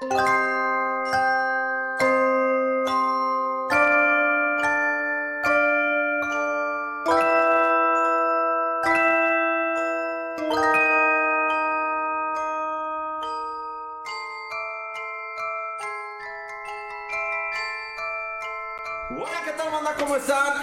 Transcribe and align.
Música 0.00 0.57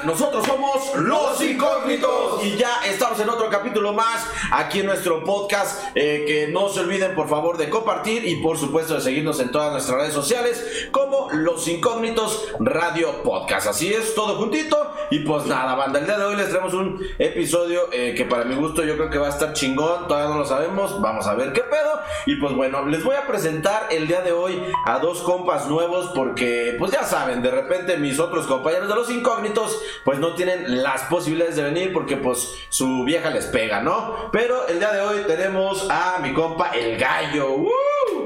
Nosotros 0.06 0.46
somos 0.46 0.96
Los 0.98 1.42
Incógnitos 1.42 2.44
y 2.44 2.56
ya 2.58 2.82
estamos 2.86 3.20
en 3.20 3.30
otro 3.30 3.50
capítulo 3.50 3.92
más 3.92 4.28
aquí 4.52 4.82
en 4.82 4.86
nuestro 4.86 5.24
podcast. 5.24 5.84
eh, 5.96 6.26
que 6.28 6.48
no 6.52 6.70
se 6.70 6.82
olviden, 6.82 7.16
por 7.16 7.28
favor, 7.28 7.58
de 7.58 7.70
compartir 7.70 8.26
y, 8.28 8.36
por 8.38 8.58
supuesto, 8.58 8.94
de 8.96 9.02
seguirnos 9.02 9.40
en 9.40 9.52
todas 9.52 9.72
nuestras 9.72 9.98
redes 9.98 10.14
sociales 10.14 10.88
como 10.92 11.30
Los 11.32 11.68
Incógnitos 11.68 12.50
Radio 12.60 13.24
Podcast. 13.24 13.68
Así 13.68 13.92
es, 13.94 14.14
todo 14.14 14.36
juntito. 14.36 14.94
Y 15.10 15.20
pues 15.20 15.46
nada, 15.46 15.76
banda, 15.76 16.00
el 16.00 16.06
día 16.06 16.18
de 16.18 16.26
hoy 16.26 16.36
les 16.36 16.50
traemos 16.50 16.74
un 16.74 17.00
episodio 17.18 17.90
eh, 17.92 18.14
que 18.16 18.26
para 18.26 18.44
mi 18.46 18.56
gusto 18.56 18.84
yo 18.84 18.96
creo 18.98 19.10
que 19.10 19.18
va 19.18 19.28
a 19.28 19.32
estar 19.32 19.54
chingón. 19.54 20.08
Todavía 20.08 20.30
no 20.30 20.40
lo 20.40 20.46
sabemos, 20.46 21.02
vamos 21.02 21.26
a 21.28 21.34
ver 21.36 21.54
qué 21.54 21.62
pedo. 21.62 21.85
Y 22.26 22.36
pues 22.38 22.54
bueno, 22.54 22.86
les 22.86 23.04
voy 23.04 23.16
a 23.16 23.28
presentar 23.28 23.88
el 23.92 24.08
día 24.08 24.22
de 24.22 24.32
hoy 24.32 24.60
a 24.86 24.98
dos 25.00 25.22
compas 25.22 25.68
nuevos 25.68 26.12
porque, 26.16 26.76
pues 26.80 26.92
ya 26.92 27.04
saben, 27.04 27.44
de 27.44 27.52
repente 27.52 27.98
mis 27.98 28.20
otros 28.20 28.48
compañeros 28.48 28.90
de 28.90 28.96
los 28.96 29.12
incógnitos 29.12 29.80
pues 30.04 30.18
no 30.20 30.34
tienen 30.34 30.82
las 30.82 31.04
posibilidades 31.04 31.56
de 31.56 31.64
venir 31.64 31.94
porque 31.94 32.18
pues 32.18 32.56
su 32.70 33.04
vieja 33.04 33.30
les 33.30 33.46
pega, 33.46 33.82
¿no? 33.82 34.30
Pero 34.32 34.68
el 34.68 34.80
día 34.80 34.92
de 34.92 35.02
hoy 35.02 35.20
tenemos 35.28 35.88
a 35.90 36.18
mi 36.22 36.34
compa 36.34 36.70
el 36.70 36.98
gallo. 36.98 37.52
¡Uh! 37.52 38.26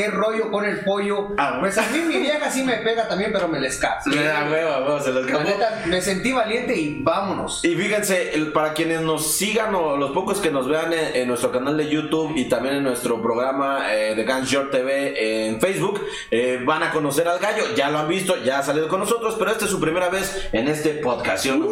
¿Qué 0.00 0.08
rollo 0.08 0.50
con 0.50 0.64
el 0.64 0.80
pollo? 0.80 1.28
Ah, 1.36 1.58
Pues 1.60 1.76
a 1.76 1.82
mí 1.90 1.98
mi 1.98 2.16
vieja 2.16 2.50
sí 2.50 2.62
me 2.62 2.76
pega 2.78 3.06
también, 3.06 3.32
pero 3.34 3.48
me 3.48 3.60
les 3.60 3.74
escapa. 3.74 4.00
Me 4.06 4.22
da 4.24 4.48
hueva, 4.50 4.78
hueva, 4.80 5.00
se 5.02 5.12
les 5.12 5.24
La 5.26 5.30
escapó. 5.32 5.44
neta, 5.50 5.82
me 5.86 6.00
sentí 6.00 6.32
valiente 6.32 6.74
y 6.74 7.02
vámonos. 7.02 7.62
Y 7.64 7.74
fíjense, 7.74 8.32
para 8.54 8.72
quienes 8.72 9.02
nos 9.02 9.26
sigan 9.36 9.74
o 9.74 9.98
los 9.98 10.12
pocos 10.12 10.38
que 10.40 10.50
nos 10.50 10.66
vean 10.68 10.92
en, 10.94 11.14
en 11.16 11.28
nuestro 11.28 11.52
canal 11.52 11.76
de 11.76 11.86
YouTube 11.88 12.32
y 12.34 12.48
también 12.48 12.76
en 12.76 12.84
nuestro 12.84 13.20
programa 13.20 13.92
eh, 13.94 14.14
de 14.14 14.24
Guns 14.24 14.48
Short 14.48 14.70
TV 14.70 15.46
en 15.48 15.60
Facebook, 15.60 16.00
eh, 16.30 16.60
van 16.64 16.82
a 16.82 16.92
conocer 16.92 17.28
al 17.28 17.38
gallo. 17.38 17.64
Ya 17.76 17.90
lo 17.90 17.98
han 17.98 18.08
visto, 18.08 18.42
ya 18.42 18.60
ha 18.60 18.62
salido 18.62 18.88
con 18.88 19.00
nosotros, 19.00 19.36
pero 19.38 19.50
esta 19.50 19.66
es 19.66 19.70
su 19.70 19.80
primera 19.80 20.08
vez 20.08 20.48
en 20.52 20.66
este 20.68 20.94
podcast. 20.94 21.42
¿sí 21.42 21.50
o 21.50 21.56
no, 21.56 21.66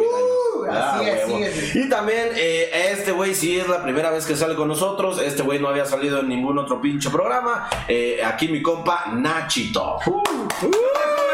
Uh, 0.69 1.01
es, 1.03 1.23
así 1.23 1.43
es. 1.43 1.75
Y 1.75 1.89
también 1.89 2.29
eh, 2.35 2.69
este 2.91 3.11
güey 3.11 3.33
sí 3.35 3.59
es 3.59 3.67
la 3.67 3.83
primera 3.83 4.09
vez 4.11 4.25
que 4.25 4.35
sale 4.35 4.55
con 4.55 4.67
nosotros. 4.67 5.21
Este 5.21 5.43
güey 5.43 5.59
no 5.59 5.67
había 5.67 5.85
salido 5.85 6.19
en 6.19 6.29
ningún 6.29 6.57
otro 6.57 6.81
pinche 6.81 7.09
programa. 7.09 7.69
Eh, 7.87 8.21
aquí 8.23 8.47
mi 8.47 8.61
compa 8.61 9.05
Nachito. 9.13 9.97
¿Cómo 10.05 10.23
están, 10.23 10.71
banda? 11.17 11.28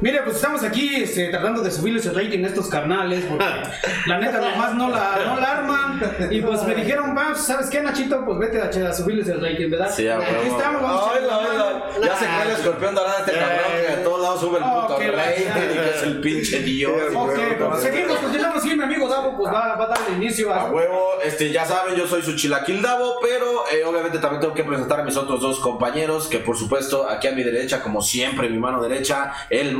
Mire, 0.00 0.22
pues 0.22 0.36
estamos 0.36 0.62
aquí 0.62 0.94
este, 1.02 1.28
tratando 1.28 1.60
de 1.62 1.70
subirles 1.70 2.06
el 2.06 2.14
rating 2.14 2.42
a 2.44 2.48
estos 2.48 2.68
carnales, 2.68 3.24
porque 3.26 3.44
la 4.06 4.18
neta 4.18 4.38
nomás 4.40 4.74
no 4.74 4.88
la, 4.88 5.18
no 5.26 5.40
la 5.40 5.50
arman. 5.58 6.00
Y 6.30 6.40
pues 6.40 6.62
me 6.62 6.74
dijeron, 6.74 7.14
va, 7.16 7.34
¿sabes 7.34 7.68
qué, 7.68 7.80
Nachito? 7.82 8.24
Pues 8.24 8.38
vete 8.38 8.60
a, 8.82 8.88
a 8.88 8.92
subirles 8.94 9.28
el 9.28 9.40
rating, 9.42 9.70
¿verdad? 9.70 9.92
Sí, 9.94 10.08
a 10.08 10.16
aquí 10.18 10.26
huevo. 10.34 10.56
estamos, 10.56 10.82
vamos 10.82 11.02
a 11.02 11.10
Ay, 11.12 11.24
echarle 11.24 11.26
la 11.28 11.36
la, 11.36 11.64
mano. 11.64 11.84
la, 12.00 12.06
Ya 12.06 12.16
se 12.16 12.24
fue 12.26 12.42
el 12.44 12.50
escorpión 12.52 12.94
dorado 12.94 13.18
este 13.18 13.32
cabrón 13.38 13.58
que 13.86 13.92
a 13.92 14.02
todos 14.04 14.22
lados 14.22 14.40
sube 14.40 14.58
el 14.58 14.64
Oh, 14.64 14.86
puto 14.86 15.00
la- 15.00 15.36
y 15.36 15.42
que 15.44 15.90
es 15.96 16.02
el 16.02 16.20
pinche 16.20 16.60
dios. 16.60 16.92
Ok, 17.14 17.30
pues 17.68 17.82
seguimos, 17.82 18.16
continuamos 18.18 18.64
aquí, 18.64 18.74
mi 18.76 18.82
amigo 18.84 19.08
Davo, 19.08 19.36
pues 19.36 19.52
va, 19.52 19.76
va 19.76 19.84
a 19.84 19.88
darle 19.88 20.16
inicio 20.16 20.52
A 20.54 20.62
a... 20.62 20.70
huevo, 20.70 21.14
este, 21.22 21.50
ya 21.52 21.64
saben, 21.66 21.94
yo 21.94 22.06
soy 22.06 22.22
su 22.22 22.34
chilaquil 22.36 22.80
Davo, 22.80 23.18
pero 23.20 23.64
eh, 23.70 23.84
obviamente 23.84 24.18
también 24.18 24.40
tengo 24.40 24.54
que 24.54 24.64
presentar 24.64 25.00
a 25.00 25.04
mis 25.04 25.16
otros 25.16 25.40
dos 25.40 25.60
compañeros, 25.60 26.28
que 26.28 26.38
por 26.38 26.56
supuesto, 26.56 27.08
aquí 27.08 27.28
a 27.28 27.32
mi 27.32 27.42
derecha, 27.42 27.82
como 27.82 28.00
siempre, 28.00 28.48
mi 28.48 28.58
mano 28.58 28.80
derecha, 28.82 29.32
el 29.50 29.76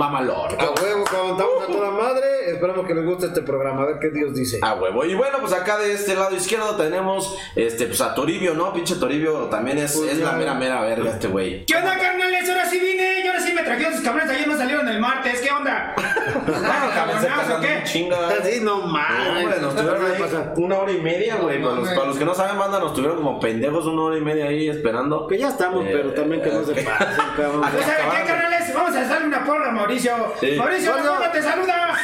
A 0.58 0.70
huevo, 0.82 1.04
cabrón, 1.04 1.30
estamos 1.32 1.62
a 1.62 1.66
toda 1.66 1.90
madre. 1.90 2.50
Esperamos 2.52 2.86
que 2.86 2.94
les 2.94 3.04
guste 3.04 3.26
este 3.26 3.42
programa, 3.42 3.82
a 3.82 3.86
ver 3.86 3.98
qué 4.00 4.10
Dios 4.10 4.34
dice. 4.34 4.58
A 4.62 4.74
huevo. 4.74 5.04
Y 5.04 5.14
bueno, 5.14 5.38
pues 5.40 5.52
acá 5.52 5.78
de 5.78 5.92
este 5.92 6.14
lado 6.14 6.34
izquierdo 6.34 6.76
tenemos 6.76 7.36
este, 7.56 7.86
pues 7.86 8.00
a 8.00 8.14
Toribio, 8.14 8.54
¿no? 8.54 8.72
Pinche 8.72 8.96
Toribio 8.96 9.44
también 9.46 9.78
es, 9.78 9.96
Pues 9.96 10.12
es 10.12 10.18
la 10.18 10.32
mera 10.32 10.54
mera 10.54 10.80
verga 10.82 11.10
este 11.10 11.28
güey. 11.28 11.64
¿Qué 11.66 11.76
onda, 11.76 11.96
carnales? 11.98 12.48
Ahora 12.48 12.66
sí 12.66 12.78
vine, 12.80 13.20
y 13.24 13.26
ahora 13.28 13.40
sí 13.40 13.52
me 13.52 13.62
trajeron 13.62 13.92
sus 13.94 14.02
cabrones, 14.02 14.30
ayer 14.30 14.48
no 14.48 14.56
salieron 14.56 14.88
el 14.88 15.00
martes, 15.00 15.40
¿qué 15.40 15.50
onda? 15.50 15.94
Ah, 15.96 16.90
cabrón, 16.94 17.20
se 17.20 17.26
¿Cabronazo 17.28 17.52
tardan 17.52 17.58
o 17.58 17.60
qué? 17.60 17.76
un 17.78 17.84
chingo. 17.84 18.16
Así 18.16 18.60
no 18.60 18.86
mames. 18.86 19.44
hombre, 19.44 19.60
nos 19.60 19.74
tuvieron 19.76 20.00
¿Qué 20.16 20.22
ahí 20.24 20.44
una 20.56 20.78
hora 20.78 20.92
y 20.92 21.00
media, 21.00 21.36
güey. 21.36 21.60
Para 21.62 21.74
los, 21.74 21.82
mames. 21.84 21.94
para 21.98 22.08
los 22.08 22.18
que 22.18 22.24
no 22.24 22.34
saben, 22.34 22.58
banda, 22.58 22.78
nos 22.80 22.94
tuvieron 22.94 23.16
como 23.16 23.38
pendejos 23.40 23.86
una 23.86 24.02
hora 24.02 24.18
y 24.18 24.20
media 24.20 24.46
ahí 24.46 24.68
esperando. 24.68 25.26
Que 25.26 25.38
ya 25.38 25.48
estamos, 25.48 25.84
Eh, 25.84 25.90
pero 25.92 26.12
también 26.12 26.42
que 26.42 26.50
no 26.50 26.64
se 26.64 26.72
ok. 26.72 26.78
pasen, 26.84 27.24
cabrón. 27.36 27.62
Ah, 27.64 27.70
Pues, 27.72 27.84
¿saben 27.86 28.06
qué, 28.10 28.26
carnales? 28.26 28.74
Vamos 28.74 28.96
a 28.96 29.04
darle 29.04 29.26
una 29.26 29.44
porra 29.44 29.68
a 29.68 29.72
Mauricio. 30.08 30.34
Sí. 30.40 30.56
Mauricio, 30.56 30.92
Gordo. 30.92 31.16
¿cómo 31.16 31.30
te 31.30 31.42
saluda? 31.42 31.96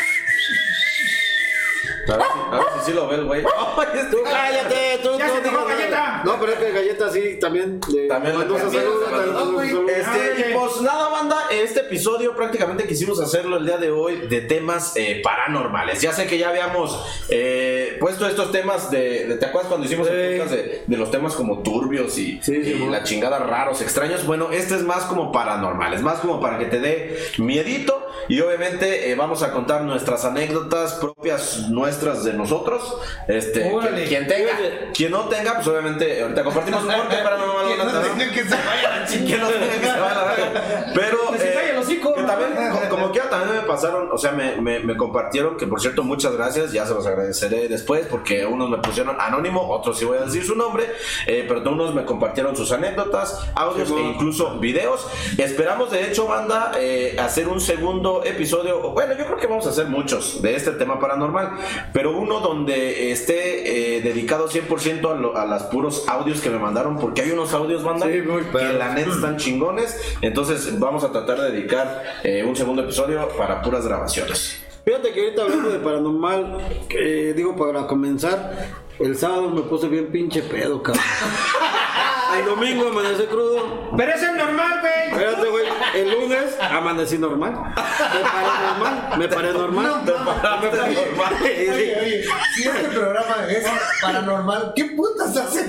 A 2.12 2.16
ver, 2.16 2.26
si, 2.26 2.54
a 2.54 2.58
ver 2.58 2.66
si 2.78 2.86
sí 2.86 2.92
lo 2.92 3.08
ve 3.08 3.14
el 3.16 3.24
güey. 3.24 3.44
Ay, 3.78 3.86
este- 3.94 4.10
Tú 4.16 4.18
cállate, 4.24 5.00
tú 5.02 5.10
Ya 5.18 5.28
tú 5.28 5.34
se 5.34 5.40
te 5.40 5.50
galleta. 5.50 6.22
No, 6.24 6.38
pero 6.40 6.52
es 6.52 6.58
que 6.58 6.72
galleta 6.72 7.10
sí 7.10 7.38
también. 7.40 7.80
Le, 7.92 8.06
También 8.08 8.38
le 8.38 8.44
mandó, 8.46 9.52
güey. 9.52 9.70
Este, 9.90 10.50
y 10.50 10.54
pues 10.54 10.80
nada, 10.80 11.08
banda, 11.08 11.36
este 11.50 11.80
episodio 11.80 12.34
prácticamente 12.34 12.86
quisimos 12.86 13.20
hacerlo 13.20 13.56
el 13.58 13.66
día 13.66 13.78
de 13.78 13.90
hoy 13.90 14.26
de 14.28 14.40
temas 14.42 14.92
eh, 14.96 15.20
paranormales. 15.22 16.00
Ya 16.00 16.12
sé 16.12 16.26
que 16.26 16.38
ya 16.38 16.50
habíamos 16.50 16.98
eh, 17.28 17.96
puesto 18.00 18.26
estos 18.26 18.52
temas 18.52 18.90
de, 18.90 19.26
de- 19.26 19.36
¿Te 19.36 19.46
acuerdas 19.46 19.68
cuando 19.68 19.86
hicimos 19.86 20.08
el 20.08 20.16
Sí. 20.16 20.38
podcast 20.38 20.54
de, 20.54 20.82
de 20.86 20.96
los 20.96 21.10
temas 21.10 21.34
como 21.34 21.62
turbios 21.62 22.16
y, 22.18 22.40
Sí, 22.42 22.64
sí, 22.64 22.72
y 22.82 22.88
la 22.88 23.02
chingada 23.04 23.38
raros, 23.38 23.80
extraños? 23.82 24.26
Bueno, 24.26 24.50
este 24.52 24.74
es 24.74 24.82
más 24.82 25.04
como 25.04 25.30
paranormal, 25.32 25.92
es 25.94 26.02
más 26.02 26.18
como 26.20 26.40
para 26.40 26.58
que 26.58 26.66
te 26.66 26.80
dé 26.80 27.18
miedito 27.38 28.05
y 28.28 28.40
obviamente 28.40 29.10
eh, 29.10 29.14
vamos 29.14 29.42
a 29.42 29.52
contar 29.52 29.82
nuestras 29.82 30.24
anécdotas 30.24 30.94
propias 30.94 31.68
nuestras 31.68 32.24
de 32.24 32.32
nosotros. 32.32 32.96
Este, 33.28 33.72
Órale. 33.72 34.04
quien, 34.04 34.24
quien 34.24 34.26
tenga, 34.26 34.58
quien 34.92 35.12
no 35.12 35.28
tenga, 35.28 35.54
pues 35.54 35.66
obviamente 35.68 36.22
ahorita 36.22 36.44
compartimos 36.44 36.82
un 36.82 36.92
corte. 36.92 37.16
Que 37.66 37.76
no 37.76 37.92
¿no? 37.92 38.00
tengan 38.00 38.30
que 38.30 38.44
se 38.44 38.56
vayan 38.56 39.02
a 39.02 39.06
Sí, 39.06 39.24
que 39.26 39.36
no 39.36 39.48
tenga 39.48 39.68
que 39.68 39.86
se 39.86 40.00
vaya. 40.00 40.92
Pero. 40.94 41.18
También, 42.26 42.50
como, 42.90 43.10
quiera, 43.10 43.30
también 43.30 43.56
me 43.56 43.62
pasaron, 43.66 44.08
o 44.12 44.18
sea, 44.18 44.32
me, 44.32 44.60
me, 44.60 44.80
me 44.80 44.96
compartieron, 44.96 45.56
que 45.56 45.66
por 45.66 45.80
cierto, 45.80 46.02
muchas 46.02 46.32
gracias, 46.36 46.72
ya 46.72 46.86
se 46.86 46.94
los 46.94 47.06
agradeceré 47.06 47.68
después, 47.68 48.06
porque 48.06 48.44
unos 48.46 48.68
me 48.70 48.78
pusieron 48.78 49.16
anónimo, 49.20 49.68
otros 49.70 49.98
sí 49.98 50.04
voy 50.04 50.18
a 50.18 50.22
decir 50.22 50.44
su 50.44 50.54
nombre, 50.56 50.84
eh, 51.26 51.44
pero 51.48 51.62
unos 51.70 51.94
me 51.94 52.04
compartieron 52.04 52.54
sus 52.56 52.70
anécdotas, 52.72 53.46
audios 53.54 53.90
e 53.90 54.00
incluso 54.00 54.58
videos. 54.58 55.06
Esperamos, 55.38 55.90
de 55.90 56.06
hecho, 56.08 56.26
banda, 56.26 56.72
eh, 56.78 57.16
hacer 57.18 57.48
un 57.48 57.60
segundo 57.60 58.22
episodio, 58.24 58.90
bueno, 58.90 59.14
yo 59.18 59.24
creo 59.26 59.36
que 59.38 59.46
vamos 59.46 59.66
a 59.66 59.70
hacer 59.70 59.86
muchos 59.86 60.40
de 60.42 60.54
este 60.54 60.72
tema 60.72 60.98
paranormal, 61.00 61.50
pero 61.92 62.16
uno 62.16 62.40
donde 62.40 63.10
esté 63.12 63.96
eh, 63.96 64.00
dedicado 64.02 64.48
100% 64.48 65.10
a, 65.10 65.14
lo- 65.14 65.36
a 65.36 65.44
las 65.46 65.64
puros 65.64 66.04
audios 66.08 66.40
que 66.40 66.50
me 66.50 66.58
mandaron, 66.58 66.96
porque 66.98 67.22
hay 67.22 67.30
unos 67.30 67.52
audios, 67.52 67.82
banda, 67.82 68.06
Sí, 68.06 68.20
muy 68.22 68.42
que 68.44 68.72
la 68.72 68.94
neta 68.94 69.10
están 69.10 69.36
chingones. 69.36 69.98
Entonces 70.22 70.78
vamos 70.78 71.02
a 71.04 71.12
tratar 71.12 71.40
de 71.40 71.50
dedicar 71.50 72.02
eh, 72.22 72.44
un 72.44 72.56
segundo 72.56 72.82
episodio 72.82 73.28
para 73.36 73.62
puras 73.62 73.86
grabaciones. 73.86 74.62
Fíjate 74.84 75.12
que 75.12 75.20
ahorita 75.20 75.42
hablando 75.42 75.70
de 75.70 75.78
paranormal, 75.80 76.58
eh, 76.90 77.32
digo 77.36 77.56
para 77.56 77.86
comenzar, 77.86 78.52
el 78.98 79.16
sábado 79.16 79.50
me 79.50 79.62
puse 79.62 79.88
bien 79.88 80.12
pinche 80.12 80.42
pedo, 80.42 80.82
cabrón. 80.82 81.04
El 82.38 82.44
domingo 82.44 82.88
amanecí 82.88 83.24
crudo. 83.24 83.90
Pero 83.96 84.12
eso 84.12 84.26
es 84.26 84.34
normal, 84.34 84.80
güey. 84.80 85.10
Espérate, 85.10 85.48
güey. 85.48 85.64
El 85.94 86.10
lunes 86.10 86.56
amanecí 86.60 87.18
normal. 87.18 87.52
Me 87.74 88.22
paré 88.28 88.62
normal. 88.68 89.18
Me 89.18 89.28
paré 89.28 89.52
normal. 89.52 90.02
Me 90.04 90.68
paré 90.68 90.94
normal. 90.94 91.34
Oye, 91.42 91.96
oye, 92.00 92.24
si 92.54 92.68
este 92.68 92.88
programa 92.88 93.46
es 93.48 93.66
paranormal, 94.02 94.72
¿qué 94.74 94.84
putas 94.96 95.36
hace? 95.36 95.66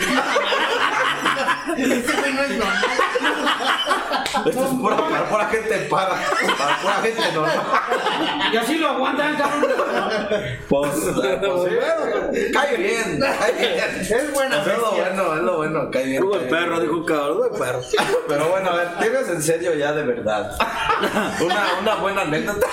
Ese 1.75 2.13
güey 2.21 2.33
no 2.33 2.41
es 2.43 2.49
normal. 2.51 2.83
Esto 4.45 4.65
es 4.65 4.73
pura, 4.79 4.97
para 4.97 5.29
pura 5.29 5.45
gente 5.47 5.77
para, 5.89 6.09
para 6.09 6.77
pura 6.81 6.93
gente 7.01 7.31
normal. 7.33 7.61
Y 8.53 8.57
así 8.57 8.77
lo 8.77 8.89
aguantan, 8.89 9.35
cabrón. 9.35 9.71
Pues, 10.69 10.91
pues, 10.91 11.71
sí, 12.33 12.51
cae 12.51 12.77
bien, 12.77 13.19
cae 13.19 13.51
bien. 13.53 14.01
Es 14.01 14.33
buena 14.33 14.63
Pues 14.63 14.75
es 14.75 14.81
lo 14.81 14.91
bueno, 14.91 15.35
es 15.35 15.41
lo 15.41 15.57
bueno, 15.57 15.91
cae 15.91 16.05
bien. 16.05 16.23
Hubo 16.23 16.31
cae 16.33 16.43
el 16.43 16.49
perro, 16.49 16.79
dijo 16.79 16.93
un 16.93 17.05
cabrón, 17.05 17.37
hubo 17.37 17.45
el 17.45 17.59
perro. 17.59 17.81
Pero 18.27 18.49
bueno, 18.49 18.69
a 18.69 18.75
ver, 18.75 18.87
tienes 18.99 19.29
en 19.29 19.41
serio 19.41 19.73
ya 19.75 19.93
de 19.93 20.03
verdad. 20.03 20.55
Una, 21.41 21.79
una 21.81 21.95
buena 21.95 22.21
anécdota. 22.21 22.67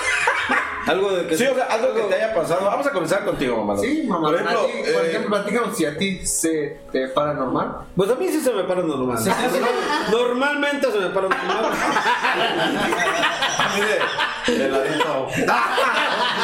Algo 0.85 1.11
de 1.11 1.27
que 1.27 1.37
Sí, 1.37 1.45
o 1.47 1.55
sea, 1.55 1.65
algo 1.65 1.93
que 1.93 2.01
te 2.01 2.15
haya 2.15 2.33
pasado. 2.33 2.65
Vamos 2.65 2.85
a 2.85 2.91
comenzar 2.91 3.25
contigo, 3.25 3.63
mamá. 3.63 3.79
Sí, 3.79 4.03
mamá. 4.07 4.29
Por 4.29 4.35
ejemplo, 4.35 4.61
a 4.61 4.65
ti, 4.67 4.71
por 4.93 5.05
eh, 5.05 5.09
ejemplo, 5.09 5.29
platícanos 5.31 5.77
si 5.77 5.85
a 5.85 5.97
ti 5.97 6.25
se 6.25 6.77
te 6.91 7.07
paranormal. 7.07 7.77
Pues 7.95 8.09
a 8.11 8.15
mí 8.15 8.27
sí 8.27 8.39
se 8.39 8.53
me 8.53 8.63
para 8.63 8.81
normal. 8.85 9.17
Sí, 9.17 9.29
sí, 9.29 9.45
sí. 9.57 9.59
Normalmente 10.11 10.91
se 10.91 10.99
me 10.99 11.09
para 11.09 11.27
normal. 11.29 11.71
mire, 13.75 14.59
de 14.59 14.69
ladito. 14.69 15.27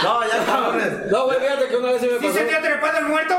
No, 0.03 0.19
ya 0.27 0.45
cabrones. 0.45 1.11
No, 1.11 1.25
güey, 1.25 1.39
fíjate 1.39 1.67
que 1.67 1.77
una 1.77 1.91
vez 1.91 2.01
se 2.01 2.07
me 2.07 2.13
¿Sí 2.13 2.25
pasó. 2.25 2.33
se 2.39 2.43
te 2.45 2.55
ha 2.55 2.61
trepado 2.61 2.97
el 2.99 3.05
muerto? 3.05 3.35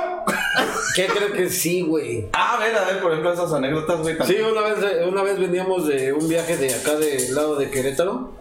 ¿Qué 0.94 1.06
creo 1.06 1.32
que 1.32 1.48
sí, 1.48 1.80
güey? 1.82 2.28
Ah, 2.34 2.54
a 2.54 2.58
ver, 2.60 2.76
a 2.76 2.84
ver, 2.84 3.00
por 3.00 3.10
ejemplo, 3.10 3.32
esas 3.32 3.52
anécdotas, 3.52 3.98
güey. 4.00 4.16
Sí, 4.26 4.36
una 4.40 4.60
vez, 4.60 4.78
una 5.08 5.22
vez 5.22 5.40
veníamos 5.40 5.88
de 5.88 6.12
un 6.12 6.28
viaje 6.28 6.56
de 6.58 6.72
acá 6.74 6.94
del 6.96 7.34
lado 7.34 7.56
de 7.56 7.70
Querétaro. 7.70 8.32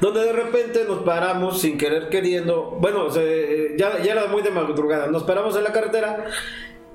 Donde 0.00 0.20
de 0.24 0.32
repente 0.32 0.84
nos 0.88 1.02
paramos 1.02 1.60
sin 1.60 1.76
querer 1.76 2.08
queriendo. 2.08 2.76
Bueno, 2.80 3.10
se- 3.10 3.74
ya, 3.76 3.98
ya 4.00 4.12
era 4.12 4.26
muy 4.28 4.40
de 4.42 4.50
madrugada. 4.52 5.08
Nos 5.08 5.24
paramos 5.24 5.56
en 5.56 5.64
la 5.64 5.72
carretera 5.72 6.24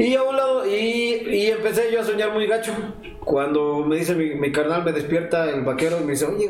y 0.06 0.16
a 0.16 0.24
un 0.24 0.36
lado. 0.36 0.66
Y, 0.68 1.28
y 1.30 1.48
empecé 1.52 1.92
yo 1.92 2.02
a 2.02 2.04
soñar 2.04 2.32
muy 2.34 2.48
gacho. 2.48 2.74
Cuando 3.20 3.86
me 3.86 3.98
dice 3.98 4.16
mi, 4.16 4.34
mi 4.36 4.52
carnal, 4.52 4.84
me 4.84 4.92
despierta 4.92 5.50
el 5.50 5.62
vaquero 5.62 5.98
y 6.02 6.04
me 6.06 6.12
dice: 6.14 6.26
Oye, 6.26 6.50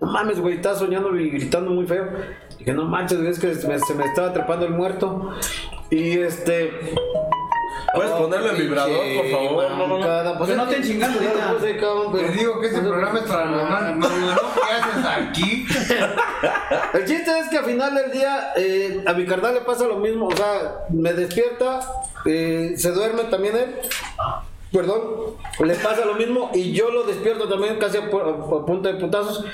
no 0.00 0.06
mames, 0.10 0.38
güey, 0.40 0.54
estás 0.56 0.78
soñando 0.78 1.14
y 1.16 1.30
gritando 1.30 1.70
muy 1.70 1.86
feo. 1.86 2.06
Dije: 2.58 2.72
No 2.72 2.84
manches, 2.84 3.18
güey, 3.18 3.30
es 3.30 3.38
que 3.38 3.54
se 3.54 3.66
me, 3.68 3.78
se 3.78 3.94
me 3.94 4.04
estaba 4.04 4.28
atrapando 4.28 4.66
el 4.66 4.72
muerto. 4.72 5.30
Y 5.90 6.18
este. 6.18 6.70
¿Puedes 7.94 8.12
ponerlo 8.12 8.50
en 8.52 8.56
vibrador, 8.56 8.96
por 9.16 9.26
favor? 9.30 9.70
No, 9.72 9.86
no, 9.86 9.98
no. 9.98 10.00
Cada- 10.06 10.38
Pues 10.38 10.56
no 10.56 10.64
estén 10.64 10.82
chingando 10.82 11.18
pero- 11.18 12.06
Te 12.10 12.28
digo 12.32 12.58
que 12.60 12.68
este 12.68 12.80
programa 12.80 13.18
es 13.18 13.24
paranormal. 13.26 13.96
Mario, 13.96 14.16
¿no? 14.28 14.36
¿Qué 14.54 14.72
haces 14.72 15.28
aquí? 15.28 15.66
El 16.98 17.04
chiste 17.04 17.38
es 17.38 17.48
que 17.50 17.58
al 17.58 17.64
final 17.66 17.94
del 17.94 18.10
día 18.12 18.52
eh, 18.56 19.02
a 19.06 19.12
mi 19.12 19.26
carnal 19.26 19.54
le 19.54 19.60
pasa 19.60 19.86
lo 19.86 19.96
mismo, 19.98 20.28
o 20.28 20.34
sea, 20.36 20.86
me 20.88 21.12
despierta, 21.12 21.80
eh, 22.24 22.74
se 22.76 22.90
duerme 22.92 23.24
también 23.24 23.56
él, 23.56 23.74
perdón, 24.72 25.02
le 25.64 25.74
pasa 25.76 26.04
lo 26.04 26.14
mismo 26.14 26.50
y 26.54 26.72
yo 26.72 26.90
lo 26.90 27.04
despierto 27.04 27.48
también 27.48 27.78
casi 27.78 27.98
a, 27.98 28.04
a 28.04 28.66
punta 28.66 28.92
de 28.92 29.00
putazos. 29.00 29.44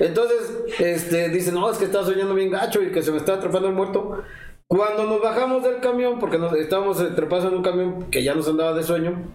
Entonces, 0.00 0.64
este, 0.78 1.28
dice, 1.28 1.52
no, 1.52 1.70
es 1.70 1.76
que 1.76 1.84
está 1.84 2.02
soñando 2.02 2.34
bien 2.34 2.50
gacho 2.50 2.82
y 2.82 2.90
que 2.90 3.02
se 3.02 3.12
me 3.12 3.18
está 3.18 3.34
atrapando 3.34 3.68
el 3.68 3.74
muerto. 3.74 4.22
Cuando 4.66 5.04
nos 5.04 5.20
bajamos 5.20 5.62
del 5.62 5.80
camión, 5.80 6.18
porque 6.18 6.38
nos, 6.38 6.54
estábamos 6.54 7.00
eh, 7.00 7.08
trepados 7.14 7.44
en 7.46 7.54
un 7.54 7.62
camión 7.62 8.04
que 8.10 8.22
ya 8.22 8.34
nos 8.34 8.48
andaba 8.48 8.72
de 8.72 8.82
sueño, 8.82 9.28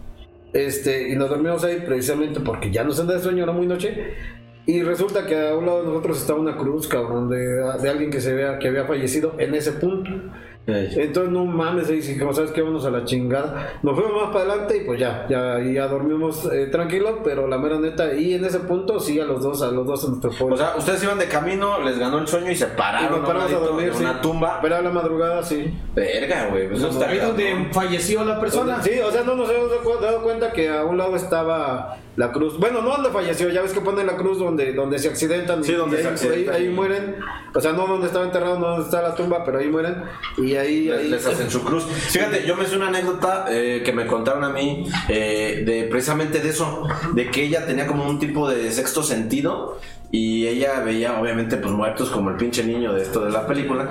este, 0.54 1.10
y 1.10 1.16
nos 1.16 1.30
dormimos 1.30 1.64
ahí 1.64 1.84
precisamente 1.86 2.40
porque 2.40 2.72
ya 2.72 2.84
nos 2.84 3.00
andaba 3.00 3.20
de 3.20 3.24
sueño, 3.24 3.44
era 3.44 3.52
muy 3.52 3.68
noche. 3.68 4.14
Y 4.66 4.81
resulta 4.81 5.28
que 5.28 5.50
a 5.50 5.56
un 5.56 5.68
lado 5.68 5.84
de 5.84 5.90
nosotros 5.90 6.20
estaba 6.20 6.40
una 6.40 6.58
cruz, 6.58 6.88
cabrón, 6.88 7.30
de, 7.30 7.38
de 7.38 7.90
alguien 7.90 8.10
que 8.10 8.20
se 8.20 8.34
vea 8.34 8.58
que 8.58 8.70
había 8.70 8.86
fallecido 8.86 9.36
en 9.38 9.54
ese 9.54 9.74
punto. 9.74 10.10
Entonces, 10.68 11.32
no 11.32 11.46
mames, 11.46 11.90
ahí 11.90 12.18
como 12.18 12.34
sabes 12.34 12.52
que 12.52 12.62
vamos 12.62 12.86
a 12.86 12.90
la 12.90 13.06
chingada. 13.06 13.80
Nos 13.84 13.96
fuimos 13.96 14.24
más 14.24 14.32
para 14.32 14.52
adelante 14.52 14.78
y 14.78 14.86
pues 14.86 15.00
ya, 15.00 15.26
ya, 15.30 15.60
y 15.62 15.74
ya 15.74 15.88
dormimos 15.88 16.50
eh, 16.52 16.68
tranquilos, 16.72 17.20
pero 17.24 17.48
la 17.48 17.58
mera 17.58 17.80
neta, 17.80 18.14
y 18.16 18.34
en 18.34 18.46
ese 18.46 18.60
punto 18.62 19.00
sí 19.00 19.20
a 19.20 19.26
los 19.26 19.44
dos, 19.44 19.62
a 19.62 19.72
los 19.72 19.86
dos 19.86 20.02
se 20.02 20.10
nos 20.10 20.22
tocó. 20.22 20.46
O 20.46 20.58
sea, 20.58 20.74
ustedes 20.78 21.04
iban 21.04 21.20
de 21.20 21.28
camino, 21.28 21.82
les 21.82 22.00
ganó 22.00 22.18
el 22.18 22.28
sueño 22.28 22.50
y 22.50 22.56
se 22.56 22.66
y 22.66 22.78
pararon 22.78 23.20
nos 23.22 23.28
paramos 23.28 23.52
a 23.54 23.58
dormir, 23.58 23.88
en 23.90 23.94
sí. 23.94 24.04
una 24.04 24.22
tumba. 24.22 24.60
Pero 24.62 24.76
a 24.78 24.82
la 24.82 24.90
madrugada 24.90 25.44
sí. 25.44 25.72
Verga, 25.94 26.48
güey. 26.50 26.68
Pues 26.68 26.82
está 26.82 27.10
Ahí 27.10 27.20
donde 27.20 27.70
falleció 27.72 28.24
la 28.26 28.40
persona. 28.40 28.82
Sí, 28.82 29.00
o 29.00 29.12
sea, 29.12 29.24
no 29.24 29.36
nos 29.36 29.50
hemos 29.50 30.02
dado 30.02 30.22
cuenta 30.24 30.52
que 30.52 30.70
a 30.70 30.84
un 30.84 30.98
lado 30.98 31.16
estaba 31.16 31.98
la 32.16 32.32
cruz. 32.32 32.58
Bueno, 32.58 32.82
no 32.82 32.92
donde 32.92 33.10
falleció, 33.10 33.50
ya 33.50 33.62
ves 33.62 33.74
que 33.74 33.82
ponen 33.82 34.08
la 34.08 34.16
cruz 34.16 34.40
donde, 34.40 34.74
donde 34.74 35.00
se 35.00 35.10
accidentan. 35.10 35.64
Sí, 35.64 35.74
donde 35.74 35.98
y 36.00 36.02
se 36.02 36.08
ahí, 36.08 36.14
accidentan. 36.14 36.56
ahí- 36.56 36.62
ahí 36.68 36.70
mueren. 36.70 37.16
O 37.54 37.60
sea, 37.62 37.74
no 37.74 37.88
donde 37.88 38.08
estaba 38.08 38.26
enterrado, 38.26 38.60
no 38.60 38.68
donde 38.70 38.86
está 38.86 39.02
la 39.02 39.16
tumba, 39.16 39.44
pero 39.46 39.60
ahí 39.60 39.68
mueren. 39.70 40.04
Y 40.38 40.56
ahí. 40.56 40.86
Les, 40.86 40.98
ahí- 41.00 41.08
les 41.10 41.26
hacen 41.26 41.50
su 41.52 41.64
cruz. 41.64 41.86
Fíjate, 41.86 42.46
yo 42.46 42.56
me 42.56 42.66
sé 42.66 42.76
una 42.78 42.88
anécdota 42.88 43.46
eh, 43.50 43.82
que 43.84 43.92
me 43.94 44.06
contaron 44.08 44.44
a 44.44 44.50
mí 44.50 44.88
eh, 45.10 45.64
de 45.66 45.84
precisamente 45.90 46.40
de 46.40 46.50
eso, 46.50 46.88
de 47.14 47.30
que 47.32 47.44
ella 47.44 47.66
tenía 47.66 47.86
como 47.88 48.08
un 48.10 48.20
tipo 48.20 48.50
de 48.50 48.72
sexto 48.72 49.04
sentido 49.04 49.78
y 50.16 50.48
ella 50.48 50.80
veía 50.80 51.20
obviamente 51.20 51.58
pues 51.58 51.74
muertos 51.74 52.10
como 52.10 52.30
el 52.30 52.38
pinche 52.38 52.64
niño 52.64 52.94
de 52.94 53.02
esto 53.02 53.20
de 53.26 53.32
la 53.32 53.46
película. 53.46 53.90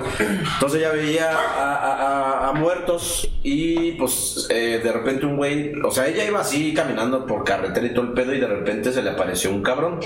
Entonces 0.55 0.79
ella 0.79 0.91
veía 0.91 1.29
a, 1.31 1.75
a- 1.75 2.45
a- 2.45 2.49
a 2.49 2.53
muertos 2.53 3.29
y 3.43 3.91
pues 3.91 4.47
eh, 4.49 4.79
de 4.83 4.91
repente 4.91 5.27
un 5.27 5.37
güey, 5.37 5.73
o 5.83 5.91
sea, 5.91 6.07
ella 6.07 6.25
iba 6.25 6.39
así 6.39 6.73
caminando 6.73 7.27
por 7.27 7.43
carretera 7.43 7.85
y 7.85 7.93
todo 7.93 8.05
el 8.05 8.13
pedo 8.13 8.33
y 8.33 8.39
de 8.39 8.47
repente 8.47 8.91
se 8.91 9.03
le 9.03 9.11
apareció 9.11 9.51
un 9.51 9.61
cabrón. 9.61 9.99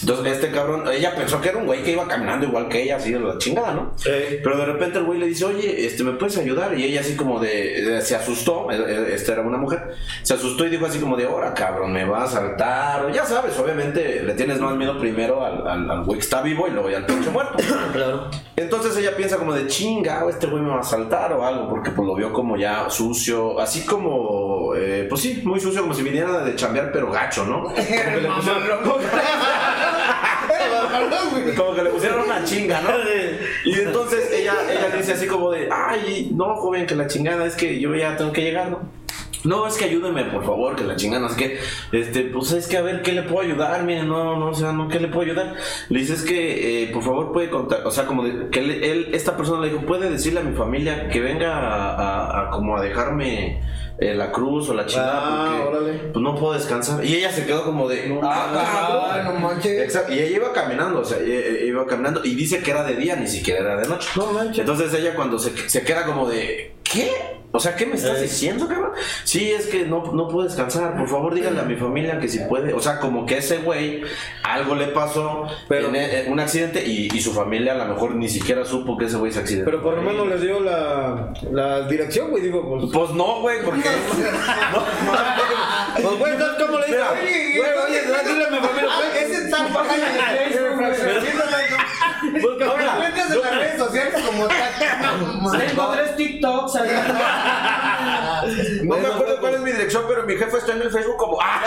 Entonces 0.00 0.32
este 0.32 0.50
cabrón, 0.50 0.84
ella 0.90 1.14
pensó 1.14 1.42
que 1.42 1.50
era 1.50 1.58
un 1.58 1.66
güey 1.66 1.82
que 1.82 1.92
iba 1.92 2.08
caminando 2.08 2.46
igual 2.46 2.68
que 2.68 2.82
ella, 2.82 2.96
así 2.96 3.12
de 3.12 3.20
la 3.20 3.36
chingada, 3.36 3.74
¿no? 3.74 3.92
Eh, 4.06 4.40
Pero 4.42 4.56
de 4.56 4.64
repente 4.64 4.98
el 4.98 5.04
güey 5.04 5.18
le 5.18 5.26
dice, 5.26 5.44
oye, 5.44 5.84
este, 5.86 6.04
¿me 6.04 6.12
puedes 6.12 6.38
ayudar? 6.38 6.78
Y 6.78 6.84
ella 6.84 7.00
así 7.00 7.16
como 7.16 7.38
de, 7.38 7.82
de- 7.82 8.00
se 8.00 8.16
asustó, 8.16 8.70
eh, 8.70 8.76
eh, 8.88 9.08
esta 9.14 9.32
era 9.32 9.42
una 9.42 9.58
mujer, 9.58 9.94
se 10.22 10.32
asustó 10.32 10.64
y 10.64 10.70
dijo 10.70 10.86
así 10.86 10.98
como 11.00 11.16
de, 11.18 11.24
ahora 11.26 11.52
cabrón, 11.52 11.92
me 11.92 12.04
va 12.06 12.24
a 12.24 12.26
saltar. 12.26 13.04
O 13.04 13.10
ya 13.10 13.26
sabes, 13.26 13.58
obviamente 13.58 14.22
le 14.22 14.32
tienes 14.32 14.58
más 14.58 14.74
miedo 14.76 14.98
primero 14.98 15.44
al, 15.44 15.65
al, 15.68 15.90
al 15.90 16.04
güey 16.04 16.18
que 16.18 16.24
está 16.24 16.42
vivo 16.42 16.66
y 16.68 16.70
luego 16.70 16.90
ya 16.90 16.98
al 16.98 17.06
pinche 17.06 17.30
muerto. 17.30 17.56
claro. 17.92 18.30
Entonces 18.56 18.96
ella 18.96 19.14
piensa 19.16 19.36
como 19.36 19.52
de 19.52 19.66
chinga, 19.66 20.24
o 20.24 20.30
este 20.30 20.46
güey 20.46 20.62
me 20.62 20.70
va 20.70 20.80
a 20.80 20.82
saltar 20.82 21.32
o 21.32 21.44
algo, 21.46 21.68
porque 21.68 21.90
pues 21.90 22.06
lo 22.06 22.14
vio 22.14 22.32
como 22.32 22.56
ya 22.56 22.88
sucio, 22.88 23.58
así 23.60 23.84
como, 23.84 24.74
eh, 24.74 25.06
pues 25.08 25.20
sí, 25.20 25.42
muy 25.44 25.60
sucio, 25.60 25.82
como 25.82 25.94
si 25.94 26.02
viniera 26.02 26.44
de 26.44 26.54
chambear, 26.56 26.90
pero 26.92 27.10
gacho, 27.10 27.44
¿no? 27.44 27.64
Como 27.74 27.74
que 27.74 28.20
le 28.20 28.28
pusieron- 28.28 28.66
como 31.56 31.74
que 31.74 31.82
le 31.82 31.90
pusieron 31.90 32.20
una 32.22 32.44
chinga, 32.44 32.80
¿no? 32.80 32.90
Y 33.64 33.80
entonces 33.80 34.30
ella, 34.32 34.54
ella 34.70 34.96
dice 34.96 35.12
así 35.12 35.26
como 35.26 35.50
de, 35.50 35.68
ay, 35.70 36.30
no, 36.34 36.54
joven, 36.56 36.86
que 36.86 36.94
la 36.94 37.06
chingada 37.06 37.46
es 37.46 37.54
que 37.54 37.80
yo 37.80 37.94
ya 37.94 38.16
tengo 38.16 38.32
que 38.32 38.42
llegar, 38.42 38.70
¿no? 38.70 38.80
No, 39.46 39.66
es 39.66 39.76
que 39.76 39.84
ayúdeme, 39.86 40.24
por 40.24 40.44
favor, 40.44 40.76
que 40.76 40.84
la 40.84 40.96
chingada, 40.96 41.22
no 41.22 41.28
sé 41.28 41.36
qué. 41.36 41.58
Este, 41.98 42.22
pues 42.24 42.52
es 42.52 42.66
que 42.66 42.76
a 42.76 42.82
ver, 42.82 43.02
¿qué 43.02 43.12
le 43.12 43.22
puedo 43.22 43.40
ayudar? 43.46 43.82
Mire, 43.84 44.02
no, 44.02 44.36
no, 44.36 44.48
o 44.50 44.54
sea, 44.54 44.72
no, 44.72 44.88
¿qué 44.88 45.00
le 45.00 45.08
puedo 45.08 45.22
ayudar? 45.22 45.54
Le 45.88 46.00
dice, 46.00 46.14
es 46.14 46.22
que, 46.22 46.82
eh, 46.84 46.86
por 46.92 47.02
favor, 47.02 47.32
puede 47.32 47.48
contar, 47.48 47.86
o 47.86 47.90
sea, 47.90 48.06
como 48.06 48.24
de, 48.24 48.48
que 48.50 48.58
él, 48.60 48.70
él- 48.84 49.08
esta 49.12 49.36
persona 49.36 49.60
le 49.64 49.70
dijo, 49.72 49.86
puede 49.86 50.10
decirle 50.10 50.40
a 50.40 50.42
mi 50.42 50.54
familia 50.56 51.08
que 51.08 51.20
venga 51.20 51.56
a, 51.56 51.94
a- 51.94 52.48
a 52.48 52.50
como 52.50 52.76
a 52.76 52.82
dejarme 52.82 53.62
eh, 53.98 54.14
la 54.14 54.30
cruz 54.30 54.68
o 54.68 54.74
la 54.74 54.84
chingada, 54.84 55.20
Ah, 55.22 55.58
porque 55.64 55.76
órale. 55.78 55.98
pues 56.12 56.22
no 56.22 56.34
puedo 56.34 56.52
descansar. 56.52 57.02
Y 57.02 57.14
ella 57.14 57.30
se 57.32 57.46
quedó 57.46 57.64
como 57.64 57.88
de, 57.88 58.18
ah, 58.22 58.52
Ah, 58.54 59.22
no 59.24 59.40
manches. 59.40 59.80
Exacto, 59.80 60.12
y 60.12 60.18
ella 60.18 60.36
iba 60.36 60.52
caminando, 60.52 61.00
o 61.00 61.04
sea, 61.04 61.18
iba 61.22 61.86
caminando 61.86 62.22
y 62.24 62.34
dice 62.34 62.58
que 62.62 62.72
era 62.72 62.84
de 62.84 62.94
día, 62.96 63.16
ni 63.16 63.26
siquiera 63.26 63.60
era 63.60 63.76
de 63.80 63.88
noche. 63.88 64.08
No 64.16 64.32
manches. 64.32 64.58
Entonces 64.58 64.92
ella 64.92 65.14
cuando 65.14 65.38
se, 65.38 65.56
se 65.70 65.82
queda 65.82 66.04
como 66.04 66.28
de, 66.28 66.75
¿qué? 66.92 67.10
O 67.52 67.60
sea, 67.60 67.74
¿qué 67.74 67.86
me 67.86 67.94
estás 67.94 68.18
Eh. 68.18 68.22
diciendo, 68.22 68.68
cabrón? 68.68 68.90
Sí, 69.24 69.50
es 69.50 69.66
que 69.66 69.86
no, 69.86 70.12
no 70.12 70.28
puedo 70.28 70.46
descansar, 70.46 70.94
por 70.98 71.08
favor 71.08 71.34
díganle 71.34 71.60
a 71.60 71.64
mi 71.64 71.76
familia 71.76 72.18
que 72.20 72.28
si 72.28 72.40
puede. 72.40 72.74
O 72.74 72.80
sea, 72.80 72.98
como 72.98 73.24
que 73.24 73.38
ese 73.38 73.58
güey 73.58 74.02
algo 74.42 74.74
le 74.74 74.88
pasó, 74.88 75.46
Pero- 75.68 75.88
en, 75.88 75.96
en 75.96 76.30
un 76.32 76.38
accidente 76.40 76.84
y, 76.84 77.08
y 77.14 77.20
su 77.20 77.32
familia 77.32 77.72
a 77.72 77.76
lo 77.76 77.86
mejor 77.86 78.14
ni 78.14 78.28
siquiera 78.28 78.64
supo 78.66 78.98
que 78.98 79.06
ese 79.06 79.16
güey 79.16 79.32
se 79.32 79.38
accidentó. 79.40 79.70
Pero 79.70 79.82
por 79.82 79.94
lo 79.94 80.02
menos 80.02 80.26
les 80.28 80.42
dio 80.42 80.60
la, 80.60 81.32
la 81.50 81.88
dirección, 81.88 82.30
güey. 82.30 82.42
Digo, 82.42 82.68
pues. 82.68 82.90
Pues 82.92 83.10
no, 83.12 83.40
güey, 83.40 83.62
porque... 83.64 83.88
Pues, 86.02 86.18
güey, 86.18 86.32
¿sabes 86.38 86.62
cómo 86.62 86.78
le? 86.78 86.86
Mira, 86.88 87.08
Güey, 87.10 87.88
oye, 87.88 88.00
dile 88.28 88.44
a 88.44 88.50
mi 88.50 88.58
familia, 88.58 88.90
güey. 88.96 89.24
Ese 89.24 89.44
está 89.44 89.58
güey. 89.72 91.75
Busca- 92.42 92.64
No 92.66 92.76
me 92.76 92.84
cuentes 92.96 93.30
en 93.30 93.40
las 93.40 93.54
redes 93.54 93.78
sociales 93.78 94.14
como 94.26 94.46
tal. 94.48 95.58
Tengo 95.66 95.88
tres 95.92 96.16
TikToks. 96.16 96.72
No 98.84 98.96
me 98.98 99.06
acuerdo 99.06 99.40
cuál 99.40 99.54
es 99.54 99.60
mi 99.60 99.72
dirección, 99.72 100.04
pero 100.06 100.24
mi 100.24 100.36
jefe 100.36 100.58
está 100.58 100.72
en 100.72 100.82
el 100.82 100.90
Facebook 100.90 101.16
como... 101.16 101.38
¡Ah! 101.42 101.62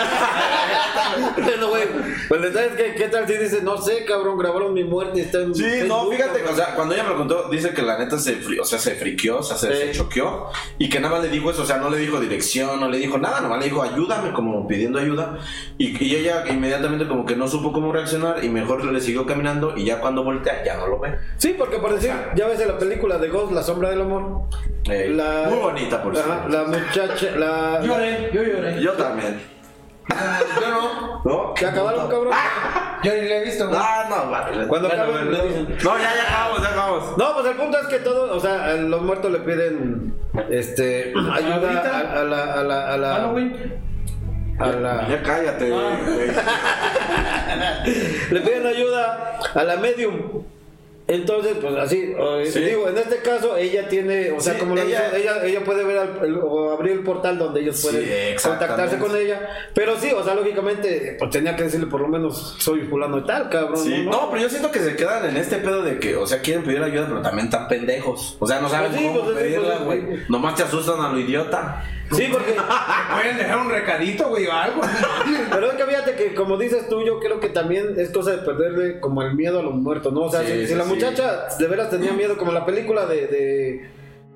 Bueno, 1.36 1.68
güey, 1.68 1.82
pues 2.28 2.40
¿sabes 2.54 2.72
qué, 2.76 2.94
qué 2.96 3.08
tal 3.08 3.26
si 3.26 3.34
dices, 3.34 3.62
no 3.62 3.76
sé, 3.76 4.04
cabrón, 4.04 4.38
grabaron 4.38 4.72
mi 4.72 4.84
muerte 4.84 5.20
está 5.20 5.38
en 5.40 5.54
Sí, 5.54 5.62
no, 5.62 5.68
Facebook, 5.70 6.12
fíjate, 6.14 6.38
cabrón"? 6.38 6.52
o 6.52 6.56
sea, 6.56 6.74
cuando 6.74 6.94
ella 6.94 7.02
me 7.04 7.10
lo 7.10 7.16
contó, 7.18 7.48
dice 7.50 7.70
que 7.74 7.82
la 7.82 7.98
neta 7.98 8.18
se, 8.18 8.40
o 8.60 8.64
sea, 8.64 8.78
se 8.78 8.94
friqueó, 8.94 9.38
o 9.38 9.42
sea, 9.42 9.56
se, 9.58 9.70
Sí. 9.70 9.76
se 9.88 9.92
choqueó 9.92 10.46
y 10.78 10.88
que 10.88 11.00
nada 11.00 11.14
más 11.16 11.22
le 11.24 11.28
dijo 11.30 11.50
eso, 11.50 11.62
o 11.62 11.66
sea, 11.66 11.76
no 11.78 11.90
le 11.90 11.98
dijo 11.98 12.18
dirección, 12.20 12.80
no 12.80 12.88
le 12.88 12.98
dijo 12.98 13.18
nada, 13.18 13.40
nomás 13.40 13.58
le 13.58 13.64
dijo 13.66 13.82
ayúdame, 13.82 14.32
como 14.32 14.66
pidiendo 14.66 14.98
ayuda. 14.98 15.38
Y, 15.76 16.02
y 16.02 16.16
ella 16.16 16.44
inmediatamente 16.48 17.06
como 17.08 17.26
que 17.26 17.36
no 17.36 17.48
supo 17.48 17.72
cómo 17.72 17.92
reaccionar 17.92 18.42
y 18.44 18.48
mejor 18.48 18.84
le 18.84 19.00
siguió 19.00 19.26
caminando 19.26 19.74
y 19.76 19.84
ya 19.86 20.00
cuando 20.00 20.24
ya 20.64 20.76
no 20.76 20.86
lo 20.86 20.98
ve. 20.98 21.14
Sí, 21.36 21.54
porque 21.58 21.78
por 21.78 21.94
decir, 21.94 22.12
ya 22.34 22.46
ves 22.46 22.60
en 22.60 22.68
la 22.68 22.78
película 22.78 23.18
de 23.18 23.28
Ghost, 23.28 23.52
La 23.52 23.62
Sombra 23.62 23.90
del 23.90 24.00
Amor. 24.02 24.42
Eh, 24.88 25.10
La- 25.14 25.46
Muy 25.48 25.58
bonita, 25.58 26.02
por 26.02 26.14
cierto. 26.16 26.48
La 26.48 26.64
muchacha, 26.64 27.30
la. 27.36 27.80
Lloré, 27.84 28.30
yo 28.32 28.42
lloré. 28.42 28.80
Yo 28.82 28.92
también. 28.94 29.40
Yo 30.08 30.70
no. 30.70 31.22
¿No? 31.24 31.54
¿Se 31.56 31.66
acabaron, 31.66 32.08
cabrón? 32.08 32.32
Yo 33.02 33.14
ni 33.14 33.28
lo 33.28 33.34
he 33.34 33.44
visto, 33.44 33.66
güey. 33.66 33.80
Ah, 33.82 34.04
no, 34.10 34.30
vale. 34.30 34.66
Cuando 34.66 34.88
Bueno, 34.88 35.02
acaben, 35.04 35.30
bueno. 35.30 35.42
No, 35.82 35.98
ya, 35.98 36.14
ya 36.14 36.22
acabamos, 36.28 36.62
ya 36.62 36.68
acabamos. 36.68 37.16
No, 37.16 37.34
pues 37.34 37.46
el 37.46 37.56
punto 37.56 37.78
es 37.78 37.86
que 37.86 37.98
todo, 38.00 38.36
o 38.36 38.40
sea, 38.40 38.64
a 38.66 38.72
los 38.74 39.00
muertos 39.02 39.30
le 39.32 39.38
piden 39.38 40.14
este 40.50 41.14
ayuda 41.32 41.80
a, 41.80 42.20
a 42.20 42.24
la 42.24 42.42
a 42.54 42.62
la 42.62 42.88
a 42.92 42.96
la 42.98 43.14
Halloween. 43.14 43.80
a 44.58 44.66
la 44.66 45.08
Ya 45.08 45.22
cállate, 45.22 45.70
güey. 45.70 45.82
le 48.30 48.40
piden 48.40 48.66
ayuda 48.66 49.40
a 49.54 49.64
la 49.64 49.76
medium. 49.76 50.42
Entonces, 51.06 51.56
pues 51.60 51.74
así, 51.74 52.14
Sí. 52.52 52.60
digo, 52.60 52.88
en 52.88 52.96
este 52.96 53.16
caso 53.16 53.56
ella 53.56 53.88
tiene, 53.88 54.30
o 54.30 54.38
sea, 54.40 54.52
Sí, 54.54 54.60
como 54.60 54.76
lo 54.76 54.82
ella- 54.82 55.10
dice, 55.10 55.20
ella, 55.22 55.44
ella 55.44 55.64
puede 55.64 55.82
ver 55.82 55.98
al- 55.98 56.20
el- 56.24 56.36
o 56.40 56.70
abrir 56.70 56.92
el 56.92 57.00
portal 57.02 57.36
donde 57.36 57.62
ellos 57.62 57.82
pueden 57.82 58.36
contactarse 58.40 58.96
con 58.98 59.16
ella. 59.16 59.40
Pero 59.74 59.96
sí, 59.98 60.12
o 60.14 60.22
sea, 60.22 60.36
lógicamente, 60.36 61.16
pues 61.18 61.32
tenía 61.32 61.56
que 61.56 61.64
decirle 61.64 61.88
por 61.88 62.00
lo 62.02 62.06
menos 62.06 62.54
soy 62.60 62.82
fulano 62.82 63.18
y 63.18 63.24
tal, 63.24 63.48
cabrón. 63.48 63.78
Sí, 63.82 64.04
¿no? 64.04 64.12
no, 64.12 64.30
pero 64.30 64.42
yo 64.42 64.48
siento 64.48 64.70
que 64.70 64.78
se 64.78 64.94
quedan 64.94 65.28
en 65.28 65.36
este 65.36 65.56
pedo 65.56 65.82
de 65.82 65.98
que, 65.98 66.14
o 66.14 66.28
sea, 66.28 66.40
quieren 66.42 66.62
pedir 66.62 66.80
ayuda, 66.80 67.06
pero 67.08 67.22
también 67.22 67.46
están 67.46 67.66
pendejos. 67.66 68.36
O 68.38 68.46
sea, 68.46 68.60
no 68.60 68.68
saben 68.68 68.92
Pues 68.92 69.02
cómo 69.02 69.20
pues 69.24 69.36
sí, 69.36 69.42
pedirla, 69.42 69.78
pues 69.84 70.04
güey. 70.06 70.20
Nomás 70.28 70.54
te 70.54 70.62
asustan 70.62 71.00
a 71.00 71.08
lo 71.08 71.18
idiota. 71.18 71.82
Sí, 72.12 72.28
porque 72.30 72.54
Pueden 73.14 73.36
dejar 73.36 73.58
un 73.58 73.70
recadito, 73.70 74.28
güey, 74.28 74.46
o 74.46 74.52
algo. 74.52 74.80
Pero 75.50 75.70
es 75.70 75.74
que 75.74 75.84
fíjate 75.84 76.14
que, 76.14 76.34
como 76.34 76.56
dices 76.56 76.88
tú, 76.88 77.04
yo 77.04 77.20
creo 77.20 77.40
que 77.40 77.48
también 77.48 77.94
es 77.98 78.10
cosa 78.10 78.32
de 78.32 78.38
perderle 78.38 79.00
como 79.00 79.22
el 79.22 79.34
miedo 79.34 79.60
a 79.60 79.62
los 79.62 79.74
muertos, 79.74 80.12
¿no? 80.12 80.22
O 80.22 80.30
sea, 80.30 80.40
Sí, 80.40 80.52
si, 80.52 80.66
si 80.68 80.74
la 80.74 80.84
muchacha 80.84 81.46
de 81.58 81.66
veras 81.66 81.90
tenía 81.90 82.12
miedo, 82.12 82.36
como 82.36 82.52
la 82.52 82.64
película 82.64 83.06
de, 83.06 83.26
de, 83.26 83.90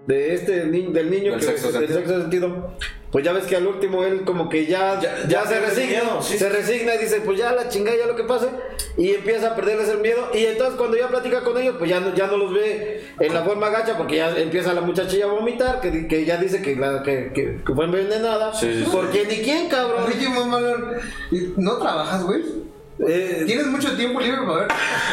de 0.06 0.34
este 0.34 0.64
ni- 0.66 0.92
del 0.92 1.10
niño 1.10 1.32
Del 1.32 1.40
que 1.40 1.46
sexto 1.46 1.68
del 1.72 1.86
sentido. 1.88 1.98
sexto 1.98 2.20
sentido, 2.20 2.70
pues 3.10 3.24
ya 3.24 3.32
ves 3.32 3.44
que 3.46 3.56
al 3.56 3.66
último 3.66 4.04
él 4.04 4.22
como 4.24 4.48
que 4.48 4.66
ya, 4.66 5.00
Ya- 5.00 5.22
ya, 5.22 5.28
ya 5.28 5.46
se 5.46 5.60
resigna, 5.60 6.02
miedo, 6.02 6.22
sí. 6.22 6.36
se 6.36 6.48
resigna 6.48 6.94
y 6.94 6.98
dice, 6.98 7.20
pues 7.24 7.38
ya 7.38 7.52
la 7.52 7.68
chingada, 7.68 7.96
ya 7.96 8.06
lo 8.06 8.16
que 8.16 8.24
pase, 8.24 8.48
y 8.98 9.14
empieza 9.14 9.52
a 9.52 9.54
perderles 9.56 9.88
el 9.88 9.98
miedo, 9.98 10.28
y 10.34 10.44
entonces 10.44 10.76
cuando 10.76 10.96
ya 10.96 11.08
platica 11.08 11.42
con 11.42 11.56
ellos, 11.58 11.76
pues 11.78 11.88
ya 11.88 12.00
no, 12.00 12.14
ya 12.14 12.26
no 12.26 12.36
los 12.36 12.52
ve 12.52 13.02
en 13.20 13.32
la 13.32 13.44
forma 13.44 13.70
gacha, 13.70 13.96
porque 13.96 14.16
ya 14.16 14.36
empieza 14.36 14.74
la 14.74 14.80
muchachilla 14.82 15.24
a 15.24 15.28
vomitar, 15.28 15.80
que, 15.80 15.90
di- 15.90 16.08
que 16.08 16.24
ya 16.24 16.36
dice 16.36 16.60
que, 16.60 16.76
la, 16.76 17.02
que, 17.02 17.30
que, 17.32 17.60
que 17.64 17.74
fue 17.74 17.84
envenenada, 17.86 18.52
Sí, 18.52 18.66
sí, 18.72 18.84
sí. 18.84 18.90
porque 18.92 19.24
ni 19.26 19.36
quién, 19.38 19.68
cabrón. 19.68 20.04
Oye, 20.06 20.28
mamalón, 20.28 20.84
¿no 21.56 21.76
trabajas, 21.78 22.24
güey? 22.24 22.42
Eh, 22.96 23.42
¿Tienes 23.44 23.66
mucho 23.66 23.96
tiempo 23.96 24.20
libre 24.20 24.38
para 24.46 24.58
ver 24.60 24.68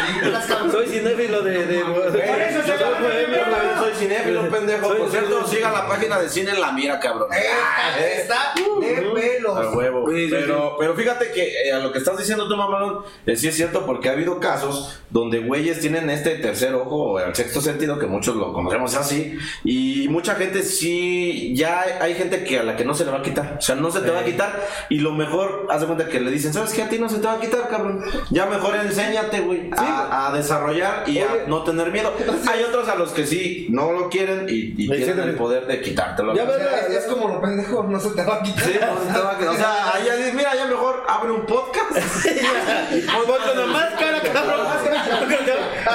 películas, 0.08 0.46
cabrón? 0.48 0.72
Soy 0.72 0.88
cinéfilo 0.88 1.42
de. 1.42 1.66
de, 1.66 1.80
Por 1.84 1.96
eso 2.42 2.62
se 2.62 2.78
soy 2.78 2.94
bohemio. 3.02 3.40
Soy 3.80 3.92
cinéfilo, 3.98 4.50
pendejo. 4.50 4.88
Soy- 4.88 4.98
Por 5.00 5.10
cierto, 5.10 5.48
sigan 5.48 5.74
la 5.74 5.88
página 5.88 6.20
de 6.20 6.30
Cine 6.30 6.52
en 6.52 6.62
la 6.62 6.72
Mira, 6.72 7.00
cabrón. 7.00 7.28
Eh, 7.34 8.20
Está 8.22 8.54
de 8.80 9.02
pelos. 9.14 9.58
A 9.58 9.72
huevo. 9.72 10.08
Sí, 10.12 10.26
sí, 10.26 10.30
pero, 10.30 10.76
pero 10.80 10.94
fíjate 10.96 11.32
que 11.32 11.70
eh, 11.70 11.74
a 11.74 11.80
lo 11.80 11.92
que 11.92 11.98
estás 11.98 12.18
diciendo 12.18 12.48
tú, 12.48 12.56
mamalón, 12.56 13.00
eh, 13.26 13.36
sí 13.36 13.48
es 13.48 13.56
cierto 13.56 13.84
porque 13.86 14.10
ha 14.10 14.12
habido 14.12 14.40
casos 14.40 15.00
donde 15.10 15.40
güeyes 15.40 15.80
tienen 15.80 16.10
este 16.12 16.36
tercer 16.36 16.76
ojo 16.76 16.96
o 17.14 17.20
el 17.20 17.34
sexto 17.36 17.62
sentido, 17.62 17.98
que 17.98 18.06
muchos 18.06 18.36
lo 18.36 18.54
conocemos 18.54 18.96
así, 18.96 19.38
y 19.66 20.08
mucha 20.08 20.36
gente 20.36 20.64
sí, 20.64 21.54
ya 21.56 21.82
hay, 21.82 21.92
hay 22.00 22.14
gente 22.16 22.44
que 22.46 22.60
a 22.60 22.64
la 22.64 22.78
que 22.78 22.86
no 22.86 22.94
se 22.94 23.04
le 23.04 23.12
va 23.12 23.18
a 23.18 23.22
quitar, 23.22 23.58
o 23.58 23.62
sea, 23.62 23.76
no 23.76 23.92
se 23.92 24.00
te 24.00 24.10
va 24.10 24.22
a 24.22 24.24
quitar, 24.24 24.66
y 24.90 25.00
lo 25.00 25.12
mejor, 25.12 25.68
haz 25.70 25.82
de 25.82 25.88
cuenta 25.88 26.08
que 26.08 26.22
le 26.22 26.32
dicen, 26.32 26.54
¿sabes 26.54 26.72
qué? 26.72 26.84
A 26.84 26.88
ti 26.90 26.98
no 26.98 27.10
se 27.10 27.18
te 27.18 27.28
va 27.28 27.34
a 27.34 27.40
quitar, 27.42 27.68
cabrón. 27.72 28.04
Ya 28.30 28.46
mejor 28.46 28.76
enséñate, 28.76 29.40
güey, 29.40 29.72
a, 29.76 30.28
a 30.28 30.32
desarrollar 30.34 31.04
y 31.10 31.18
a 31.20 31.28
no 31.48 31.64
tener 31.64 31.92
miedo. 31.92 32.14
Hay 32.48 32.62
otros 32.64 32.88
a 32.90 32.96
los 32.96 33.12
que 33.12 33.26
sí, 33.26 33.68
no 33.72 33.92
lo 33.92 34.10
quieren 34.10 34.46
y, 34.48 34.74
y 34.78 34.88
tienen 34.88 35.16
sí, 35.16 35.22
el 35.22 35.36
poder 35.36 35.66
de 35.66 35.82
quitártelo. 35.82 36.36
Ya 36.36 36.44
ves, 36.46 36.58
es, 36.90 36.96
es 36.98 37.06
como 37.06 37.28
lo 37.30 37.42
pendejo, 37.42 37.84
no 37.84 38.00
se 38.00 38.10
te 38.12 38.24
va 38.24 38.36
a 38.36 38.42
quitar. 38.44 38.64
te 38.66 39.20
va 39.20 39.32
a 39.32 39.38
quedar- 39.40 39.54
o 39.54 39.58
sea, 39.58 39.92
ahí 39.96 40.04
ya 40.06 40.16
dices, 40.18 40.34
mira, 40.36 40.54
ya 40.56 40.66
mejor 40.66 41.04
abre 41.08 41.32
un 41.32 41.46
podcast. 41.48 41.92
Ponte 41.92 43.52
una 43.54 43.66
máscara, 43.68 44.22
cabrón. 44.22 44.68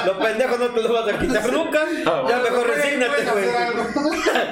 Los 0.04 0.16
pendejos 0.16 0.58
no 0.58 0.66
te 0.66 0.82
los 0.82 0.92
vas 0.92 1.14
a 1.14 1.18
quitar 1.18 1.52
nunca. 1.52 1.80
Ya 2.04 2.38
mejor 2.38 2.66
resígnate, 2.68 3.24
güey. 3.30 3.46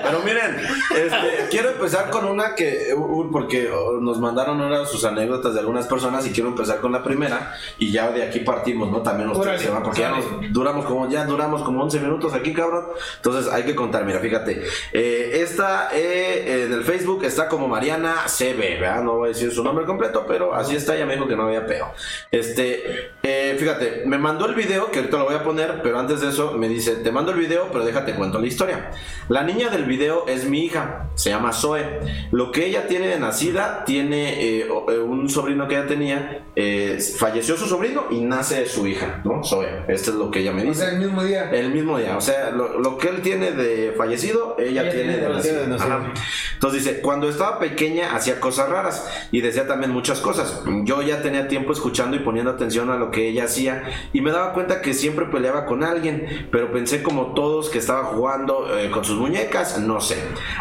Pero 0.03 0.21
miren, 0.21 0.57
este, 0.91 1.49
quiero 1.51 1.71
empezar 1.71 2.11
con 2.11 2.25
una 2.27 2.55
que, 2.55 2.95
uh, 2.95 3.31
porque 3.31 3.71
nos 4.01 4.19
mandaron 4.19 4.61
ahora 4.61 4.87
sus 4.87 5.05
anécdotas 5.05 5.55
de 5.55 5.61
algunas 5.61 5.87
personas 5.87 6.27
y 6.27 6.31
quiero 6.31 6.49
empezar 6.49 6.81
con 6.81 6.93
la 6.93 7.03
primera 7.03 7.55
y 7.79 7.91
ya 7.91 8.11
de 8.11 8.23
aquí 8.23 8.41
partimos, 8.41 8.91
¿no? 8.91 9.03
También 9.03 9.31
se 9.59 9.71
van, 9.71 9.83
porque 9.83 10.01
ya 10.01 10.11
nos 10.11 10.25
duramos 10.53 10.85
como, 10.87 11.09
ya 11.09 11.25
duramos 11.25 11.63
como 11.63 11.83
11 11.83 12.01
minutos 12.01 12.35
aquí, 12.35 12.53
cabrón. 12.53 12.87
Entonces 13.17 13.53
hay 13.53 13.65
que 13.65 13.75
contar, 13.75 14.05
mira, 14.05 14.21
fíjate. 14.21 14.63
Eh, 14.93 15.41
esta 15.43 15.91
eh, 15.93 16.65
en 16.65 16.73
el 16.73 16.85
Facebook 16.85 17.25
está 17.25 17.49
como 17.49 17.69
Mariana 17.69 18.25
CB, 18.27 18.81
¿verdad? 18.81 19.03
No 19.03 19.17
voy 19.17 19.31
a 19.31 19.33
decir 19.33 19.53
su 19.53 19.63
nombre 19.63 19.85
completo, 19.85 20.25
pero 20.27 20.55
así 20.55 20.77
está, 20.77 20.97
ya 20.97 21.07
me 21.07 21.15
dijo 21.15 21.27
que 21.27 21.37
no 21.37 21.45
había 21.45 21.67
pedo. 21.67 21.93
Este, 22.31 23.13
eh, 23.23 23.57
fíjate, 23.59 24.03
me 24.07 24.19
mandó 24.19 24.47
el 24.47 24.55
video, 24.55 24.91
que 24.91 25.01
ahorita 25.01 25.19
lo 25.19 25.25
voy 25.25 25.34
a 25.34 25.34
poner, 25.43 25.81
pero 25.83 25.99
antes 25.99 26.21
de 26.21 26.29
eso 26.29 26.53
me 26.53 26.69
dice, 26.69 26.97
te 26.97 27.11
mando 27.11 27.33
el 27.33 27.39
video, 27.39 27.69
pero 27.73 27.85
déjate 27.85 28.15
cuento 28.15 28.39
la 28.39 28.47
historia. 28.47 28.91
La 29.29 29.43
niña 29.43 29.71
del 29.71 29.85
video 29.85 30.27
es 30.29 30.45
mi 30.49 30.61
hija, 30.65 31.09
se 31.15 31.31
llama 31.31 31.53
Zoe. 31.53 31.85
Lo 32.31 32.53
que 32.53 32.67
ella 32.67 32.87
tiene 32.87 33.09
de 33.09 33.19
nacida, 33.19 33.85
tiene 33.85 34.43
eh, 34.61 34.69
o- 34.71 34.91
eh, 34.93 34.99
un 34.99 35.29
sobrino 35.29 35.67
que 35.67 35.77
ella 35.77 35.87
tenía, 35.87 36.45
eh, 36.55 36.99
falleció 37.19 37.57
su 37.57 37.67
sobrino 37.67 38.05
y 38.11 38.21
nace 38.21 38.67
su 38.67 38.87
hija, 38.87 39.21
¿no? 39.25 39.43
Zoe. 39.43 39.67
Esto 39.89 40.11
es 40.11 40.17
lo 40.17 40.31
que 40.31 40.41
ella 40.41 40.53
me 40.53 40.63
O 40.63 40.67
dice. 40.67 40.81
sea, 40.83 40.91
el 40.91 40.99
mismo 40.99 41.23
día. 41.25 41.51
El 41.51 41.73
mismo 41.73 41.99
día, 41.99 42.17
o 42.17 42.21
sea, 42.21 42.51
lo, 42.51 42.79
lo 42.79 42.99
que 42.99 43.09
él 43.09 43.23
tiene 43.23 43.53
de 43.53 43.93
fallecido, 43.97 44.57
ella, 44.59 44.83
Ella 44.83 44.91
tiene, 44.93 45.13
tiene 45.15 45.17
de 45.17 45.29
de 45.29 45.35
nacido. 45.35 45.67
nacido. 45.67 45.95
Ajá. 45.95 46.13
Entonces 46.55 46.85
dice, 46.85 47.01
cuando 47.01 47.29
estaba 47.29 47.59
pequeña 47.59 48.15
hacía 48.15 48.41
cosas 48.41 48.69
raras 48.69 49.09
y 49.33 49.41
decía 49.41 49.67
también 49.67 49.91
muchas 49.93 50.21
cosas. 50.21 50.63
Yo 50.85 51.01
ya 51.03 51.23
tenía 51.23 51.49
tiempo 51.49 51.73
escuchando 51.73 52.17
y 52.17 52.21
poniendo 52.21 52.51
atención 52.51 52.91
a 52.91 52.97
lo 52.97 53.11
que 53.11 53.29
ella 53.29 53.45
hacía 53.45 53.85
y 54.13 54.21
me 54.21 54.31
daba 54.33 54.53
cuenta 54.53 54.81
que 54.83 54.93
siempre 54.95 55.14
peleaba 55.15 55.67
con 55.67 55.85
alguien, 55.85 56.49
pero 56.51 56.73
pensé 56.73 57.03
como 57.03 57.35
todos 57.35 57.71
que 57.71 57.79
estaba 57.79 58.05
jugando 58.05 58.77
eh, 58.79 58.91
con 58.91 59.05
sus 59.05 59.19
muñecas, 59.19 59.79
no 59.79 60.01
sé. 60.01 60.19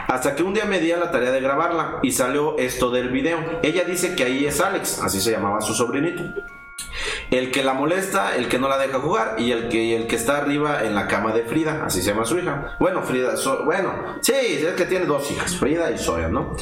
Hasta 0.07 0.35
que 0.35 0.43
un 0.43 0.53
día 0.53 0.65
me 0.65 0.79
di 0.79 0.91
a 0.91 0.97
la 0.97 1.11
tarea 1.11 1.31
de 1.31 1.41
grabarla 1.41 1.99
y 2.03 2.11
salió 2.11 2.57
esto 2.57 2.91
del 2.91 3.09
video. 3.09 3.39
Ella 3.63 3.83
dice 3.83 4.15
que 4.15 4.23
ahí 4.23 4.45
es 4.45 4.61
Alex, 4.61 5.01
así 5.01 5.19
se 5.19 5.31
llamaba 5.31 5.61
su 5.61 5.73
sobrinito. 5.73 6.23
El 7.33 7.49
que 7.49 7.63
la 7.63 7.73
molesta, 7.73 8.35
el 8.35 8.47
que 8.47 8.59
no 8.59 8.69
la 8.69 8.77
deja 8.77 8.99
jugar 8.99 9.37
y 9.39 9.51
el 9.51 9.67
que, 9.67 9.95
el 9.95 10.05
que 10.05 10.15
está 10.15 10.37
arriba 10.37 10.83
en 10.83 10.93
la 10.93 11.07
cama 11.07 11.33
de 11.33 11.41
Frida, 11.41 11.81
así 11.83 12.03
se 12.03 12.11
llama 12.11 12.25
su 12.25 12.37
hija. 12.37 12.75
Bueno, 12.79 13.01
Frida, 13.01 13.33
bueno, 13.65 13.91
sí, 14.21 14.33
es 14.33 14.73
que 14.75 14.85
tiene 14.85 15.07
dos 15.07 15.31
hijas, 15.31 15.55
Frida 15.55 15.89
y 15.89 15.97
Zoya, 15.97 16.27
¿no? 16.27 16.55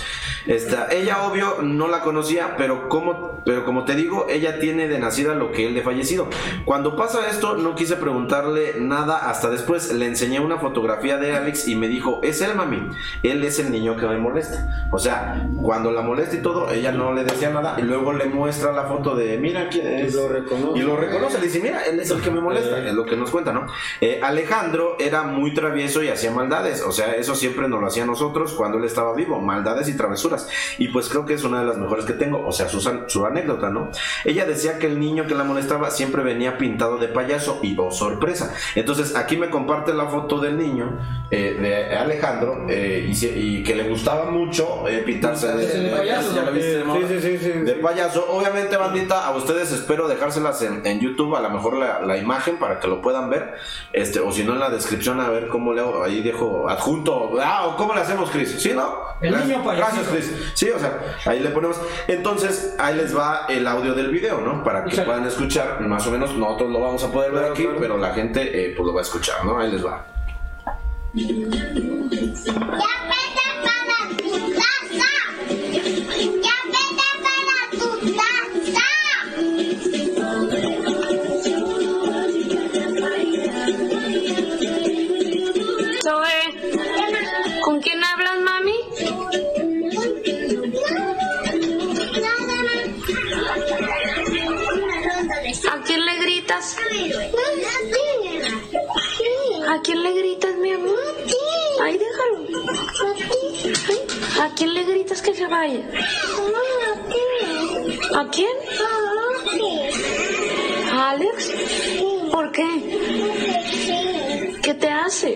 Ella 0.46 1.24
obvio 1.24 1.58
no 1.62 1.90
la 1.90 2.00
conocía, 2.00 2.56
pero 2.58 2.88
como, 2.88 3.42
pero 3.46 3.66
como 3.66 3.84
te 3.84 3.96
digo, 3.96 4.28
ella 4.30 4.60
tiene 4.60 4.88
de 4.88 4.98
nacida 4.98 5.36
lo 5.36 5.52
que 5.52 5.68
él 5.68 5.74
de 5.74 5.82
fallecido. 5.82 6.30
Cuando 6.64 6.96
pasa 6.96 7.28
esto, 7.30 7.58
no 7.58 7.76
quise 7.76 7.98
preguntarle 7.98 8.76
nada 8.80 9.30
hasta 9.30 9.50
después. 9.50 9.94
Le 9.94 10.06
enseñé 10.06 10.40
una 10.40 10.58
fotografía 10.58 11.18
de 11.18 11.36
Alex 11.36 11.68
y 11.68 11.76
me 11.76 11.90
dijo, 11.90 12.22
es 12.24 12.42
él, 12.42 12.56
mami. 12.56 12.88
Él 13.24 13.44
es 13.44 13.60
el 13.60 13.72
niño 13.72 13.98
que 13.98 14.08
me 14.08 14.18
molesta. 14.18 14.88
O 14.92 15.00
sea, 15.00 15.50
cuando 15.62 15.92
la 15.92 16.02
molesta 16.02 16.38
y 16.38 16.42
todo, 16.42 16.72
ella 16.72 16.94
no 16.94 17.14
le 17.14 17.26
decía 17.26 17.50
nada 17.50 17.76
y 17.78 17.82
luego 17.82 18.14
le 18.14 18.26
muestra 18.26 18.72
la 18.72 18.86
foto 18.86 19.16
de, 19.16 19.38
mira 19.38 19.68
quién 19.70 19.88
es. 19.88 20.16
Lo 20.16 20.30
reconoce. 20.62 20.80
Y 20.80 20.84
lo 20.86 20.96
reconoce, 20.98 21.38
le 21.40 21.46
dice, 21.48 21.60
mira, 21.60 21.82
él 21.84 22.00
es 22.00 22.10
el 22.12 22.22
que 22.22 22.32
me 22.32 22.42
molesta, 22.42 22.78
es 22.88 22.94
lo 22.94 23.06
que 23.06 23.16
nos 23.16 23.30
cuenta, 23.32 23.52
¿no? 23.52 23.68
Eh, 24.00 24.20
Alejandro 24.24 24.96
era 25.00 25.24
muy 25.24 25.54
travieso 25.54 26.02
y 26.04 26.10
hacía 26.10 26.32
maldades, 26.32 26.82
o 26.82 26.92
sea, 26.92 27.14
eso 27.14 27.36
siempre 27.36 27.68
nos 27.68 27.82
lo 27.82 27.88
hacía 27.88 28.04
a 28.04 28.06
nosotros 28.08 28.54
cuando 28.54 28.78
él 28.78 28.86
estaba 28.86 29.14
vivo, 29.16 29.40
maldades 29.40 29.88
y 29.90 29.98
travesuras. 29.98 30.48
Y 30.78 30.90
pues 30.90 31.10
creo 31.10 31.26
que 31.26 31.34
es 31.34 31.44
una 31.44 31.60
de 31.60 31.66
las 31.66 31.78
mejores 31.78 32.06
que 32.06 32.14
tengo, 32.14 32.46
o 32.46 32.52
sea, 32.52 32.68
su, 32.70 32.82
san- 32.82 33.06
su 33.10 33.26
anécdota, 33.26 33.70
¿no? 33.70 33.92
Ella 34.26 34.46
decía 34.46 34.78
que 34.80 34.88
el 34.88 35.00
niño 35.00 35.28
que 35.28 35.36
la 35.36 35.44
molestaba 35.44 35.90
siempre 35.92 36.24
venía 36.24 36.58
pintado 36.58 36.98
de 36.98 37.08
payaso 37.08 37.60
y, 37.62 37.76
oh, 37.78 37.92
sorpresa. 37.92 38.54
Entonces, 38.76 39.16
aquí 39.16 39.38
me 39.38 39.50
comparte 39.50 39.94
la 39.94 40.08
foto 40.08 40.40
del 40.40 40.58
niño, 40.58 41.00
eh, 41.32 41.58
de 41.90 41.98
Alejandro, 41.98 42.66
eh, 42.70 43.10
y, 43.12 43.64
que 43.64 43.76
le 43.76 43.84
gustaba 43.90 44.30
mucho 44.32 44.88
eh, 44.88 45.00
pintarse 45.06 45.48
de, 45.48 45.90
payaso. 45.92 45.98
payaso. 45.98 46.36
¿Ya 46.36 46.44
lo 46.44 46.52
viste, 46.52 46.80
Sí, 46.82 46.84
Mora? 46.86 47.08
sí, 47.08 47.20
sí, 47.22 47.38
sí. 47.38 47.50
de 47.52 47.74
payaso. 47.74 48.26
Obviamente, 48.32 48.78
bandita, 48.78 49.26
a 49.26 49.36
ustedes 49.36 49.72
espero 49.72 50.08
en, 50.62 50.86
en 50.86 51.00
YouTube, 51.00 51.36
a 51.36 51.40
lo 51.42 51.50
mejor 51.50 51.78
la, 51.78 52.02
la 52.02 52.18
imagen 52.18 52.58
para 52.58 52.80
que 52.80 52.88
lo 52.88 53.02
puedan 53.02 53.30
ver. 53.30 53.54
Este, 53.94 54.20
o 54.20 54.32
si 54.32 54.44
no 54.44 54.54
en 54.54 54.60
la 54.60 54.70
descripción, 54.70 55.20
a 55.22 55.30
ver 55.30 55.48
cómo 55.48 55.74
le 55.74 55.82
hago. 55.82 56.04
Ahí 56.04 56.22
dejo 56.22 56.68
adjunto. 56.70 57.34
Ah, 57.42 57.68
o 57.68 57.78
cómo 57.78 57.94
le 57.94 58.02
hacemos, 58.02 58.30
Chris. 58.32 58.60
¿Sí, 58.62 58.74
no? 58.74 58.94
El 59.22 59.32
Gracias- 59.32 59.58
niño. 59.60 59.72
Gracias, 59.76 60.08
Chris. 60.10 60.32
Sí, 60.56 60.70
o 60.72 60.80
sea, 60.80 61.00
ahí 61.26 61.40
le 61.40 61.50
ponemos. 61.52 61.80
Entonces, 62.08 62.76
ahí 62.80 62.96
les 62.96 63.16
va 63.16 63.46
el 63.48 63.66
audio 63.68 63.94
del 63.94 64.10
video, 64.12 64.42
¿no? 64.42 64.64
Para 64.64 64.84
que 64.84 65.00
puedan 65.02 65.26
escuchar. 65.26 65.80
Más 65.82 66.06
o 66.08 66.12
menos, 66.12 66.34
nosotros 66.36 66.72
lo 66.72 66.80
vamos 66.82 67.04
a 67.04 67.12
poder 67.12 67.32
ver 67.32 67.40
Claro, 67.42 67.54
aquí, 67.54 67.64
claro. 67.64 67.78
pero 67.80 67.98
la 67.98 68.14
gente, 68.14 68.42
eh, 68.66 68.74
pues 68.76 68.86
lo 68.88 68.94
va 68.94 69.02
a 69.02 69.04
escuchar, 69.04 69.46
¿no? 69.46 69.60
Ahí 69.60 69.72
les 69.72 69.86
va. 69.86 70.06
Ya 74.92 75.06
¿A 104.42 104.50
quién 104.56 104.74
le 104.74 104.84
gritas 104.84 105.22
que 105.22 105.36
se 105.36 105.46
vaya? 105.46 105.82
¿A 108.16 108.28
quién? 108.30 108.58
¿A 110.92 111.12
Alex? 111.12 111.52
¿Por 112.32 112.32
¿Por 112.32 112.52
qué? 112.52 112.72
¿Qué 114.64 114.74
te 114.74 114.90
hace? 114.90 115.30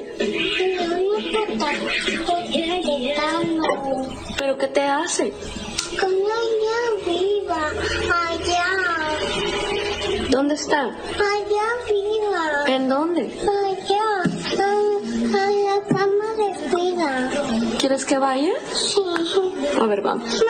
No 0.79 0.87
me 0.87 1.03
importa. 1.19 1.71
Estoy 2.07 2.43
gritando. 2.81 3.67
¿Pero 4.39 4.57
qué 4.57 4.67
te 4.69 4.81
hace? 4.81 5.31
Con 5.99 6.11
ella 6.11 6.81
viva. 7.05 7.63
Allá. 8.27 8.69
¿Dónde 10.31 10.55
está? 10.55 10.81
Allá 10.81 11.67
viva. 11.87 12.45
¿En 12.75 12.89
dónde? 12.89 13.21
Allá. 13.65 14.07
En, 14.51 15.35
en 15.35 15.55
la 15.63 15.77
cama 15.89 16.29
de 16.39 16.47
Frida. 16.69 17.11
¿Quieres 17.95 18.09
que 18.09 18.17
vaya? 18.17 18.51
Sí. 18.73 19.01
A 19.79 19.87
ver, 19.87 20.01
vamos. 20.01 20.43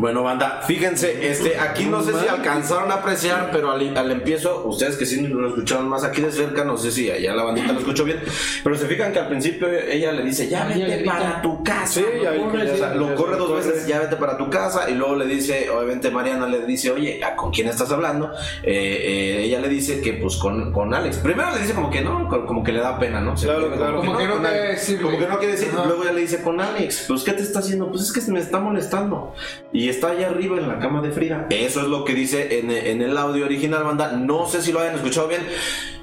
Bueno, 0.00 0.22
banda, 0.22 0.62
fíjense, 0.66 1.30
este, 1.30 1.58
aquí 1.58 1.84
no 1.84 2.02
sé 2.02 2.12
si 2.18 2.26
alcanzaron 2.26 2.90
a 2.90 2.94
apreciar, 2.94 3.50
pero 3.52 3.70
al, 3.70 3.96
al 3.96 4.10
empiezo, 4.10 4.64
ustedes 4.66 4.96
que 4.96 5.04
sí 5.04 5.20
lo 5.26 5.48
escucharon 5.48 5.88
más 5.90 6.04
aquí 6.04 6.22
de 6.22 6.32
cerca, 6.32 6.64
no 6.64 6.78
sé 6.78 6.90
si 6.90 7.10
allá 7.10 7.34
la 7.34 7.42
bandita 7.44 7.72
lo 7.74 7.80
escuchó 7.80 8.04
bien, 8.04 8.18
pero 8.64 8.76
se 8.76 8.86
fijan 8.86 9.12
que 9.12 9.18
al 9.18 9.28
principio 9.28 9.68
ella 9.70 10.12
le 10.12 10.22
dice, 10.22 10.48
ya 10.48 10.64
vete 10.64 11.04
para 11.04 11.42
tu 11.42 11.62
casa. 11.62 12.00
Sí, 12.00 12.04
ya 12.22 12.32
que 12.32 12.38
corre, 12.38 12.74
sí, 12.76 12.82
lo 12.94 13.14
corre 13.14 13.32
se 13.34 13.38
dos 13.38 13.48
corre. 13.50 13.66
veces, 13.66 13.86
ya 13.86 13.98
vete 14.00 14.16
para 14.16 14.38
tu 14.38 14.48
casa, 14.48 14.88
y 14.88 14.94
luego 14.94 15.16
le 15.16 15.26
dice, 15.26 15.68
obviamente 15.68 16.10
Mariana 16.10 16.46
le 16.46 16.64
dice, 16.64 16.90
oye, 16.90 17.22
¿a 17.22 17.36
¿con 17.36 17.50
quién 17.50 17.68
estás 17.68 17.92
hablando? 17.92 18.32
Eh, 18.62 18.72
eh, 18.72 19.42
ella 19.44 19.60
le 19.60 19.68
dice 19.68 20.00
que 20.00 20.14
pues 20.14 20.36
con, 20.36 20.72
con 20.72 20.94
Alex. 20.94 21.18
Primero 21.18 21.50
le 21.52 21.60
dice 21.60 21.74
como 21.74 21.90
que 21.90 22.00
no, 22.00 22.26
co- 22.26 22.46
como 22.46 22.64
que 22.64 22.72
le 22.72 22.80
da 22.80 22.98
pena, 22.98 23.20
¿no? 23.20 23.36
Se 23.36 23.46
Claro, 23.46 23.70
claro. 23.70 23.96
Como 23.98 24.16
que 24.16 24.26
no 24.26 24.38
quiere 24.40 24.68
decirle. 24.68 25.02
Como 25.02 25.18
que 25.18 25.26
no 25.26 25.38
quiere 25.38 25.52
decir, 25.52 25.68
luego 25.74 26.04
ya 26.04 26.12
le 26.12 26.20
dice 26.22 26.40
con 26.42 26.58
Alex, 26.58 27.04
pues 27.06 27.22
¿qué 27.22 27.32
te 27.34 27.42
está 27.42 27.58
haciendo? 27.58 27.90
Pues 27.90 28.02
es 28.04 28.12
que 28.12 28.30
me 28.32 28.40
está 28.40 28.58
molestando. 28.60 29.34
Y 29.72 29.89
está 29.90 30.10
allá 30.10 30.28
arriba 30.28 30.58
en 30.58 30.68
la 30.68 30.78
cama 30.78 31.00
de 31.02 31.10
Frida. 31.10 31.46
Eso 31.50 31.80
es 31.80 31.86
lo 31.86 32.04
que 32.04 32.14
dice 32.14 32.58
en, 32.58 32.70
en 32.70 33.02
el 33.02 33.16
audio 33.16 33.44
original, 33.44 33.84
banda. 33.84 34.12
No 34.12 34.46
sé 34.46 34.62
si 34.62 34.72
lo 34.72 34.80
hayan 34.80 34.94
escuchado 34.94 35.28
bien. 35.28 35.42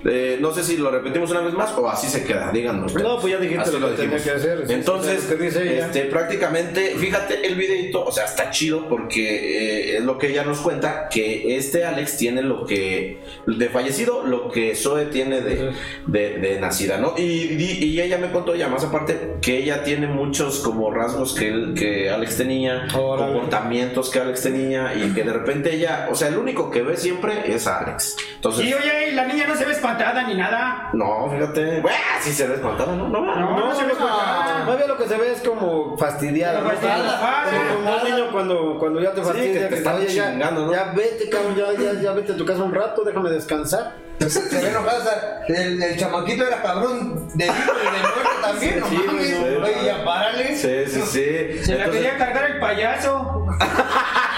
Eh, 0.10 0.38
no 0.40 0.54
sé 0.54 0.64
si 0.64 0.78
lo 0.78 0.90
repetimos 0.90 1.30
una 1.32 1.42
vez 1.42 1.54
más 1.54 1.72
o 1.78 1.90
así 1.90 2.08
se 2.08 2.24
queda, 2.24 2.50
díganos. 2.54 2.94
No, 2.96 3.20
pues 3.20 3.34
ya 3.34 3.40
dijiste 3.40 3.70
Así 3.70 3.78
lo 3.80 3.90
que 3.90 3.96
tenía 4.04 4.24
que 4.24 4.32
hacer, 4.32 4.64
sí, 4.66 4.74
Entonces, 4.74 5.22
sí, 5.24 5.32
lo 5.38 5.44
dice 5.44 5.80
este, 5.80 6.02
prácticamente, 6.04 6.96
fíjate 6.98 7.46
el 7.46 7.56
videito, 7.56 8.06
o 8.06 8.12
sea, 8.12 8.24
está 8.24 8.50
chido 8.50 8.88
porque 8.88 9.94
eh, 9.94 9.98
es 9.98 10.04
lo 10.06 10.18
que 10.18 10.28
ella 10.30 10.44
nos 10.44 10.60
cuenta, 10.62 11.10
que 11.10 11.58
este 11.58 11.84
Alex 11.84 12.16
tiene 12.18 12.42
lo 12.42 12.66
que, 12.66 13.20
de 13.46 13.70
fallecido, 13.70 14.24
lo 14.26 14.50
que 14.50 14.76
Zoe 14.76 15.08
tiene 15.08 15.42
de, 15.42 15.72
de, 16.06 16.38
de 16.40 16.60
nacida, 16.62 16.98
¿no? 16.98 17.14
Y, 17.18 17.22
y- 17.24 17.84
y 17.84 18.02
ella 18.02 18.18
me 18.18 18.32
contó 18.32 18.56
ya 18.56 18.70
más 18.70 18.86
aparte 18.86 19.34
que 19.42 19.58
ella 19.58 19.84
tiene 19.84 20.08
muchos 20.08 20.60
como 20.60 20.90
rasgos 20.90 21.34
que, 21.36 21.50
él- 21.50 21.74
que 21.78 22.10
Alex 22.10 22.38
tenía, 22.38 22.88
Órale. 22.98 23.34
comportamientos 23.34 24.10
que 24.10 24.20
Alex 24.20 24.42
tenía 24.44 24.94
y 24.96 25.12
que 25.14 25.24
de 25.24 25.34
repente 25.34 25.74
ella, 25.76 26.08
o 26.10 26.16
sea, 26.16 26.30
el 26.30 26.38
único 26.38 26.72
que 26.72 26.82
ve 26.82 26.96
siempre 26.96 27.54
es 27.54 27.68
a 27.68 27.80
Alex. 27.80 28.16
Entonces, 28.36 28.66
Y 28.66 28.74
oye, 28.74 29.12
la 29.12 29.26
niña 29.26 29.46
no 29.48 29.56
se 29.58 29.66
ve 29.66 29.74
espantada 29.74 29.97
ni 30.28 30.36
nada. 30.36 30.90
no, 30.94 31.30
fíjate, 31.32 31.82
bueno, 31.82 31.98
sí 32.22 32.32
se 32.34 32.48
ve 32.48 32.56
espantada, 32.56 32.94
¿no? 32.96 33.08
No, 33.08 33.22
No, 33.26 33.58
no 33.68 33.76
se 33.76 33.84
ve 33.86 33.92
espantada. 33.92 34.64
Más 34.66 34.78
bien 34.78 34.88
lo 34.88 34.98
que 34.98 35.08
se 35.08 35.18
ve 35.18 35.32
es 35.32 35.42
como 35.42 35.98
fastidiada. 35.98 36.62
¿no? 36.62 36.70
Fastidiada. 36.70 37.44
Como, 37.76 37.96
un 37.98 38.04
niño 38.04 38.32
cuando, 38.32 38.78
cuando 38.80 39.02
ya 39.02 39.12
te 39.14 39.22
Sí, 39.22 39.28
fastidia, 39.28 39.54
que 39.54 39.60
te 39.60 39.70
que, 39.70 39.76
están 39.76 39.96
oye, 39.96 40.08
ya, 40.08 40.32
chingando, 40.32 40.66
¿no? 40.66 40.72
ya 40.72 40.94
vete, 40.96 41.30
cabrón, 41.30 41.56
ya, 41.56 41.74
ya, 41.74 42.00
ya 42.02 42.12
vete 42.14 42.34
a 42.34 42.38
tu 42.38 42.46
casa 42.46 42.64
un 42.64 42.74
rato, 42.74 43.04
déjame 43.04 43.30
descansar. 43.30 43.94
Se, 44.20 44.40
ve 44.42 44.72
sea, 44.72 45.44
el, 45.48 45.82
el 45.82 45.98
chamaquito 45.98 46.48
era 46.48 46.60
cabrón 46.62 47.28
de 47.36 47.46
vivo 47.46 47.54
y 47.54 47.86
de 47.86 48.02
muerto 48.02 48.30
también, 48.42 48.80
no 48.80 48.88
Sí, 48.88 49.04
mames. 49.06 49.60
güey, 49.60 49.86
ya 49.86 50.04
párale. 50.04 50.56
Sí, 50.56 50.86
sí, 50.88 51.02
sí. 51.02 51.64
Se 51.64 51.78
la 51.78 51.86
quería 51.92 52.18
cargar 52.18 52.50
el 52.52 52.60
payaso. 52.60 53.46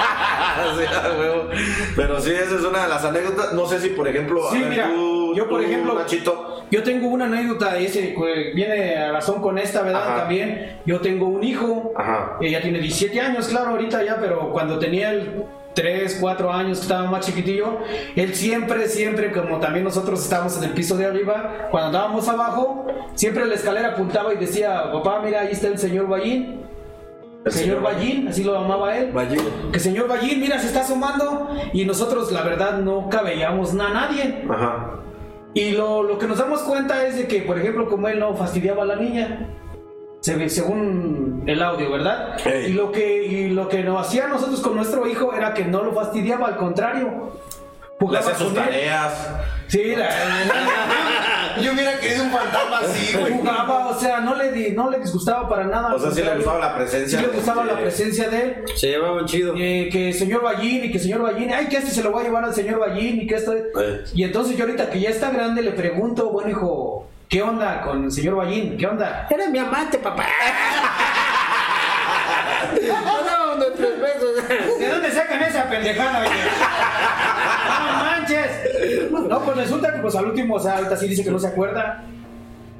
Pero 1.95 2.19
sí, 2.21 2.31
esa 2.31 2.55
es 2.55 2.61
una 2.63 2.83
de 2.83 2.89
las 2.89 3.03
anécdotas. 3.05 3.53
No 3.53 3.65
sé 3.67 3.79
si, 3.79 3.89
por 3.89 4.07
ejemplo, 4.07 4.41
Sí, 4.51 4.59
ver, 4.59 4.69
mira, 4.69 4.87
tú- 4.89 5.33
yo 5.35 5.47
por 5.47 5.61
tú, 5.61 5.67
ejemplo, 5.67 5.93
Nachito. 5.93 6.63
yo 6.71 6.83
tengo 6.83 7.07
una 7.07 7.25
anécdota, 7.25 7.77
ese 7.77 8.13
que 8.13 8.51
viene 8.55 8.95
a 8.97 9.11
razón 9.11 9.41
con 9.41 9.57
esta, 9.57 9.81
¿verdad? 9.83 10.01
Ajá. 10.03 10.15
También, 10.21 10.79
yo 10.85 10.99
tengo 11.01 11.27
un 11.27 11.43
hijo, 11.43 11.93
Ajá. 11.95 12.37
ella 12.41 12.61
tiene 12.61 12.79
17 12.79 13.19
años, 13.21 13.47
claro, 13.47 13.71
ahorita 13.71 14.03
ya, 14.03 14.17
pero 14.19 14.49
cuando 14.51 14.79
tenía 14.79 15.11
el 15.11 15.43
3, 15.75 16.17
4 16.19 16.51
años, 16.51 16.81
estaba 16.81 17.09
más 17.09 17.25
chiquitillo, 17.25 17.77
él 18.15 18.33
siempre, 18.35 18.87
siempre, 18.87 19.31
como 19.31 19.59
también 19.59 19.85
nosotros 19.85 20.21
estábamos 20.21 20.57
en 20.57 20.63
el 20.65 20.71
piso 20.71 20.97
de 20.97 21.05
arriba, 21.05 21.67
cuando 21.71 21.87
andábamos 21.89 22.27
abajo, 22.27 22.87
siempre 23.15 23.45
la 23.45 23.53
escalera 23.55 23.89
apuntaba 23.89 24.33
y 24.33 24.37
decía, 24.37 24.91
papá, 24.91 25.21
mira, 25.23 25.41
ahí 25.41 25.49
está 25.51 25.67
el 25.67 25.77
señor 25.77 26.07
Ballín. 26.07 26.58
El 27.45 27.51
señor 27.51 27.81
Ballín, 27.81 28.27
así 28.27 28.43
lo 28.43 28.53
llamaba 28.61 28.97
él. 28.97 29.11
Que 29.71 29.79
señor 29.79 30.07
Ballín, 30.07 30.39
mira, 30.41 30.59
se 30.59 30.67
está 30.67 30.81
asomando. 30.81 31.49
Y 31.73 31.85
nosotros, 31.85 32.31
la 32.31 32.41
verdad, 32.43 32.79
nunca 32.79 33.21
veíamos 33.21 33.71
a 33.73 33.89
nadie. 33.89 34.43
Ajá. 34.49 34.95
Y 35.53 35.71
lo, 35.71 36.03
lo 36.03 36.17
que 36.19 36.27
nos 36.27 36.37
damos 36.37 36.61
cuenta 36.61 37.05
es 37.07 37.15
de 37.15 37.27
que, 37.27 37.41
por 37.41 37.57
ejemplo, 37.57 37.89
como 37.89 38.07
él 38.07 38.19
no 38.19 38.35
fastidiaba 38.35 38.83
a 38.83 38.85
la 38.85 38.95
niña, 38.97 39.47
se 40.19 40.35
ve- 40.35 40.49
según 40.49 41.43
el 41.47 41.63
audio, 41.63 41.91
¿verdad? 41.91 42.37
Y 42.67 42.73
lo 42.73 42.91
que 42.91 43.23
y 43.25 43.49
lo 43.49 43.67
que 43.69 43.83
nos 43.83 44.05
hacía 44.05 44.27
nosotros 44.27 44.59
con 44.59 44.75
nuestro 44.75 45.07
hijo 45.07 45.33
era 45.33 45.53
que 45.53 45.63
no 45.65 45.81
lo 45.81 45.93
fastidiaba, 45.93 46.47
al 46.49 46.57
contrario. 46.57 47.31
Le 47.99 48.05
Jugaba 48.05 48.25
hacía 48.31 48.35
sus 48.45 48.53
tareas. 48.53 49.29
Sí, 49.67 49.95
la- 49.95 50.09
Yo 51.63 51.73
hubiera 51.73 51.99
querido 51.99 52.23
un 52.23 52.31
fantasma 52.31 52.79
así, 52.79 53.17
güey. 53.17 53.33
jugaba, 53.33 53.87
o 53.87 53.99
sea, 53.99 54.19
no 54.21 54.35
le, 54.35 54.51
di- 54.51 54.71
no 54.71 54.89
le 54.89 54.99
disgustaba 54.99 55.47
para 55.49 55.63
nada. 55.65 55.93
O 55.95 55.99
sea, 55.99 56.11
sí 56.11 56.21
le 56.23 56.35
gustaba 56.35 56.59
la 56.59 56.75
presencia 56.75 57.19
Sí 57.19 57.25
le 57.25 57.31
gustaba 57.31 57.63
la 57.65 57.77
presencia 57.79 58.29
de 58.29 58.41
él. 58.41 58.63
Se 58.75 58.87
llevaban 58.87 59.25
chido. 59.25 59.53
Eh, 59.57 59.89
que 59.91 60.13
señor 60.13 60.41
Ballín 60.43 60.85
y 60.85 60.91
que 60.91 60.99
señor 60.99 61.21
Ballín, 61.21 61.51
ay, 61.53 61.67
que 61.67 61.77
este 61.77 61.91
se 61.91 62.03
lo 62.03 62.11
voy 62.11 62.21
a 62.21 62.25
llevar 62.27 62.43
al 62.45 62.53
señor 62.53 62.79
Ballín 62.79 63.21
y 63.21 63.27
que 63.27 63.35
esto. 63.35 63.53
Eh. 63.55 64.03
Y 64.13 64.23
entonces 64.23 64.55
yo 64.57 64.63
ahorita 64.65 64.89
que 64.89 64.99
ya 64.99 65.09
está 65.09 65.29
grande 65.31 65.61
le 65.61 65.71
pregunto, 65.71 66.29
bueno 66.31 66.49
hijo, 66.49 67.07
¿qué 67.27 67.41
onda 67.41 67.81
con 67.81 68.05
el 68.05 68.11
señor 68.11 68.35
Ballín? 68.35 68.77
¿Qué 68.77 68.87
onda? 68.87 69.27
Era 69.29 69.47
mi 69.49 69.59
amante, 69.59 69.97
papá. 69.99 70.25
no, 72.81 73.55
de 73.57 73.71
tres 73.71 73.89
pesos. 73.91 74.79
¿De 74.79 74.87
dónde 74.89 75.11
sacan 75.11 75.43
esa 75.43 75.69
pendejada? 75.69 76.21
oye? 76.21 76.29
No. 79.21 79.27
No, 79.27 79.39
pues 79.45 79.57
resulta 79.57 79.93
que 79.93 79.99
pues 79.99 80.15
al 80.15 80.25
último, 80.25 80.55
o 80.55 80.59
sea, 80.59 80.77
ahorita 80.77 80.95
sí 80.97 81.07
dice 81.07 81.23
que 81.23 81.31
no 81.31 81.39
se 81.39 81.47
acuerda. 81.47 82.03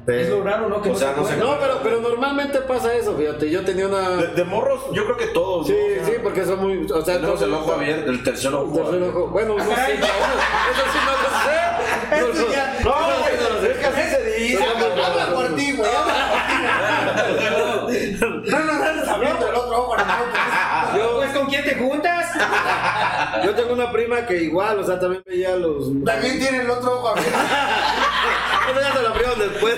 Es 0.06 0.28
lo 0.28 0.42
raro, 0.42 0.68
¿no? 0.68 0.80
Que 0.82 0.88
O 0.88 0.92
no 0.92 0.98
sea, 0.98 1.14
se 1.14 1.20
no 1.20 1.26
se. 1.26 1.36
No, 1.36 1.56
pero, 1.60 1.80
pero 1.84 2.00
normalmente 2.00 2.58
pasa 2.62 2.92
eso, 2.94 3.14
fíjate. 3.16 3.48
Yo 3.50 3.62
tenía 3.64 3.86
una. 3.86 4.08
De, 4.08 4.26
de 4.28 4.44
morros, 4.44 4.80
yo 4.92 5.04
creo 5.04 5.16
que 5.16 5.26
todos. 5.28 5.66
Sí, 5.68 5.76
¿no? 6.00 6.06
Sí, 6.06 6.12
porque 6.22 6.44
son 6.44 6.58
muy. 6.60 6.90
O 6.90 7.04
sea, 7.04 7.20
todos- 7.20 7.42
el 7.42 7.52
ojo 7.54 7.72
abierto, 7.74 8.10
el 8.10 8.22
tercer 8.24 8.52
ojo. 8.54 8.66
El 8.76 8.82
tercer 8.90 9.02
ojo. 9.10 9.26
Bueno, 9.28 9.56
no 9.56 9.62
sé. 9.62 9.70
No, 9.70 9.76
Eso 9.76 10.84
sí 10.92 10.98
no 11.06 11.12
lo 11.12 11.28
sé. 11.44 11.60
No, 12.20 12.26
no, 12.26 12.32
no, 12.34 12.90
No, 12.90 13.60
no 13.60 13.66
es 13.68 13.76
que 13.78 13.86
así 13.86 14.02
se 14.10 14.24
dice. 14.40 14.64
Habla 14.64 15.32
por 15.34 15.54
ti, 15.54 15.72
güey. 15.76 15.90
ti. 17.90 18.16
No 18.50 18.58
nos 18.58 18.80
andes 18.86 19.08
hablando 19.08 19.46
del 19.46 19.54
otro 19.54 19.78
ojo, 19.82 19.96
no, 19.96 20.02
pues, 20.04 20.16
¿con 20.18 20.32
quién 21.50 21.64
te 21.64 21.74
juntas? 21.74 22.28
Yo 23.44 23.54
tengo 23.54 23.74
una 23.74 23.92
prima 23.92 24.24
que 24.26 24.42
igual, 24.42 24.78
o 24.78 24.84
sea, 24.84 24.98
también 24.98 25.22
veía 25.26 25.56
los. 25.56 25.88
También 26.04 26.38
tiene 26.38 26.62
el 26.62 26.70
otro 26.70 26.94
ojo 26.98 27.08
abierto. 27.08 27.30
Eso 28.70 28.80
ya 28.80 28.92
se 28.92 29.02
lo 29.02 29.08
abrieron 29.08 29.38
después. 29.38 29.76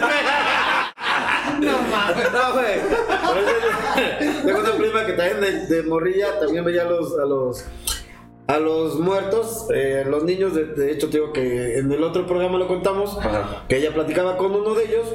No 1.60 1.78
mames. 1.90 2.32
No, 2.32 2.52
güey. 2.52 2.80
Por 3.26 3.38
eso 3.38 4.42
Tengo 4.46 4.60
una 4.60 4.72
prima 4.72 5.06
que 5.06 5.12
también 5.12 5.40
de, 5.40 5.66
de 5.66 5.82
morrilla 5.84 6.38
también 6.40 6.64
veía 6.64 6.82
a 6.82 6.86
los, 6.86 7.18
a 7.18 7.24
los, 7.24 7.64
a 8.48 8.58
los 8.58 8.98
muertos, 8.98 9.66
eh, 9.74 10.04
los 10.06 10.24
niños. 10.24 10.54
De, 10.54 10.66
de 10.66 10.92
hecho, 10.92 11.08
te 11.08 11.18
digo 11.18 11.32
que 11.32 11.78
en 11.78 11.90
el 11.92 12.02
otro 12.02 12.26
programa 12.26 12.58
lo 12.58 12.68
contamos, 12.68 13.16
Ajá. 13.18 13.64
que 13.68 13.76
ella 13.78 13.92
platicaba 13.94 14.36
con 14.36 14.54
uno 14.54 14.74
de 14.74 14.84
ellos. 14.84 15.06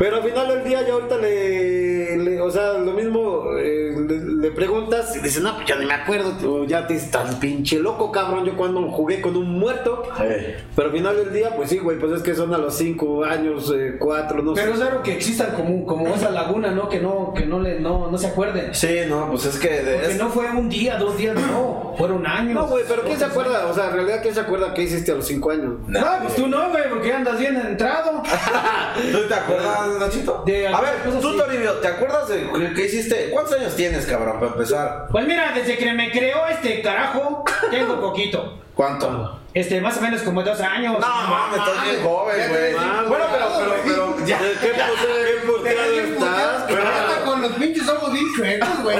Pero 0.00 0.16
al 0.16 0.22
final 0.22 0.48
del 0.48 0.64
día, 0.64 0.80
ya 0.86 0.94
ahorita 0.94 1.18
le, 1.18 2.16
le- 2.16 2.40
o 2.40 2.50
sea, 2.50 2.72
lo 2.78 2.92
mismo, 2.92 3.50
eh, 3.58 3.94
le, 4.08 4.18
le 4.18 4.50
preguntas 4.50 5.14
y 5.14 5.20
dice, 5.20 5.40
no, 5.42 5.54
pues 5.56 5.66
yo 5.68 5.76
ni 5.76 5.84
me 5.84 5.92
acuerdo, 5.92 6.32
tío, 6.38 6.64
ya 6.64 6.86
te 6.86 6.94
estás 6.96 7.34
pinche 7.34 7.78
loco, 7.78 8.10
cabrón, 8.10 8.46
yo 8.46 8.56
cuando 8.56 8.80
jugué 8.90 9.20
con 9.20 9.36
un 9.36 9.58
muerto. 9.58 10.02
Eh. 10.22 10.56
Pero 10.74 10.88
al 10.88 10.94
final 10.94 11.16
del 11.16 11.32
día, 11.34 11.54
pues 11.54 11.68
sí, 11.68 11.76
güey, 11.78 11.98
pues 11.98 12.12
es 12.12 12.22
que 12.22 12.34
son 12.34 12.54
a 12.54 12.56
los 12.58 12.74
5 12.76 13.24
años, 13.24 13.70
4, 13.98 14.42
no 14.42 14.54
Pero 14.54 14.68
sé. 14.68 14.72
es 14.72 14.80
raro 14.86 15.02
que 15.02 15.12
existan 15.12 15.50
como, 15.54 15.84
como 15.84 16.08
esa 16.14 16.30
laguna, 16.30 16.70
¿no? 16.70 16.88
Que 16.88 16.98
no, 17.00 17.34
que 17.36 17.44
no 17.44 17.60
le, 17.60 17.78
no, 17.78 18.10
no 18.10 18.16
se 18.16 18.28
acuerden. 18.28 18.74
Sí, 18.74 19.00
no, 19.06 19.28
pues 19.30 19.44
es 19.44 19.58
que. 19.58 19.68
de- 19.68 19.92
Porque 19.96 20.12
es- 20.12 20.18
no 20.18 20.30
fue 20.30 20.48
un 20.50 20.70
día, 20.70 20.96
dos 20.96 21.18
días, 21.18 21.36
no. 21.36 21.94
Fueron 21.98 22.26
años. 22.26 22.54
No, 22.54 22.66
güey, 22.68 22.84
pero 22.88 23.02
¿quién 23.02 23.18
se 23.18 23.26
acuerda? 23.26 23.66
O 23.66 23.74
sea, 23.74 23.88
en 23.90 23.92
realidad, 23.96 24.20
¿quién 24.22 24.32
se 24.32 24.40
acuerda 24.40 24.72
qué 24.72 24.82
hiciste 24.84 25.12
a 25.12 25.16
los 25.16 25.26
5 25.26 25.50
años? 25.50 25.74
No, 25.86 26.00
pues 26.22 26.34
tú 26.36 26.46
no, 26.48 26.70
güey, 26.70 26.88
porque 26.88 27.12
andas 27.12 27.38
bien 27.38 27.54
entrado. 27.56 28.22
¿Tú 29.12 29.18
te 29.28 29.34
acuerdas, 29.34 29.89
Nachito? 29.98 30.42
De 30.46 30.68
a 30.68 30.80
ver, 30.80 31.02
tú, 31.04 31.12
sí. 31.30 31.36
Toribio, 31.36 31.72
¿te 31.74 31.88
acuerdas 31.88 32.28
de 32.28 32.48
qué- 32.52 32.72
qué 32.74 32.84
hiciste? 32.86 33.30
¿Cuántos 33.30 33.54
años 33.58 33.74
tienes, 33.76 34.06
cabrón, 34.06 34.38
para 34.38 34.52
empezar? 34.52 35.06
Pues 35.10 35.26
mira, 35.26 35.52
desde 35.54 35.76
que 35.76 35.92
me 35.92 36.10
creó 36.10 36.46
este 36.46 36.80
carajo, 36.82 37.44
tengo 37.70 38.00
poquito. 38.00 38.58
¿Cuánto? 38.74 39.38
Este, 39.52 39.80
más 39.80 39.96
o 39.98 40.00
menos 40.00 40.22
como 40.22 40.42
dos 40.42 40.60
años. 40.60 40.96
No, 41.00 41.06
mames, 41.08 41.58
estás 41.58 41.84
bien 41.84 42.02
joven, 42.02 42.48
güey. 42.48 42.72
Bueno, 43.08 43.24
pero, 43.32 43.46
pero, 43.58 43.74
pero, 43.84 44.26
ya. 44.26 44.38
¿Qué 44.38 45.46
puteado 45.46 45.92
estás? 45.92 46.64
Pero 46.68 47.24
con 47.24 47.42
los 47.42 47.52
pinches 47.52 47.88
ojos 47.88 48.12
bien 48.12 48.26
chuecos, 48.36 48.82
güey. 48.82 48.98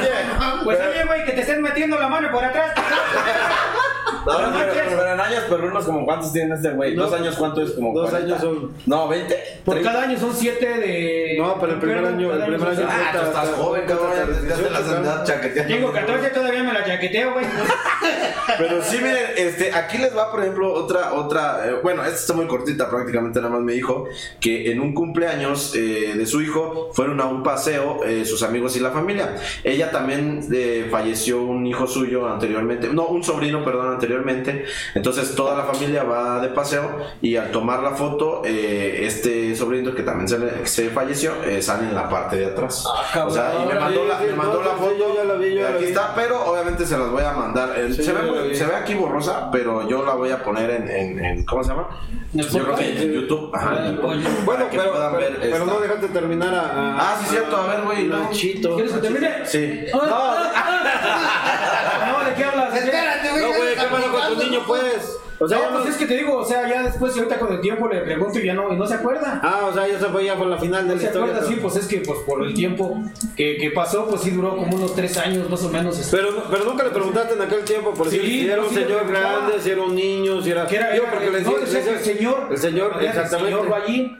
Pues 0.65 0.79
oye, 0.81 1.05
güey, 1.05 1.25
que 1.25 1.33
te 1.33 1.41
estén 1.43 1.63
metiendo 1.63 1.99
la 1.99 2.09
mano 2.09 2.31
por 2.31 2.45
atrás. 2.45 2.73
No, 4.27 4.33
No, 4.51 4.59
pero, 4.59 4.73
pero, 4.75 4.91
pero 4.99 5.13
en 5.15 5.21
años 5.21 5.43
perrunos, 5.49 5.85
como 5.85 6.05
cuántos 6.05 6.33
tiene 6.33 6.55
este 6.55 6.71
güey? 6.71 6.95
No. 6.95 7.05
¿Dos 7.05 7.15
años 7.21 7.37
cuánto 7.37 7.63
es? 7.63 7.73
Como 7.73 7.93
Dos 7.95 8.11
40? 8.11 8.35
años 8.37 8.41
son- 8.43 8.73
No, 8.87 9.09
20. 9.09 9.37
Por 9.65 9.75
30. 9.77 9.93
cada 9.93 10.05
año 10.05 10.19
son 10.19 10.35
siete 10.35 10.67
de. 10.67 11.37
No, 11.39 11.57
pero 11.61 11.73
el 11.75 11.79
primer 11.79 11.99
año- 12.05 12.33
el 12.33 12.43
primer 12.45 12.69
año- 12.69 12.77
siete. 12.77 12.93
Ah, 12.93 13.11
tú 13.13 13.27
estás 13.27 13.49
joven, 13.51 13.83
cabrón. 13.87 14.11
Ya 14.49 14.55
te 14.57 14.71
las 14.71 14.89
andas 14.89 15.25
chaqueteando. 15.29 15.75
Tengo 15.75 15.93
14, 15.93 16.29
todavía 16.31 16.63
me 16.63 16.73
la 16.73 16.85
chaqueteo, 16.85 17.33
güey. 17.33 17.47
Pero 18.59 18.83
sí, 18.83 18.97
miren, 18.99 19.17
este, 19.37 19.73
aquí 19.73 19.99
les 19.99 20.17
va, 20.17 20.31
por 20.31 20.41
ejemplo, 20.41 20.73
otra, 20.73 21.13
otra, 21.15 21.67
eh, 21.67 21.75
bueno, 21.83 22.03
esta 22.05 22.17
está 22.17 22.33
muy 22.35 22.47
cortita, 22.47 22.91
prácticamente 22.91 23.39
nada 23.41 23.53
más 23.53 23.63
me 23.63 23.73
dijo 23.73 24.07
que 24.41 24.71
en 24.73 24.81
un 24.81 24.93
cumpleaños 24.93 25.75
eh, 25.77 26.15
de 26.17 26.27
su 26.27 26.43
hijo 26.43 26.91
fueron 26.93 27.21
a 27.21 27.27
un 27.27 27.43
paseo 27.43 28.05
eh, 28.05 28.25
sus 28.25 28.43
amigos 28.43 28.77
y 28.77 28.81
la 28.81 28.91
familia. 28.91 29.37
Ella 29.65 29.91
también 29.91 30.41
eh, 30.53 30.89
falleció 30.91 31.43
un 31.43 31.67
hijo 31.67 31.87
suyo 31.87 32.29
anteriormente, 32.29 32.89
no, 32.93 33.07
un 33.07 33.23
sobrino, 33.23 33.65
perdón, 33.65 33.93
anteriormente. 34.01 34.65
Entonces 34.95 35.35
toda 35.35 35.57
la 35.57 35.65
familia 35.65 36.05
va 36.05 36.41
de 36.41 36.49
paseo 36.49 36.99
y 37.21 37.37
al 37.37 37.51
tomar 37.51 37.83
la 37.83 37.91
foto, 37.91 38.43
eh, 38.45 39.01
este 39.05 39.55
sobrino 39.55 39.95
que 39.95 40.03
también 40.03 40.29
se, 40.29 40.39
le- 40.39 40.67
se 40.67 40.89
falleció, 40.91 41.35
eh, 41.45 41.61
sale 41.61 41.89
en 41.89 41.95
la 41.95 42.09
parte 42.09 42.37
de 42.37 42.47
atrás. 42.47 42.85
o 42.87 43.31
sea, 43.31 43.53
y 43.63 43.67
me 43.67 43.75
mandó 43.79 44.05
la, 44.07 44.19
me 44.21 44.33
mandó 44.33 44.63
la 44.63 44.71
foto. 44.71 44.97
yo 44.99 45.15
ya 45.15 45.25
la 45.25 45.35
vi, 45.35 45.55
yo 45.55 45.61
ya 45.61 45.69
la 45.71 45.75
aquí 45.77 45.85
vi. 45.85 45.91
está, 45.91 46.15
pero 46.15 46.43
obviamente 46.47 46.87
se 46.87 46.97
las 46.97 47.11
voy 47.11 47.23
a 47.23 47.33
mandar. 47.33 47.75
Eh, 47.79 47.89
Sí, 47.91 48.05
se, 48.05 48.13
ve 48.13 48.55
se 48.55 48.65
aquí 48.65 48.95
borrosa, 48.95 49.51
pero 49.51 49.87
yo 49.89 50.05
la 50.05 50.15
voy 50.15 50.31
a 50.31 50.43
poner 50.43 50.71
en, 50.71 50.89
en, 50.89 51.25
en- 51.25 51.45
¿cómo 51.45 51.63
se 51.63 51.71
llama? 51.71 51.89
Yo 52.33 52.47
creo 52.49 52.75
que 52.77 52.83
Spotify. 52.85 53.03
en 53.03 53.13
YouTube. 53.13 53.51
Ajá, 53.55 53.87
en 53.87 53.97
YouTube. 53.97 54.11
Oye. 54.11 54.25
Bueno, 54.45 54.67
pero, 54.71 54.93
puedan 54.93 55.17
pero, 55.17 55.31
ver 55.31 55.39
pero 55.51 55.67
no 55.67 55.81
dejaste 55.81 56.09
terminar 56.09 56.55
a. 56.55 56.61
a- 56.61 56.97
Ah, 57.01 57.17
sí, 57.21 57.27
cierto. 57.31 57.57
A 57.57 57.67
ver, 57.67 57.83
güey. 57.85 58.05
Nachito. 58.07 58.75
¿Quieres 58.77 58.93
que 58.93 59.01
termine? 59.01 59.31
Sí. 59.45 59.85
No, 59.93 60.01
¿de 62.25 62.35
qué 62.35 62.45
hablas? 62.45 62.73
¿De 62.75 62.81
qué? 62.81 62.87
Espérate, 62.87 63.31
güey. 63.31 63.43
No, 63.43 63.49
güey, 63.59 63.75
¿qué 64.31 64.37
pasa 64.37 64.39
con 64.39 64.39
tu 64.39 64.51
niño, 64.51 64.61
pues? 64.67 65.17
O 65.43 65.49
sea, 65.49 65.57
no, 65.59 65.71
pues 65.73 65.85
no- 65.85 65.91
es 65.91 65.97
que 65.97 66.05
te 66.07 66.17
digo, 66.19 66.37
o 66.37 66.45
sea, 66.45 66.69
ya 66.69 66.83
después, 66.83 67.17
ahorita 67.17 67.39
con 67.39 67.53
el 67.55 67.61
tiempo 67.63 67.89
le 67.89 68.01
pregunto 68.03 68.39
y 68.39 68.45
ya 68.45 68.53
no, 68.53 68.71
y 68.73 68.77
no 68.77 68.87
se 68.87 68.95
acuerda. 68.95 69.41
Ah, 69.43 69.69
o 69.71 69.73
sea, 69.73 69.89
ya 69.89 69.99
se 69.99 70.05
fue 70.07 70.25
ya 70.27 70.37
por 70.37 70.47
la 70.49 70.59
final 70.59 70.83
de 70.83 70.89
No 70.89 70.95
la 70.95 71.01
se 71.01 71.07
historia. 71.07 71.33
acuerda, 71.33 71.49
sí, 71.49 71.59
pues 71.63 71.77
es 71.77 71.87
que 71.87 71.97
pues 72.01 72.19
por 72.27 72.45
el 72.45 72.53
tiempo 72.53 73.03
que, 73.37 73.57
que 73.57 73.71
pasó, 73.71 74.07
pues 74.07 74.21
sí 74.21 74.31
duró 74.33 74.55
como 74.57 74.77
unos 74.77 74.95
tres 74.95 75.17
años 75.17 75.49
más 75.49 75.63
o 75.65 75.71
menos. 75.71 75.99
este, 75.99 76.15
Pero, 76.15 76.45
pero 76.51 76.65
nunca 76.65 76.85
le 76.85 76.91
preguntaste 76.91 77.35
en 77.35 77.41
aquel 77.43 77.65
tiempo 77.65 77.95
por 77.95 78.11
Sí, 78.11 78.19
si, 78.21 78.49
era 78.51 78.61
un 78.63 78.69
sí 78.69 78.75
señor 78.75 79.07
grande, 79.09 79.55
si 79.61 79.71
era 79.71 79.83
un 79.83 79.95
niño, 79.95 80.43
si 80.43 80.51
era. 80.51 80.67
que 80.67 80.77
era, 80.77 80.95
era- 80.95 81.11
porque 81.11 81.31
le 81.31 81.41
no, 81.41 81.53
decía- 81.59 81.79
decía 81.79 81.85
que 81.85 81.99
el 81.99 82.05
señor, 82.05 82.49
El 82.51 82.59
señor, 82.59 82.97
Era 83.01 83.09
exactamente. 83.11 83.53
El 83.53 83.57
señor 83.61 83.69
Ballín. 83.71 84.19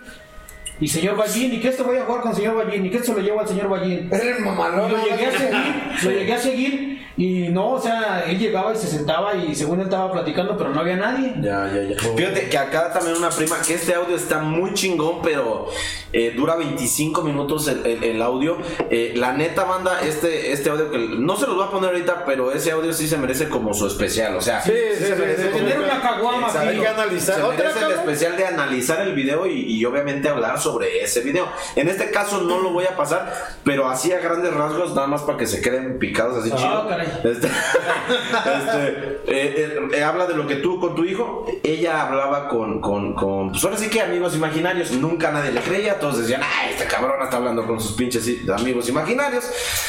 Y 0.83 0.89
señor 0.89 1.15
Ballín, 1.17 1.53
¿y 1.53 1.61
qué 1.61 1.69
esto 1.69 1.85
voy 1.85 1.99
a 1.99 2.07
jugar 2.07 2.23
con 2.23 2.31
el 2.31 2.37
señor 2.39 2.55
Ballín? 2.57 2.87
¿Y 2.87 2.91
qué 2.91 2.97
esto 2.97 3.13
lo 3.13 3.21
llevo 3.21 3.41
al 3.41 3.47
señor 3.47 3.69
Ballín? 3.69 4.09
Eres 4.11 4.39
Y 4.39 4.43
mamalón. 4.43 4.91
lo 4.91 4.97
llegué 5.05 5.27
a 5.27 5.33
seguir, 5.33 5.75
lo 6.05 6.11
llegué 6.11 6.33
a 6.33 6.39
seguir 6.39 7.07
y 7.23 7.49
no, 7.51 7.73
o 7.73 7.81
sea, 7.81 8.25
él 8.27 8.39
llegaba 8.39 8.73
y 8.73 8.77
se 8.77 8.87
sentaba 8.87 9.35
y 9.35 9.55
según 9.55 9.79
él 9.81 9.85
estaba 9.87 10.11
platicando, 10.11 10.57
pero 10.57 10.71
no 10.71 10.81
había 10.81 10.97
nadie. 10.97 11.35
Ya, 11.41 11.71
ya, 11.71 11.83
ya. 11.83 11.97
Fíjate 12.17 12.49
que 12.49 12.57
acá 12.57 12.91
también 12.93 13.17
una 13.17 13.29
prima, 13.29 13.57
que 13.67 13.75
este 13.75 13.95
audio 13.95 14.17
está 14.17 14.39
muy 14.39 14.73
chingón, 14.73 15.21
pero 15.23 15.67
eh, 16.15 16.33
dura 16.35 16.57
25 16.57 17.21
minutos 17.23 17.69
el, 17.69 17.85
el- 17.85 18.03
el 18.05 18.23
audio. 18.23 18.57
Eh, 18.89 19.13
la 19.17 19.35
neta, 19.35 19.65
banda, 19.65 20.01
este, 20.03 20.53
este 20.53 20.71
audio 20.71 20.91
que 20.91 20.97
no 20.99 21.37
se 21.37 21.47
los 21.47 21.57
voy 21.57 21.67
a 21.67 21.71
poner 21.71 21.91
ahorita, 21.91 22.25
pero 22.25 22.53
ese 22.53 22.71
audio 22.73 22.93
sí 22.95 23.07
se 23.07 23.19
merece 23.19 23.49
como 23.51 23.75
su 23.75 23.87
especial. 23.87 24.35
O 24.37 24.41
sea, 24.41 24.63
Sí, 24.63 24.73
sí, 24.99 25.05
se 25.05 25.15
sí, 25.15 25.21
merece 25.21 25.43
sí, 25.53 25.59
Tener 25.59 25.79
una 25.79 26.01
caguama. 26.01 26.49
Hay 26.59 26.79
que 26.79 26.89
analizar. 26.89 27.37
Se 27.37 27.43
¿Otra, 27.43 27.57
merece 27.59 27.79
el 27.81 27.85
cabrón? 27.85 27.99
especial 28.01 28.37
de 28.39 28.47
analizar 28.47 29.01
el 29.03 29.15
video 29.15 29.47
y, 29.47 29.61
y 29.71 29.85
obviamente 29.85 30.29
hablar 30.31 30.59
sobre 30.59 31.03
ese 31.05 31.21
video. 31.21 31.47
En 31.77 31.89
este 31.89 32.11
caso 32.11 32.41
no 32.43 32.61
lo 32.61 32.71
voy 32.71 32.87
a 32.87 32.97
pasar, 32.97 33.33
pero 33.63 33.89
así 33.89 34.11
a 34.13 34.21
grandes 34.21 34.55
rasgos, 34.55 34.95
nada 34.95 35.07
más 35.07 35.21
para 35.23 35.37
que 35.37 35.47
se 35.47 35.61
queden 35.61 35.99
picados 35.99 36.39
así 36.39 36.51
Ah, 36.53 36.57
chido. 36.57 36.89
caray. 36.89 37.10
Este, 37.25 37.47
este, 38.57 38.89
eh, 38.89 39.21
eh, 39.27 39.79
eh, 39.95 40.03
habla 40.03 40.27
de 40.27 40.35
lo 40.35 40.47
que 40.47 40.57
tuvo 40.57 40.81
con 40.81 40.95
tu 40.95 41.05
hijo. 41.05 41.47
Ella 41.63 42.03
hablaba 42.03 42.49
con, 42.49 42.81
con, 42.81 43.51
pues 43.51 43.63
ahora 43.65 43.77
sí 43.77 43.89
que 43.89 44.01
amigos 44.01 44.35
imaginarios. 44.35 44.93
Nunca 44.93 45.31
nadie 45.31 45.53
le 45.53 45.61
creía. 45.61 45.99
Todos 45.99 46.19
decían, 46.19 46.41
ay, 46.43 46.71
este 46.73 46.85
cabrón 46.87 47.23
está 47.23 47.37
hablando 47.37 47.67
con 47.67 47.81
sus 47.81 47.93
pinches 47.93 48.29
amigos 48.51 48.89
imaginarios. 48.89 49.45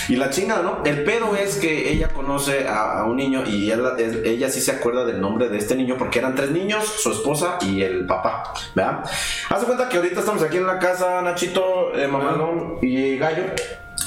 Y 0.09 0.15
la 0.15 0.29
chingada, 0.29 0.61
¿no? 0.63 0.79
El 0.85 1.03
pedo 1.03 1.35
es 1.35 1.57
que 1.57 1.91
ella 1.91 2.09
conoce 2.09 2.67
a, 2.67 3.03
un 3.05 3.15
niño 3.17 3.43
y 3.45 3.71
ella, 3.71 3.93
él- 3.97 4.23
ella 4.25 4.49
sí 4.49 4.61
se 4.61 4.71
acuerda 4.71 5.05
del 5.05 5.21
nombre 5.21 5.49
de 5.49 5.57
este 5.57 5.75
niño 5.75 5.95
porque 5.97 6.19
eran 6.19 6.35
tres 6.35 6.51
niños, 6.51 6.85
su 6.85 7.11
esposa 7.11 7.57
y 7.61 7.81
el 7.81 8.05
papá, 8.05 8.53
¿verdad? 8.75 9.03
Haz 9.49 9.61
de 9.61 9.65
cuenta 9.65 9.89
que 9.89 9.97
ahorita 9.97 10.19
estamos 10.19 10.43
aquí 10.43 10.57
en 10.57 10.67
la 10.67 10.79
casa, 10.79 11.21
Nachito, 11.21 11.95
eh, 11.95 12.07
Mamalón 12.07 12.77
y 12.81 13.17
Gallo. 13.17 13.43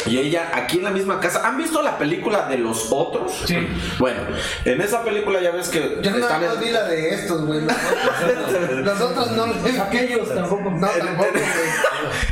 Y 0.06 0.18
ella 0.18 0.50
aquí 0.54 0.78
en 0.78 0.84
la 0.84 0.90
misma 0.90 1.20
casa. 1.20 1.46
¿Han 1.46 1.56
visto 1.56 1.80
la 1.82 1.96
película 1.98 2.46
de 2.48 2.58
los 2.58 2.88
otros? 2.90 3.32
Sí. 3.46 3.56
Bueno, 3.98 4.20
en 4.64 4.80
esa 4.80 5.02
película 5.02 5.40
ya 5.40 5.50
ves 5.50 5.68
que 5.68 5.98
Yo 6.02 6.10
están 6.10 6.40
más 6.42 6.54
en- 6.54 6.60
vi 6.60 6.70
la 6.70 6.84
de 6.84 7.14
estos, 7.14 7.44
güey. 7.46 7.60
Los 8.84 9.00
otros 9.00 9.30
no. 9.32 9.46
Aquellos 9.82 10.34
tampoco. 10.34 10.70
No, 10.70 10.88
tampoco. 10.88 11.28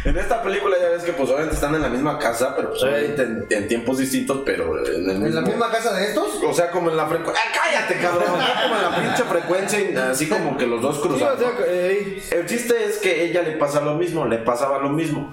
En 0.05 0.19
esta 0.19 0.43
película 0.43 0.77
ya 0.81 0.89
ves 0.91 1.03
que 1.05 1.13
pues 1.13 1.29
obviamente 1.31 1.55
están 1.55 1.75
en 1.75 1.83
la 1.83 1.89
misma 1.89 2.19
casa, 2.19 2.55
pero 2.55 2.71
pues 2.71 2.83
obviamente 2.83 3.23
en, 3.23 3.47
en 3.49 3.69
tiempos 3.69 3.99
distintos, 3.99 4.41
pero 4.45 4.79
en 4.87 5.09
el 5.09 5.11
¿En 5.11 5.35
la 5.35 5.41
mismo- 5.41 5.47
misma 5.49 5.71
casa 5.71 5.93
de 5.95 6.09
estos? 6.09 6.27
O 6.45 6.53
sea, 6.53 6.71
como 6.71 6.91
en 6.91 6.97
la 6.97 7.07
frecuencia. 7.07 7.43
¡Ah, 7.47 7.53
cállate, 7.63 7.99
cabrón! 8.01 8.27
como 8.63 8.77
en 8.77 8.83
la 8.83 8.97
pinche 8.97 9.23
frecuencia, 9.25 9.81
y 9.81 9.95
así 9.97 10.29
como 10.29 10.57
que 10.59 10.67
los 10.67 10.83
dos 10.83 10.97
Sí, 10.97 11.03
cruzados. 11.03 11.37
o 11.37 11.39
sea, 11.41 11.51
eh, 11.69 12.23
El 12.33 12.47
chiste 12.47 12.85
es 12.85 12.99
que 12.99 13.25
ella 13.25 13.43
le 13.43 13.53
pasa 13.53 13.81
lo 13.81 13.95
mismo, 13.95 14.27
le 14.27 14.39
pasaba 14.39 14.79
lo 14.79 14.91
mismo. 14.91 15.33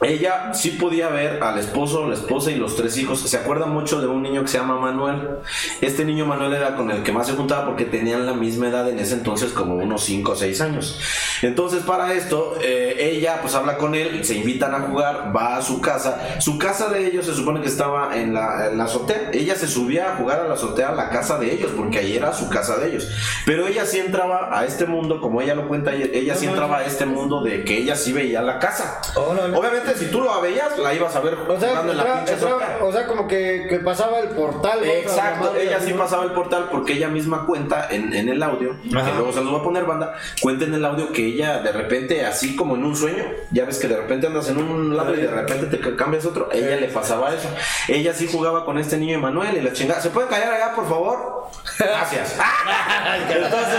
Ella 0.00 0.52
sí 0.52 0.70
podía 0.70 1.08
ver 1.08 1.42
al 1.42 1.58
esposo, 1.58 2.08
la 2.08 2.14
esposa 2.14 2.50
y 2.50 2.56
los 2.56 2.76
tres 2.76 2.96
hijos. 2.96 3.20
Se 3.20 3.36
acuerda 3.36 3.66
mucho 3.66 4.00
de 4.00 4.08
un 4.08 4.22
niño 4.22 4.42
que 4.42 4.48
se 4.48 4.58
llama 4.58 4.78
Manuel. 4.78 5.38
Este 5.80 6.04
niño 6.04 6.26
Manuel 6.26 6.54
era 6.54 6.74
con 6.76 6.90
el 6.90 7.02
que 7.02 7.12
más 7.12 7.26
se 7.26 7.34
juntaba 7.34 7.66
porque 7.66 7.84
tenían 7.84 8.26
la 8.26 8.32
misma 8.32 8.68
edad 8.68 8.88
en 8.88 8.98
ese 8.98 9.14
entonces, 9.14 9.52
como 9.52 9.76
unos 9.76 10.02
5 10.04 10.32
o 10.32 10.36
6 10.36 10.60
años. 10.60 11.00
Entonces, 11.42 11.82
para 11.84 12.12
esto, 12.14 12.56
eh, 12.62 12.96
ella 12.98 13.38
pues 13.40 13.54
habla 13.54 13.76
con 13.76 13.94
él, 13.94 14.24
se 14.24 14.34
invitan 14.34 14.74
a 14.74 14.80
jugar, 14.80 15.32
va 15.34 15.56
a 15.56 15.62
su 15.62 15.80
casa. 15.80 16.36
Su 16.40 16.58
casa 16.58 16.88
de 16.88 17.06
ellos 17.06 17.26
se 17.26 17.34
supone 17.34 17.60
que 17.60 17.68
estaba 17.68 18.16
en 18.16 18.34
la, 18.34 18.68
en 18.70 18.78
la 18.78 18.84
azotea. 18.84 19.30
Ella 19.32 19.54
se 19.54 19.68
subía 19.68 20.12
a 20.12 20.16
jugar 20.16 20.40
a 20.40 20.48
la 20.48 20.54
azotea 20.54 20.88
a 20.88 20.94
la 20.94 21.10
casa 21.10 21.38
de 21.38 21.52
ellos, 21.52 21.70
porque 21.76 21.98
ahí 21.98 22.16
era 22.16 22.32
su 22.32 22.48
casa 22.48 22.76
de 22.78 22.88
ellos. 22.88 23.08
Pero 23.46 23.66
ella 23.68 23.86
sí 23.86 23.98
entraba 23.98 24.56
a 24.56 24.64
este 24.64 24.84
mundo, 24.84 25.20
como 25.20 25.40
ella 25.40 25.54
lo 25.54 25.68
cuenta, 25.68 25.92
ella, 25.92 26.06
ella 26.12 26.34
sí 26.34 26.46
entraba 26.46 26.78
a 26.78 26.84
este 26.84 27.06
mundo 27.06 27.42
de 27.42 27.64
que 27.64 27.78
ella 27.78 27.94
sí 27.94 28.12
veía 28.12 28.42
la 28.42 28.58
casa. 28.58 29.00
Obviamente, 29.14 29.81
si 29.96 30.06
tú 30.06 30.22
la 30.22 30.38
veías, 30.38 30.78
la 30.78 30.94
ibas 30.94 31.14
a 31.16 31.20
ver 31.20 31.34
o 31.34 31.58
sea, 31.60 31.68
jugando 31.70 31.92
en 31.92 31.98
la 31.98 32.24
pinche 32.24 32.44
o 32.80 32.92
sea, 32.92 33.06
como 33.06 33.26
que, 33.28 33.66
que 33.68 33.78
pasaba 33.78 34.18
el 34.20 34.28
portal. 34.30 34.84
Exacto, 34.84 35.54
ella 35.56 35.80
sí 35.80 35.92
pasaba 35.92 36.24
el 36.24 36.32
portal 36.32 36.68
porque 36.70 36.94
ella 36.94 37.08
misma 37.08 37.46
cuenta 37.46 37.88
en, 37.90 38.12
en 38.14 38.28
el 38.28 38.42
audio, 38.42 38.76
que 38.82 38.88
luego 38.90 39.32
se 39.32 39.40
los 39.40 39.50
voy 39.50 39.60
a 39.60 39.64
poner 39.64 39.84
banda, 39.84 40.14
cuenta 40.40 40.64
en 40.64 40.74
el 40.74 40.84
audio 40.84 41.12
que 41.12 41.24
ella 41.26 41.58
de 41.60 41.72
repente, 41.72 42.24
así 42.24 42.56
como 42.56 42.74
en 42.76 42.84
un 42.84 42.96
sueño, 42.96 43.24
ya 43.50 43.64
ves 43.64 43.78
que 43.78 43.88
de 43.88 43.96
repente 43.96 44.26
andas 44.26 44.48
en 44.48 44.58
un 44.58 44.96
lado 44.96 45.14
y 45.14 45.18
de 45.18 45.30
repente 45.30 45.66
te 45.66 45.78
ca- 45.80 45.96
cambias 45.96 46.24
otro, 46.24 46.48
ella 46.52 46.76
le 46.76 46.88
pasaba 46.88 47.34
eso. 47.34 47.48
Ella 47.88 48.12
sí 48.14 48.28
jugaba 48.30 48.64
con 48.64 48.78
este 48.78 48.96
niño 48.96 49.14
Emanuel 49.16 49.56
y 49.56 49.60
la 49.60 49.72
chingada. 49.72 50.00
¿Se 50.00 50.10
puede 50.10 50.28
callar 50.28 50.52
allá, 50.54 50.74
por 50.74 50.88
favor? 50.88 51.48
Gracias. 51.78 52.36
entonces. 53.30 53.71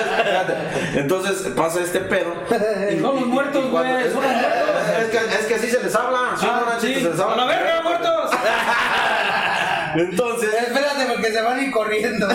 Entonces 0.93 1.47
pasa 1.55 1.81
este 1.81 1.99
pedo. 2.01 2.33
Y- 2.91 2.99
Son 3.01 3.15
los 3.15 3.25
muertos, 3.27 3.69
güey, 3.71 3.91
es, 4.05 4.13
son 4.13 4.21
que, 4.21 5.17
es 5.17 5.45
que 5.47 5.55
así 5.55 5.69
se 5.69 5.83
les 5.83 5.95
habla. 5.95 6.35
¿sí, 6.39 6.47
Ah, 6.49 6.77
sí. 6.79 6.93
Se 6.95 7.09
les 7.09 7.19
habla. 7.19 7.33
¡A 7.33 7.37
la 7.37 7.45
verga, 7.45 7.81
muertos! 7.81 8.31
Entonces, 9.95 10.49
Espérate 10.53 11.05
porque 11.05 11.31
se 11.31 11.41
van 11.41 11.59
a 11.59 11.61
ir 11.61 11.71
corriendo. 11.71 12.27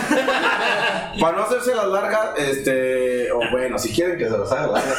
Para 1.21 1.37
no 1.37 1.43
hacerse 1.43 1.75
las 1.75 1.87
largas, 1.87 2.31
este. 2.37 3.33
O 3.33 3.41
bueno, 3.51 3.77
si 3.79 3.93
quieren 3.93 4.17
que 4.17 4.27
se 4.29 4.39
las 4.39 4.53
haga 4.53 4.69
largas. 4.69 4.97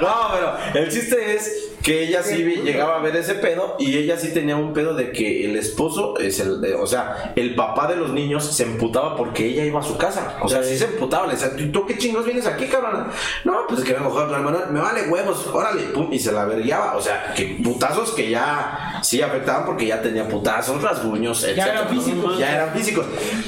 No, 0.00 0.30
pero 0.32 0.56
el 0.82 0.90
chiste 0.90 1.34
es 1.36 1.73
que 1.84 2.02
ella 2.02 2.22
sí 2.22 2.36
llegaba 2.64 2.96
a 2.96 3.00
ver 3.00 3.14
ese 3.14 3.34
pedo 3.34 3.76
y 3.78 3.96
ella 3.98 4.16
sí 4.16 4.32
tenía 4.32 4.56
un 4.56 4.72
pedo 4.72 4.94
de 4.94 5.12
que 5.12 5.44
el 5.44 5.54
esposo 5.56 6.18
es 6.18 6.40
el. 6.40 6.60
de- 6.62 6.74
o 6.74 6.86
sea, 6.86 7.34
el 7.36 7.54
papá 7.54 7.86
de 7.86 7.96
los 7.96 8.10
niños 8.10 8.44
se 8.44 8.62
emputaba 8.62 9.14
porque 9.16 9.44
ella 9.46 9.64
iba 9.66 9.80
a 9.80 9.82
su 9.82 9.98
casa. 9.98 10.38
O 10.40 10.48
sea, 10.48 10.62
sí 10.62 10.78
se 10.78 10.86
emputaba. 10.86 11.26
Le 11.26 11.34
decía, 11.34 11.54
¿tú, 11.54 11.70
tú 11.70 11.86
qué 11.86 11.98
chingos 11.98 12.24
vienes 12.24 12.46
aquí, 12.46 12.66
cabrón? 12.68 13.06
No, 13.44 13.66
pues 13.68 13.80
es 13.80 13.86
que 13.86 13.92
vengo 13.92 14.06
a 14.08 14.10
jugar 14.10 14.28
con 14.28 14.36
el 14.38 14.42
Manuel. 14.44 14.64
Me 14.70 14.80
vale 14.80 15.02
huevos, 15.08 15.46
órale, 15.52 15.82
pum, 15.88 16.08
y 16.10 16.18
se 16.18 16.32
la 16.32 16.46
verguiaba. 16.46 16.96
O 16.96 17.02
sea, 17.02 17.34
que 17.36 17.58
putazos 17.62 18.12
que 18.12 18.30
ya 18.30 19.00
sí 19.02 19.20
afectaban 19.20 19.66
porque 19.66 19.86
ya 19.86 20.00
tenía 20.00 20.26
putazos, 20.26 20.80
rasguños, 20.80 21.44
etc. 21.44 21.58
eran 21.66 21.88
físicos. 21.90 22.38
Ya 22.38 22.54
eran 22.54 22.72
físicos. 22.74 23.04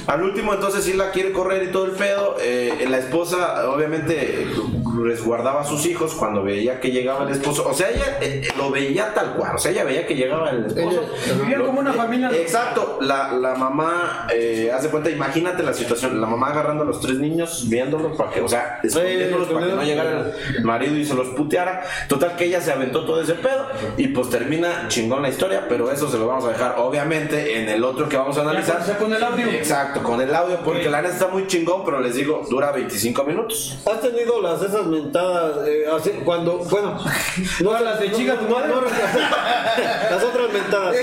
Al 0.07 0.22
último, 0.22 0.53
entonces 0.53 0.85
sí 0.85 0.92
la 0.92 1.11
quiere 1.11 1.33
correr 1.33 1.62
y 1.62 1.72
todo 1.72 1.87
el 1.87 1.92
pedo. 1.92 2.37
Eh, 2.42 2.85
la 2.88 2.99
esposa, 2.99 3.70
obviamente, 3.70 4.46
resguardaba 5.05 5.63
a 5.63 5.65
sus 5.65 5.85
hijos 5.87 6.15
cuando 6.15 6.43
veía 6.43 6.81
que 6.81 6.91
llegaba 6.91 7.25
el 7.25 7.31
esposo. 7.31 7.69
O 7.69 7.75
sea, 7.75 7.91
ella 7.91 8.19
eh, 8.21 8.43
eh, 8.45 8.49
lo 8.57 8.71
veía 8.71 9.13
tal 9.15 9.35
cual. 9.35 9.57
O 9.57 9.59
sea, 9.59 9.71
ella 9.71 9.85
veía 9.85 10.07
que 10.07 10.15
llegaba 10.15 10.51
el 10.51 10.67
esposo. 10.67 11.03
Vivían 11.41 11.65
como 11.65 11.81
una 11.81 11.93
eh, 11.93 11.97
familia. 11.97 12.31
Exacto. 12.33 12.99
La, 13.01 13.33
la 13.33 13.55
mamá, 13.55 14.27
eh, 14.35 14.71
haz 14.75 14.83
de 14.83 14.91
cuenta, 14.91 15.11
imagínate 15.11 15.63
la 15.63 15.73
situación. 15.73 16.21
La 16.21 16.27
mamá 16.27 16.49
agarrando 16.49 16.83
a 16.83 16.87
los 16.87 17.01
tres 17.01 17.19
niños, 17.19 17.69
viéndolos 17.69 18.17
para 18.17 18.31
que, 18.31 18.41
o 18.41 18.49
sea, 18.49 18.81
escondiéndolos 18.83 19.49
para 19.49 19.67
que 19.67 19.73
no 19.73 19.83
llegara 19.83 20.33
el 20.57 20.65
marido 20.65 20.97
y 20.97 21.05
se 21.05 21.15
los 21.15 21.29
puteara. 21.29 21.85
Total 22.09 22.37
que 22.37 22.45
ella 22.45 22.61
se 22.61 22.73
aventó 22.73 23.05
todo 23.05 23.23
ese 23.23 23.35
pedo 23.35 23.67
y 23.97 24.09
pues 24.09 24.31
termina 24.31 24.87
chingón 24.89 25.23
la 25.23 25.29
historia, 25.29 25.67
pero 25.69 25.91
eso 25.91 26.11
se 26.11 26.19
lo 26.19 26.27
vamos 26.27 26.45
a 26.45 26.49
dejar 26.49 26.77
obviamente 26.79 27.61
en 27.61 27.69
el 27.69 27.85
otro 27.85 28.09
que 28.09 28.17
vamos 28.17 28.37
a 28.39 28.43
analizar. 28.43 28.83
sea, 28.85 28.97
con 28.99 29.13
el 29.13 29.23
audio. 29.23 29.47
Exacto, 29.49 30.03
con 30.03 30.21
el 30.21 30.35
audio, 30.35 30.59
porque 30.65 30.89
la 30.89 31.03
neta 31.03 31.15
está 31.15 31.29
muy 31.29 31.47
chingón, 31.47 31.85
pero 31.85 32.01
les 32.01 32.15
digo, 32.15 32.45
dura 32.49 32.73
25 32.73 33.25
minutos. 33.25 33.79
¿Has 33.87 34.01
tenido 34.01 34.41
las 34.41 34.63
esas 34.63 34.86
mentadas 34.87 35.66
eh, 35.68 35.85
así, 35.96 36.11
cuando, 36.25 36.59
bueno, 36.59 36.99
no 37.61 37.79
las 37.81 38.01
de 38.01 38.12
chica 38.12 38.35
tu 38.37 38.44
no, 38.49 38.57
madre? 38.57 38.68
no, 38.68 38.81
las 38.83 40.22
otras 40.25 40.53
mentadas. 40.53 40.96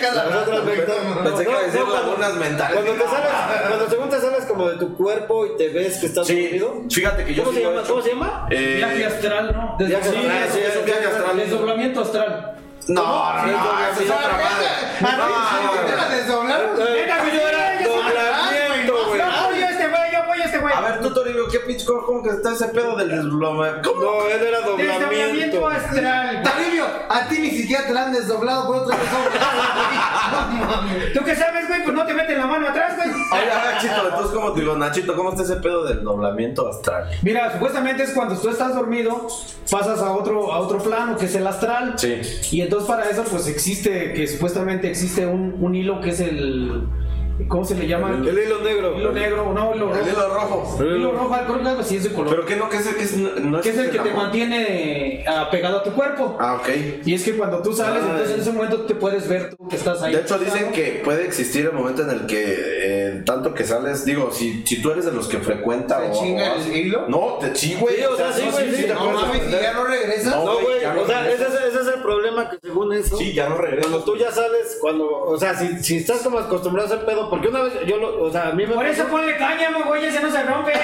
Cada 0.00 0.24
Las 0.26 0.42
otras 0.48 0.64
mentadas. 0.64 1.18
Pensé 1.24 1.44
que 1.44 1.50
iba 1.50 1.58
a 1.60 1.62
decir 1.64 1.80
cuando- 1.80 2.02
lagunas 2.02 2.34
mentales. 2.34 2.72
Cuando 2.74 2.92
te 3.04 3.10
sales, 3.10 3.30
cuando 3.68 3.88
según 3.90 4.08
te 4.10 4.20
sales 4.20 4.44
como 4.46 4.68
de 4.68 4.76
tu 4.76 4.96
cuerpo 4.96 5.46
y 5.46 5.56
te 5.56 5.68
ves 5.68 5.98
que 5.98 6.06
estás 6.06 6.26
Sí, 6.26 6.42
dormido. 6.58 6.82
fíjate 6.90 7.24
que 7.24 7.34
yo 7.34 7.44
¿Cómo 7.44 7.56
sí 7.56 7.62
se 7.62 7.68
llama? 7.68 7.80
hecho. 7.80 7.90
¿Cómo 7.90 8.02
se 8.02 8.08
llama? 8.10 8.46
Eh, 8.50 8.74
Viaje 8.78 9.06
astral, 9.06 9.52
¿no? 9.56 9.76
Des- 9.78 9.88
Viaje 9.88 10.10
sí, 10.10 10.16
astral, 10.16 10.42
es- 10.44 10.52
sí, 10.54 10.60
es 10.60 10.76
un 10.76 10.84
viaje 10.84 11.06
astral. 11.06 11.36
Desdoblamiento 11.36 12.00
astral. 12.02 12.56
no, 12.88 13.02
no, 13.02 13.48
esa 13.92 14.02
es 14.02 14.10
otra 14.10 14.32
madre. 14.32 14.66
No, 15.00 15.16
no, 15.16 15.28
no. 15.28 16.16
desdoblar? 16.16 16.60
Venga, 16.76 17.24
yo 17.32 17.48
era 17.48 17.80
yo 17.82 17.86
soy- 17.92 18.02
doblamiento, 18.02 18.94
güey. 19.08 19.18
Yo 19.20 19.26
apoyo 19.26 19.66
a 19.66 19.70
este 19.70 19.88
güey, 19.88 20.12
yo 20.12 20.18
apoyo 20.18 20.44
a 20.80 20.90
ver, 20.90 21.00
tú, 21.00 21.12
Toribio, 21.12 21.48
¿qué 21.48 21.60
pinche 21.60 21.84
cómo, 21.84 22.04
cómo 22.04 22.22
que 22.22 22.30
está 22.30 22.52
ese 22.52 22.68
pedo 22.68 22.96
del 22.96 23.08
desdoblamiento? 23.08 23.92
¿Cómo? 23.92 24.02
No, 24.02 24.26
él 24.28 24.42
era 24.42 24.60
doblamiento. 24.60 25.68
astral. 25.68 26.42
Toribio, 26.42 26.84
a 27.08 27.28
ti 27.28 27.38
ni 27.38 27.50
siquiera 27.50 27.86
te 27.86 27.92
la 27.92 28.06
han 28.06 28.12
desdoblado 28.12 28.66
por 28.66 28.76
otra 28.76 28.96
persona. 28.96 29.26
¿Tú 31.14 31.24
qué 31.24 31.36
sabes, 31.36 31.68
güey? 31.68 31.84
Pues 31.84 31.94
no 31.94 32.06
te 32.06 32.14
meten 32.14 32.38
la 32.38 32.46
mano 32.46 32.68
atrás, 32.68 32.96
güey. 32.96 33.08
Oye, 33.10 33.46
Nachito, 33.46 34.08
entonces, 34.08 34.32
¿cómo 34.32 34.52
te 34.52 34.60
digo, 34.60 34.76
Nachito, 34.76 35.14
cómo 35.16 35.30
está 35.30 35.42
ese 35.42 35.56
pedo 35.56 35.84
del 35.84 36.02
doblamiento 36.02 36.68
astral? 36.68 37.10
Mira, 37.22 37.52
supuestamente 37.52 38.02
es 38.02 38.10
cuando 38.10 38.36
tú 38.36 38.48
estás 38.48 38.74
dormido, 38.74 39.28
pasas 39.70 40.00
a 40.00 40.12
otro, 40.12 40.52
a 40.52 40.58
otro 40.60 40.78
plano 40.78 41.16
que 41.16 41.26
es 41.26 41.34
el 41.34 41.46
astral. 41.46 41.94
Sí. 41.96 42.20
Y 42.50 42.62
entonces 42.62 42.88
para 42.88 43.08
eso 43.08 43.24
pues 43.24 43.46
existe, 43.46 44.12
que 44.14 44.26
supuestamente 44.26 44.88
existe 44.90 45.26
un, 45.26 45.56
un 45.60 45.74
hilo 45.74 46.00
que 46.00 46.10
es 46.10 46.20
el... 46.20 46.88
¿Cómo 47.48 47.64
se 47.64 47.74
le 47.74 47.86
llama? 47.86 48.10
El 48.10 48.38
hilo 48.38 48.60
negro. 48.60 48.96
Hilo 48.96 49.12
negro, 49.12 49.52
no, 49.52 49.74
hilo 49.74 49.88
rojo. 49.88 50.00
El 50.00 50.08
hilo 50.08 50.34
rojo. 50.34 50.76
El 50.80 50.96
hilo 50.96 51.12
rojo, 51.12 51.36
creo 51.46 51.76
que 51.76 51.82
así 51.82 51.96
es 51.96 52.04
de 52.04 52.12
color. 52.12 52.30
¿Pero 52.30 52.46
qué 52.46 52.56
no? 52.56 52.68
¿Qué 52.68 52.76
es 52.78 52.86
el 52.86 52.94
que 52.96 53.04
es, 53.04 53.16
no 53.16 53.60
que 53.60 53.70
es 53.70 53.78
el 53.78 53.90
que 53.90 53.98
te 53.98 54.12
mantiene 54.12 55.24
ah, 55.26 55.48
pegado 55.50 55.78
a 55.78 55.82
tu 55.82 55.92
cuerpo. 55.92 56.36
Ah, 56.40 56.60
ok. 56.60 56.68
Y 57.04 57.14
es 57.14 57.24
que 57.24 57.36
cuando 57.36 57.62
tú 57.62 57.72
sales, 57.72 58.02
Ah, 58.02 58.10
entonces 58.12 58.34
en 58.34 58.40
ese 58.40 58.52
momento 58.52 58.82
te 58.82 58.94
puedes 58.94 59.28
ver 59.28 59.50
tú 59.50 59.68
que 59.68 59.76
estás 59.76 60.02
ahí. 60.02 60.14
De 60.14 60.20
hecho, 60.20 60.38
dicen 60.38 60.72
que 60.72 61.00
puede 61.04 61.24
existir 61.24 61.66
el 61.66 61.72
momento 61.72 62.02
en 62.02 62.10
el 62.10 62.26
que, 62.26 62.89
tanto 63.24 63.54
que 63.54 63.64
sales, 63.64 64.04
digo, 64.04 64.30
si, 64.32 64.62
si 64.66 64.80
tú 64.82 64.90
eres 64.90 65.04
de 65.04 65.12
los 65.12 65.28
que 65.28 65.38
frecuenta 65.38 66.00
¿Se 66.00 66.10
o. 66.10 66.12
chinga 66.22 66.54
o 66.54 66.56
el 66.60 66.76
hilo? 66.76 67.04
No, 67.08 67.38
te, 67.40 67.54
sí, 67.54 67.76
güey. 67.78 67.96
Sí, 67.96 68.02
o 68.04 68.16
sea, 68.16 68.32
sí, 68.32 68.42
güey, 68.50 68.74
sí, 68.74 68.82
te 68.84 68.94
No 68.94 69.10
mames, 69.10 69.50
ya 69.50 69.72
no 69.72 69.84
regresas. 69.84 70.26
No, 70.36 70.44
No, 70.44 70.60
güey, 70.60 70.82
no 70.84 71.02
o 71.02 71.06
sea, 71.06 71.30
ese 71.30 71.42
es, 71.44 71.54
ese 71.54 71.80
es 71.80 71.86
el 71.88 72.02
problema 72.02 72.48
que 72.50 72.58
según 72.62 72.92
eso. 72.92 73.16
Sí, 73.16 73.32
ya 73.32 73.48
no 73.48 73.56
regresas. 73.56 73.86
Cuando 73.90 74.04
tú 74.04 74.16
ya 74.16 74.30
sales, 74.32 74.78
cuando, 74.80 75.06
o 75.08 75.38
sea, 75.38 75.54
si, 75.54 75.82
si 75.82 75.96
estás 75.98 76.20
como 76.20 76.38
acostumbrado 76.38 76.88
a 76.88 76.94
hacer 76.94 77.06
pedo, 77.06 77.28
porque 77.30 77.48
una 77.48 77.62
vez 77.62 77.72
yo 77.86 77.96
lo, 77.98 78.22
o 78.24 78.30
sea, 78.32 78.48
a 78.48 78.52
mí 78.52 78.66
me 78.66 78.74
Por 78.74 78.86
eso 78.86 79.02
pasó- 79.04 79.10
ponle 79.16 79.36
cáñamo, 79.36 79.84
güey, 79.86 80.04
ese 80.06 80.20
no 80.20 80.30
se 80.30 80.42
rompe. 80.42 80.72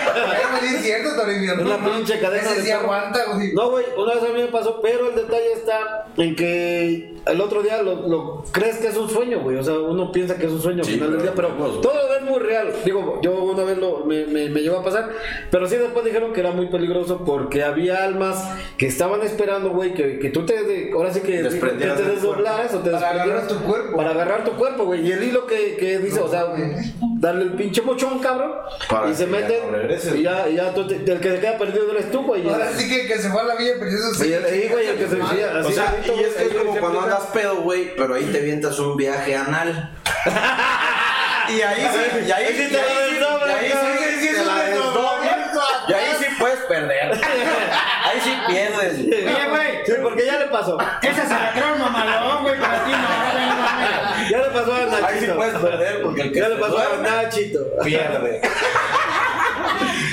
Es 0.66 0.82
cierto. 0.82 1.06
Es 1.26 1.66
la 1.66 1.78
pinche 1.78 2.18
cadena 2.20 2.50
Ese 2.50 2.62
sí 2.62 2.70
aguanta, 2.70 3.18
güey. 3.34 3.52
No, 3.52 3.70
güey, 3.70 3.84
una 3.96 4.14
vez 4.14 4.22
a 4.22 4.26
mí 4.32 4.40
me 4.42 4.46
pasó, 4.48 4.80
pero 4.80 5.08
el 5.10 5.14
detalle 5.16 5.52
está 5.52 6.06
en 6.16 6.34
que 6.36 7.14
el 7.26 7.40
otro 7.40 7.62
día 7.62 7.82
lo, 7.82 8.06
lo 8.08 8.44
crees 8.52 8.76
que 8.78 8.88
es 8.88 8.96
un 8.96 9.08
sueño, 9.08 9.40
güey. 9.40 9.56
O 9.56 9.62
sea, 9.62 9.74
uno 9.74 10.12
piensa 10.12 10.36
que 10.36 10.46
es 10.46 10.52
un 10.52 10.62
sueño 10.62 10.80
al 10.80 10.84
Sí, 10.86 10.92
final 10.94 11.12
del 11.12 11.22
día, 11.22 11.32
pero- 11.34 11.50
pero 11.56 11.70
todo 11.80 12.08
ves 12.16 12.30
muy 12.30 12.38
real. 12.40 12.72
Digo, 12.84 13.20
yo 13.22 13.32
una 13.42 13.64
vez 13.64 13.78
lo, 13.78 14.04
me, 14.04 14.26
me, 14.26 14.48
me 14.48 14.60
llegó 14.60 14.78
a 14.78 14.84
pasar, 14.84 15.10
pero 15.50 15.66
sí 15.68 15.76
después 15.76 16.04
dijeron 16.04 16.32
que 16.32 16.40
era 16.40 16.50
muy 16.50 16.66
peligroso 16.66 17.24
porque 17.24 17.62
había 17.64 18.04
almas 18.04 18.42
que 18.76 18.86
estaban 18.86 19.22
esperando, 19.22 19.70
güey, 19.70 19.94
que, 19.94 20.18
que 20.18 20.30
tú 20.30 20.44
te, 20.44 20.90
ahora 20.92 21.12
sí 21.12 21.20
que, 21.20 21.42
te 21.42 22.02
desdoblaras 22.02 22.74
o 22.74 22.80
te 22.80 22.90
Para 22.90 23.10
agarrar 23.10 23.48
tu 23.48 23.58
cuerpo. 23.60 23.96
Para 23.96 24.10
agarrar 24.10 24.44
tu 24.44 24.52
cuerpo, 24.52 24.84
güey. 24.84 25.06
Y 25.06 25.12
el 25.12 25.22
hilo 25.22 25.46
que, 25.46 25.76
que 25.76 25.98
dice, 25.98 26.20
o 26.20 26.28
sea, 26.28 26.46
darle 27.18 27.44
el 27.44 27.52
pinche 27.52 27.82
mochón, 27.82 28.18
cabrón. 28.18 28.52
Para 28.90 29.10
y 29.10 29.14
se 29.14 29.26
que 29.26 29.32
ya 29.32 29.36
meten. 29.38 29.60
no 29.70 29.76
regreses. 29.76 30.14
y 30.14 30.22
ya, 30.22 30.48
y 30.48 30.56
ya 30.56 30.72
tú 30.74 30.82
el 30.82 31.20
que 31.20 31.30
se 31.30 31.40
queda 31.40 31.58
perdido 31.58 31.90
eres 31.92 32.10
tú, 32.10 32.22
güey. 32.22 32.48
Ahora 32.48 32.70
sí 32.72 32.88
que 32.88 33.02
el 33.02 33.08
que 33.08 33.18
se 33.18 33.30
fue 33.30 33.40
a 33.40 33.44
la 33.44 33.54
villa 33.56 33.72
el- 33.72 34.64
y, 34.64 34.68
güey, 34.68 34.86
el 34.86 34.96
que 34.96 35.08
se 35.08 35.16
decía, 35.16 35.52
O 35.54 35.58
así 35.58 35.72
sea, 35.72 35.90
solito, 35.90 36.20
y 36.20 36.24
es 36.24 36.34
que 36.34 36.44
es 36.44 36.54
como 36.54 36.76
cuando 36.76 37.00
andas 37.00 37.26
pedo, 37.32 37.62
güey, 37.62 37.94
pero 37.96 38.14
ahí 38.14 38.24
te 38.24 38.40
vientas 38.40 38.78
un 38.78 38.96
viaje 38.96 39.34
anal. 39.34 39.94
y 41.48 41.62
ahí 41.62 41.88
sí, 41.92 42.26
y 42.26 42.32
ahí 42.32 42.46
sí 42.56 42.68
te 42.68 42.76
la 42.76 43.62
y 43.62 43.66
ahí 43.66 44.18
sí, 44.20 44.26
desdoblan, 44.28 45.52
y 45.88 45.92
ahí 45.92 46.16
puedes 46.38 46.58
perder. 46.60 47.12
Ahí 48.04 48.20
sí 48.22 48.36
pierdes. 48.48 48.98
Oye, 49.00 49.48
güey. 49.48 49.86
Sí, 49.86 49.92
porque 50.02 50.26
ya 50.26 50.38
le 50.38 50.46
pasó. 50.46 50.78
Esa 51.02 51.26
se 51.26 51.34
la 51.34 51.52
creó 51.52 51.76
mamalón, 51.76 52.42
güey, 52.42 52.58
para 52.60 52.84
ti 52.84 52.92
no. 52.92 54.30
Ya 54.30 54.38
le 54.38 54.48
pasó 54.50 54.74
a 54.74 54.80
Nachito. 54.86 55.06
Ahí 55.06 55.20
sí 55.20 55.26
puedes 55.34 55.54
perder 55.54 56.02
porque 56.02 56.22
el 56.22 56.32
que 56.32 56.40
Ya 56.40 56.48
le 56.48 56.56
pasó 56.56 56.78
a 56.78 56.96
Nachito. 57.02 57.60
pierde. 57.84 58.40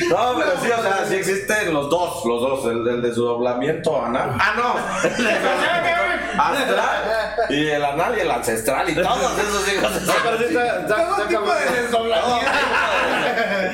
No, 0.10 0.36
pero 0.38 0.52
sí, 0.62 0.70
o 0.72 0.82
sea, 0.82 1.06
sí 1.08 1.16
existen 1.16 1.74
los 1.74 1.90
dos, 1.90 2.24
los 2.26 2.42
dos, 2.42 2.66
el, 2.66 2.88
el 2.88 3.02
desdoblamiento 3.02 4.02
anal. 4.04 4.32
Ah, 4.40 4.54
no, 4.56 5.08
el 5.08 5.16
desdoblamiento 5.16 5.94
astral 6.38 7.46
y 7.50 7.68
el 7.68 7.84
anal 7.86 8.18
y 8.18 8.22
el 8.22 8.32
ancestral 8.32 8.90
y 8.90 8.96
todos 8.96 9.38
esos 9.38 9.74
hijos. 9.74 9.94
de 9.94 10.02
No, 10.06 10.14
pero 10.24 10.38
sí 10.38 10.44
está, 10.46 10.80
está, 10.80 10.96
Todo 10.96 11.12
está 11.18 11.28
tipo 11.28 11.54
de 11.54 11.82
desdoblamiento. 11.82 12.52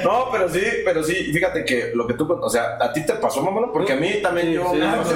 No, 0.04 0.30
pero 0.32 0.50
sí, 0.50 0.63
pero 0.86 1.04
sí, 1.04 1.13
fíjate 1.34 1.65
que 1.65 1.91
lo 1.93 2.08
que 2.08 2.13
tú, 2.13 2.32
o 2.41 2.50
sea, 2.50 2.78
a 2.80 2.91
ti 2.93 3.06
te 3.06 3.13
pasó, 3.13 3.41
mamá, 3.41 3.67
porque 3.74 3.93
a 3.93 3.95
mí 3.98 4.22
también 4.22 4.52
yo 4.52 4.63
sí. 4.74 4.80
Ah, 4.82 4.98
eso. 5.02 5.12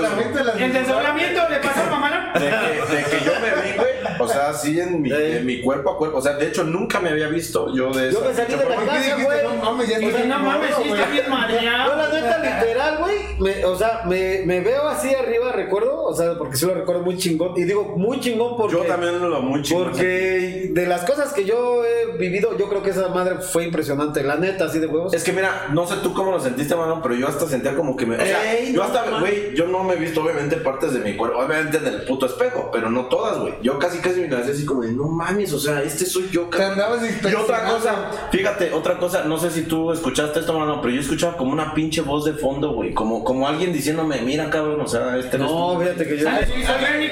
El 0.58 0.74
desdoblamiento 0.74 1.50
le 1.50 1.58
pasó 1.60 1.82
a 1.82 1.90
mamalón. 1.90 2.34
de 2.34 2.40
que, 2.40 2.96
de 2.96 3.04
que 3.04 3.26
yo 3.26 3.32
me 3.40 3.50
vi, 3.62 3.78
güey, 3.78 3.94
o 4.20 4.28
sea, 4.28 4.50
así 4.50 4.80
en 4.80 5.02
mi, 5.02 5.10
Sí. 5.10 5.16
en 5.20 5.46
mi 5.46 5.62
cuerpo 5.62 5.92
a 5.92 5.98
cuerpo, 5.98 6.18
o 6.18 6.22
sea, 6.22 6.34
de 6.34 6.48
hecho 6.48 6.64
nunca 6.64 7.00
me 7.00 7.10
había 7.10 7.28
visto 7.28 7.74
yo 7.74 7.92
de 7.92 8.12
Yo 8.12 8.20
esa 8.20 8.30
me 8.30 8.36
salí 8.36 8.56
de 8.56 8.58
la 8.58 8.64
¿Por 8.76 8.80
qué 8.84 8.86
casa, 8.88 9.00
dijiste, 9.00 9.24
güey. 9.24 9.44
no 9.44 9.56
mames, 9.64 9.88
ya 9.90 10.00
no 10.00 10.40
mames, 10.40 10.76
sí, 10.84 10.90
güey? 10.90 11.02
está 11.02 11.48
bien 11.48 11.64
Yo 11.64 11.96
la 11.96 12.10
neta 12.10 12.38
literal, 12.38 12.98
güey, 13.00 13.64
o 13.64 13.76
sea, 13.76 14.02
me, 14.06 14.44
me 14.46 14.62
veo 14.62 14.88
así 14.88 15.14
arriba, 15.14 15.52
recuerdo, 15.52 16.04
o 16.04 16.16
sea, 16.16 16.38
porque 16.38 16.56
sí 16.56 16.66
lo 16.66 16.74
recuerdo 16.74 17.02
muy 17.02 17.18
chingón, 17.18 17.54
y 17.56 17.64
digo 17.64 17.96
muy 17.98 18.20
chingón 18.20 18.56
porque... 18.58 18.76
Yo 18.76 18.84
también 18.84 19.20
lo 19.20 19.42
muy 19.42 19.62
chido. 19.62 19.84
Porque 19.84 20.70
de 20.72 20.88
las 20.88 21.04
cosas 21.04 21.34
que 21.34 21.46
yo 21.46 21.84
he 21.84 22.18
vivido, 22.18 22.58
yo 22.58 22.70
creo 22.70 22.84
que 22.84 22.92
esa 22.92 23.10
madre 23.10 23.36
fue 23.40 23.66
impresionante, 23.66 24.24
la 24.24 24.36
neta, 24.36 24.66
así 24.66 24.80
de 24.80 24.88
huevos. 24.88 25.14
Es 25.14 25.24
que 25.24 25.34
mira, 25.34 25.68
no 25.72 25.86
sé 25.88 25.96
tú 26.04 26.14
cómo 26.14 26.32
lo 26.32 26.40
sentiste, 26.40 26.76
mano, 26.76 27.02
pero 27.02 27.16
yo 27.16 27.28
hasta 27.28 27.48
sentía 27.48 27.76
como 27.76 27.96
que 27.96 28.06
me. 28.06 28.16
O 28.16 28.26
sea, 28.26 28.54
Ey, 28.54 28.74
yo 28.74 28.80
no 28.80 28.84
hasta, 28.84 29.20
güey, 29.20 29.56
yo 29.56 29.68
no 29.68 29.84
me 29.84 29.94
he 29.94 29.98
visto 29.98 30.22
obviamente 30.22 30.58
partes 30.58 30.94
de 30.94 31.00
mi 31.00 31.16
cuerpo, 31.16 31.40
obviamente 31.40 31.78
en 31.78 31.88
el 31.88 32.02
puto 32.04 32.26
espejo, 32.26 32.70
pero 32.72 32.90
no 32.90 33.06
todas, 33.06 33.40
güey. 33.40 33.56
Yo 33.62 33.80
casi 33.80 34.00
casi 34.00 34.22
me 34.22 34.30
quedé 34.30 34.52
así 34.52 34.66
como 34.66 34.82
de, 34.82 34.92
no 34.92 35.08
mames, 35.08 35.54
o 35.54 35.60
sea, 35.60 35.82
este 35.82 36.06
soy 36.06 36.30
yo, 36.32 36.44
Te 36.44 36.64
andabas 36.64 37.02
Y 37.04 37.36
otra 37.36 37.66
cosa, 37.66 38.30
fíjate, 38.32 38.72
otra 38.74 38.98
cosa, 38.98 39.24
no 39.24 39.38
sé 39.38 39.52
si 39.52 39.64
tú 39.64 39.92
escuchaste 39.92 40.40
esto, 40.40 40.58
mano, 40.58 40.73
pero 40.82 40.94
yo 40.94 41.02
escuchaba 41.02 41.36
como 41.38 41.52
una 41.52 41.74
pinche 41.74 42.02
voz 42.02 42.26
de 42.26 42.34
fondo, 42.34 42.74
güey, 42.74 42.94
como, 42.94 43.24
como 43.24 43.48
alguien 43.48 43.72
diciéndome, 43.74 44.22
mira, 44.22 44.50
cabrón, 44.50 44.82
o 44.82 44.88
sea, 44.88 45.18
este 45.18 45.38
No, 45.38 45.74
tú". 45.74 45.82
fíjate 45.82 46.08
que 46.08 46.18
yo... 46.18 46.24
¿Sabes? 46.30 46.50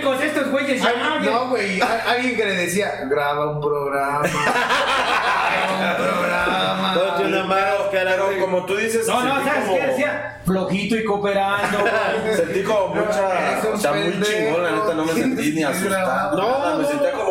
Son 0.02 0.22
estos 0.24 0.52
güeyes 0.52 0.82
ya. 0.82 1.20
No, 1.24 1.50
güey, 1.50 1.80
a- 1.82 2.12
alguien 2.12 2.36
que 2.36 2.46
le 2.46 2.56
decía, 2.56 2.92
graba 3.10 3.52
un 3.52 3.62
programa. 3.62 4.22
graba 5.80 5.92
un 5.92 6.06
programa. 6.06 6.94
Ponte 6.94 7.26
una 7.26 7.44
máscara, 7.46 8.16
güey. 8.26 8.40
como 8.40 8.66
tú 8.66 8.76
dices, 8.76 9.08
No, 9.08 9.22
no, 9.24 9.34
sentí 9.36 9.50
¿sabes 9.50 9.66
como- 9.66 9.78
qué 9.80 9.88
decía? 9.88 10.28
Flojito 10.46 10.96
y 10.98 11.04
cooperando, 11.06 11.78
güey. 11.80 12.36
Sentí 12.36 12.64
como 12.64 12.88
mucha, 12.96 13.60
un 13.70 13.74
o 13.76 13.78
sea, 13.78 13.92
muy 13.94 14.02
pendejo. 14.10 14.32
chingón, 14.32 14.64
la 14.64 14.72
neta, 14.72 14.94
no 14.96 15.06
me 15.06 15.14
sentí 15.14 15.52
ni 15.54 15.64
asustado. 15.64 16.38
No, 16.38 16.60
No, 16.72 16.78
me 16.78 16.84
no. 16.84 16.90
sentía 16.90 17.12
como 17.12 17.31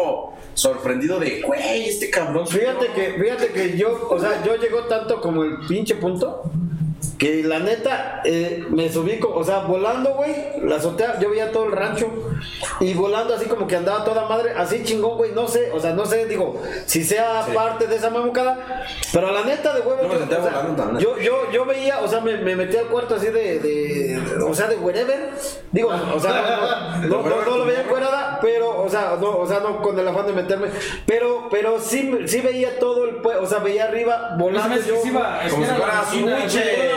sorprendido 0.61 1.19
de, 1.19 1.41
güey, 1.41 1.89
este 1.89 2.11
cabrón. 2.11 2.47
Fíjate 2.47 2.89
yo". 2.89 2.95
que, 2.95 3.13
fíjate 3.13 3.49
que 3.49 3.79
yo, 3.79 4.09
o 4.11 4.19
sea, 4.19 4.43
yo 4.45 4.57
llegó 4.57 4.85
tanto 4.85 5.21
como 5.21 5.43
el 5.43 5.59
pinche 5.67 5.95
punto 5.95 6.51
que 7.19 7.43
la 7.45 7.59
neta 7.59 8.23
eh, 8.25 8.65
me 8.71 8.91
subí, 8.91 9.19
co- 9.19 9.35
o 9.35 9.45
sea, 9.45 9.61
volando, 9.61 10.15
güey, 10.15 10.35
la 10.63 10.77
azotea, 10.77 11.19
yo 11.19 11.31
veía 11.31 11.51
todo 11.53 11.65
el 11.67 11.73
rancho 11.73 12.11
y 12.81 12.95
volando 12.95 13.35
así 13.35 13.47
como 13.47 13.67
que 13.67 13.77
andaba 13.77 14.05
toda 14.05 14.27
madre, 14.29 14.53
así 14.57 14.83
chingón, 14.85 15.17
güey, 15.19 15.33
no 15.33 15.47
sé, 15.49 15.71
o 15.73 15.81
sea, 15.81 15.93
no 15.93 16.05
sé, 16.07 16.27
digo, 16.27 16.61
si 16.87 17.05
sea 17.05 17.47
parte 17.55 17.87
de 17.87 17.97
esa 17.97 18.11
mamucada, 18.11 18.85
pero 19.13 19.31
la 19.31 19.43
neta 19.45 19.75
de 19.75 19.81
huevo, 19.81 20.03
Yo 20.03 20.09
yo, 20.09 20.39
o 20.39 20.43
sea, 20.43 20.63
volando 20.63 20.99
yo, 21.01 21.19
yo, 21.19 21.51
yo 21.53 21.65
veía, 21.67 22.01
o 22.01 22.09
sea, 22.09 22.21
me, 22.21 22.37
me 22.39 22.57
metí 22.57 22.77
al 22.77 22.87
cuarto 22.87 23.15
así 23.17 23.27
de, 23.29 23.59
de, 23.61 24.43
o 24.43 24.55
sea, 24.55 24.67
de 24.69 24.77
wherever, 24.77 25.31
digo, 25.73 25.89
o 26.15 26.21
sea, 26.21 26.99
no, 27.03 27.09
no, 27.09 27.23
no, 27.29 27.45
no 27.45 27.59
lo 27.59 27.65
veía 27.67 27.83
encuerada, 27.83 28.39
pero, 28.43 28.83
o 28.83 28.89
sea, 28.89 29.17
no, 29.21 29.39
o 29.39 29.47
sea, 29.47 29.61
no 29.61 29.81
con 29.83 29.99
el 29.99 30.07
afán 30.09 30.27
de 30.27 30.33
meterme, 30.33 30.69
pero, 31.07 31.49
pero 31.51 31.79
sí, 31.81 32.11
sí 32.27 32.41
veía 32.41 32.79
todo 32.79 33.05
el, 33.05 33.17
o 33.25 33.47
sea, 33.47 33.59
veía 33.59 33.85
arriba 33.85 34.37
volando 34.39 34.69
Más 34.77 34.87
yo. 34.87 34.97
Como 35.01 36.37
si 36.49 36.59
fuera 36.59 36.90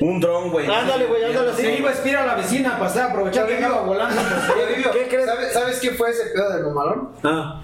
un 0.00 0.20
dron, 0.20 0.50
güey. 0.50 0.66
Ándale, 0.66 1.06
güey, 1.06 1.24
ándale 1.24 1.54
Se 1.54 1.68
así. 1.68 1.78
iba 1.78 1.90
a 1.90 1.92
espiar 1.92 2.22
a 2.22 2.26
la 2.26 2.34
vecina 2.34 2.78
para 2.78 3.06
aprovechar 3.06 3.46
que 3.46 3.56
andaba 3.56 3.82
volando. 3.82 4.20
¿Qué 4.92 5.08
crees? 5.08 5.26
¿sabes, 5.26 5.52
¿Sabes 5.52 5.80
qué 5.80 5.90
fue 5.90 6.10
ese 6.10 6.26
pedo 6.26 6.52
de 6.52 6.62
Lomalón? 6.62 7.10
Ah. 7.24 7.62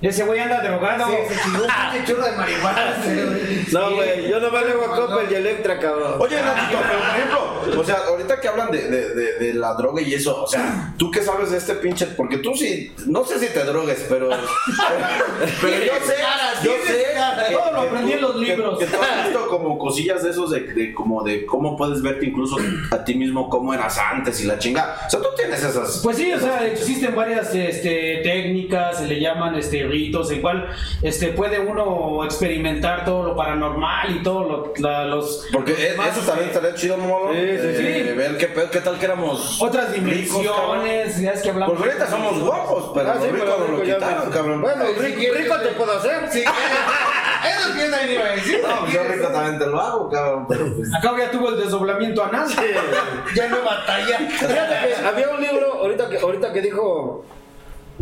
Ese 0.00 0.22
güey 0.24 0.38
anda 0.38 0.60
drogado. 0.62 1.06
Sí, 1.08 1.34
se 1.34 1.42
chingó 1.42 1.64
un 1.64 1.70
pinche 1.92 2.06
churro 2.06 2.24
de 2.24 2.36
marihuana. 2.36 2.96
No, 3.72 3.94
güey, 3.94 4.30
yo 4.30 4.40
nomás 4.40 4.64
le 4.64 4.72
hago 4.72 4.84
a 4.84 4.96
Coppel 4.96 5.30
y 5.30 5.34
Electra, 5.34 5.78
cabrón. 5.78 6.14
Oye, 6.18 6.36
pero 6.38 6.80
por 6.80 7.08
ejemplo, 7.16 7.80
o 7.80 7.84
sea, 7.84 7.96
ahorita 8.08 8.40
que 8.40 8.48
hablan 8.48 8.70
de, 8.70 8.88
de, 8.88 9.14
de, 9.14 9.32
de 9.38 9.54
la 9.54 9.74
droga 9.74 10.00
y 10.00 10.14
eso, 10.14 10.42
o 10.42 10.46
sea, 10.46 10.94
¿tú 10.96 11.10
qué 11.10 11.22
sabes 11.22 11.50
de 11.50 11.58
este 11.58 11.74
pinche? 11.74 12.06
Porque 12.06 12.38
tú 12.38 12.54
sí, 12.54 12.94
no 13.06 13.24
sé 13.24 13.38
si 13.38 13.52
te 13.52 13.64
drogues, 13.64 14.06
pero. 14.08 14.30
pero 15.60 15.84
yo 15.84 15.92
sé, 16.02 16.14
yo 16.62 16.72
sé. 16.86 17.08
Todo 17.52 17.72
lo 17.72 17.80
aprendí 17.82 18.12
en 18.12 18.20
los 18.20 18.36
libros. 18.36 18.78
Que, 18.78 18.86
tú 18.86 18.96
has 19.00 19.24
visto 19.28 19.48
como 19.48 19.78
cosillas 19.78 20.22
de 20.22 20.30
esos 20.30 20.50
de, 20.50 20.60
de 20.60 20.94
como 20.94 21.22
de 21.22 21.44
cómo 21.44 21.76
puedes 21.76 22.02
verte 22.02 22.26
incluso 22.26 22.56
a 22.90 23.04
ti 23.04 23.14
mismo 23.14 23.48
cómo 23.48 23.74
eras 23.74 23.98
antes 23.98 24.40
y 24.40 24.46
la 24.46 24.58
chinga. 24.58 24.98
O 25.06 25.10
sea, 25.10 25.20
tú 25.20 25.28
tienes 25.36 25.62
esas. 25.62 26.00
Pues 26.02 26.16
sí, 26.16 26.32
o 26.32 26.40
sea, 26.40 26.66
existen 26.66 27.14
varias 27.14 27.54
este, 27.54 28.20
técnicas, 28.22 28.98
se 28.98 29.06
le 29.06 29.20
llaman 29.20 29.54
este, 29.56 29.84
ritos, 29.88 30.30
en 30.30 30.40
cual 30.40 30.68
este, 31.02 31.28
puede 31.28 31.58
uno 31.60 32.24
experimentar 32.24 33.04
todo 33.04 33.22
lo 33.22 33.36
paranormal 33.36 34.16
y 34.16 34.22
todo 34.22 34.44
lo, 34.44 34.72
la- 34.78 35.04
los... 35.06 35.46
Porque 35.52 35.72
e- 35.72 35.96
más, 35.96 36.16
eso 36.16 36.26
también 36.26 36.48
estaría 36.50 36.74
chido, 36.74 36.96
¿no? 36.96 37.32
Sí, 37.32 37.38
sí, 37.40 37.76
sí. 37.76 37.86
Eh, 37.86 38.14
Ver 38.16 38.36
qué, 38.36 38.48
qué 38.70 38.80
tal 38.80 38.98
que 38.98 39.04
éramos. 39.06 39.60
Otras 39.60 39.92
dimensiones, 39.92 41.20
ya 41.20 41.32
es 41.32 41.42
que 41.42 41.50
hablamos... 41.50 41.76
Porque 41.76 41.90
ahorita 41.92 42.10
somos 42.10 42.40
guapos, 42.40 42.90
pero 42.94 43.10
Ah, 43.10 43.14
sí, 43.20 43.26
los 43.28 43.32
ricos 43.32 43.48
pero 43.56 43.58
lo 43.68 43.76
rico 43.78 43.84
ya 43.84 43.94
quitaron, 43.96 44.30
cabrón. 44.30 44.60
Bueno, 44.62 44.84
Ay, 44.86 44.94
si 44.96 45.00
rico, 45.06 45.18
quieres 45.18 45.42
rico 45.44 45.56
te 45.60 45.68
puedo 45.68 45.92
hacer. 45.92 46.28
Sí, 46.30 46.42
eso 46.42 47.68
es 47.70 47.74
que 47.76 47.84
yo 47.86 47.90
también 47.90 48.12
iba 48.20 48.24
a 48.24 48.32
decir. 48.34 48.60
No, 48.62 48.80
pues 48.80 48.92
yo 48.92 49.02
rico 49.04 49.28
también 49.28 49.58
te 49.58 49.66
lo 49.66 49.80
hago, 49.80 50.08
cabrón. 50.10 50.46
Pero 50.48 50.74
pues. 50.76 50.94
Acá 50.94 51.12
ya 51.18 51.30
tuvo 51.30 51.48
el 51.50 51.58
desdoblamiento 51.58 52.24
anal. 52.24 52.46
Ya 53.34 53.48
no 53.48 53.62
batalla. 53.62 54.18
Fíjate 54.18 54.88
que 54.88 55.06
había 55.06 55.28
un 55.30 55.40
libro, 55.40 55.74
ahorita 55.74 56.08
que, 56.08 56.18
ahorita 56.18 56.52
que 56.52 56.60
dijo 56.62 57.24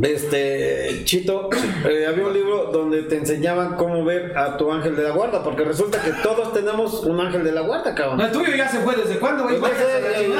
este 0.02 1.02
Chito, 1.04 1.48
eh, 1.88 2.06
había 2.06 2.24
un 2.26 2.32
libro 2.34 2.66
donde 2.72 3.02
te 3.04 3.16
enseñaban 3.16 3.76
cómo 3.76 4.04
ver 4.04 4.36
a 4.36 4.56
tu 4.56 4.70
ángel 4.70 4.94
de 4.96 5.02
la 5.02 5.10
guarda, 5.10 5.42
porque 5.42 5.64
resulta 5.64 6.00
que 6.02 6.10
todos 6.22 6.52
tenemos 6.52 7.04
un 7.04 7.18
ángel 7.20 7.44
de 7.44 7.52
la 7.52 7.62
guarda, 7.62 7.94
cabrón. 7.94 8.20
El 8.20 8.30
tuyo 8.30 8.54
ya 8.54 8.68
se 8.68 8.78
fue, 8.80 8.94
¿desde 8.96 9.18
cuándo, 9.18 9.44
güey? 9.44 9.58
Pues 9.58 9.72
no 9.72 9.78
sé, 9.78 10.24
eh, 10.24 10.34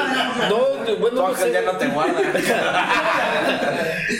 no, 0.49 0.57
bueno, 0.99 1.09
Tu 1.09 1.15
no 1.15 1.27
ángel 1.27 1.45
sé. 1.47 1.51
ya 1.53 1.61
no 1.61 1.71
te 1.77 1.87
guarda. 1.87 2.21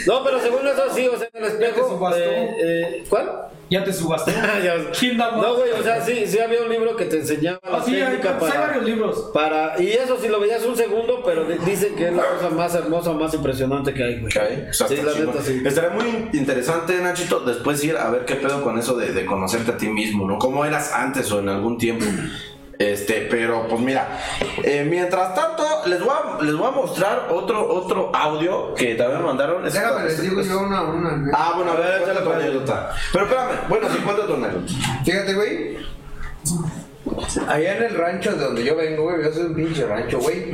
No, 0.06 0.22
pero 0.24 0.40
según 0.40 0.66
eso 0.66 0.82
sí, 0.94 1.06
o 1.06 1.18
sea, 1.18 1.28
en 1.32 1.44
el 1.44 1.50
espejo. 1.50 2.10
eh, 2.14 2.56
eh, 2.62 3.04
¿Cuál? 3.08 3.30
Ya 3.70 3.84
te 3.84 3.92
subastó. 3.92 4.30
Ya- 4.64 4.90
Kingdom 4.92 5.40
No, 5.40 5.56
güey, 5.56 5.70
o 5.72 5.82
sea, 5.82 6.00
sí, 6.04 6.24
sí 6.26 6.38
había 6.38 6.62
un 6.62 6.68
libro 6.70 6.96
que 6.96 7.04
te 7.04 7.18
enseñaba 7.18 7.58
la 7.70 7.78
Ah, 7.78 7.82
sí, 7.84 7.94
hay, 7.96 8.02
técnica 8.16 8.30
hay 8.34 8.40
para, 8.40 8.60
varios 8.60 8.84
libros. 8.84 9.30
para. 9.34 9.80
Y 9.82 9.88
eso 9.92 10.16
sí 10.20 10.28
lo 10.28 10.40
veías 10.40 10.64
un 10.64 10.74
segundo, 10.76 11.22
pero 11.24 11.44
di- 11.44 11.58
dicen 11.64 11.94
que 11.94 12.08
es 12.08 12.12
la 12.14 12.24
cosa 12.24 12.50
más 12.50 12.74
hermosa, 12.74 13.12
más 13.12 13.34
impresionante 13.34 13.92
que 13.92 14.02
hay, 14.02 14.20
güey. 14.20 14.32
Ok, 14.36 14.68
o 14.70 14.72
sea, 14.72 14.88
Sí, 14.88 14.94
está 14.94 15.06
la 15.06 15.12
chingón. 15.12 15.34
neta, 15.34 15.44
sí. 15.44 15.62
Estaría 15.64 15.90
muy 15.90 16.28
interesante, 16.32 16.98
Nachito, 17.00 17.40
después 17.40 17.82
ir 17.84 17.96
a 17.96 18.10
ver 18.10 18.24
qué 18.24 18.36
pedo 18.36 18.62
con 18.62 18.78
eso 18.78 18.96
de, 18.96 19.12
de 19.12 19.26
conocerte 19.26 19.72
a 19.72 19.76
ti 19.76 19.88
mismo, 19.88 20.26
¿no? 20.26 20.38
¿Cómo 20.38 20.64
eras 20.64 20.92
antes 20.94 21.30
o 21.32 21.40
en 21.40 21.48
algún 21.50 21.76
tiempo? 21.78 22.04
Este, 22.78 23.26
pero 23.28 23.66
pues 23.66 23.80
mira, 23.80 24.06
eh, 24.62 24.86
mientras 24.88 25.34
tanto, 25.34 25.64
les 25.86 25.98
voy, 26.00 26.10
a, 26.10 26.42
les 26.44 26.54
voy 26.54 26.68
a 26.68 26.70
mostrar 26.70 27.26
otro, 27.30 27.68
otro 27.68 28.12
audio 28.14 28.72
que 28.74 28.94
también 28.94 29.20
me 29.20 29.26
mandaron. 29.26 29.66
Es- 29.66 29.72
Déjame, 29.74 30.04
les 30.04 30.12
es- 30.14 30.22
digo 30.22 30.40
es- 30.40 30.48
yo 30.48 30.60
una. 30.60 30.82
una 30.82 31.30
Ah, 31.34 31.54
bueno, 31.56 31.72
a 31.72 31.74
ver, 31.74 32.02
échale 32.02 32.20
tu 32.20 32.30
anécdota. 32.32 32.90
Pero 33.12 33.24
espérame, 33.24 33.48
bueno, 33.68 33.88
sí, 33.92 33.98
cuenta 33.98 34.26
tu 34.26 34.34
anécdota. 34.34 34.72
Fíjate, 35.04 35.34
güey. 35.34 35.76
Allá 37.48 37.76
en 37.78 37.82
el 37.82 37.94
rancho 37.96 38.32
de 38.32 38.44
donde 38.44 38.62
yo 38.64 38.76
vengo, 38.76 39.02
güey, 39.04 39.24
yo 39.24 39.32
soy 39.32 39.42
un 39.46 39.54
pinche 39.56 39.84
rancho, 39.84 40.18
güey. 40.20 40.52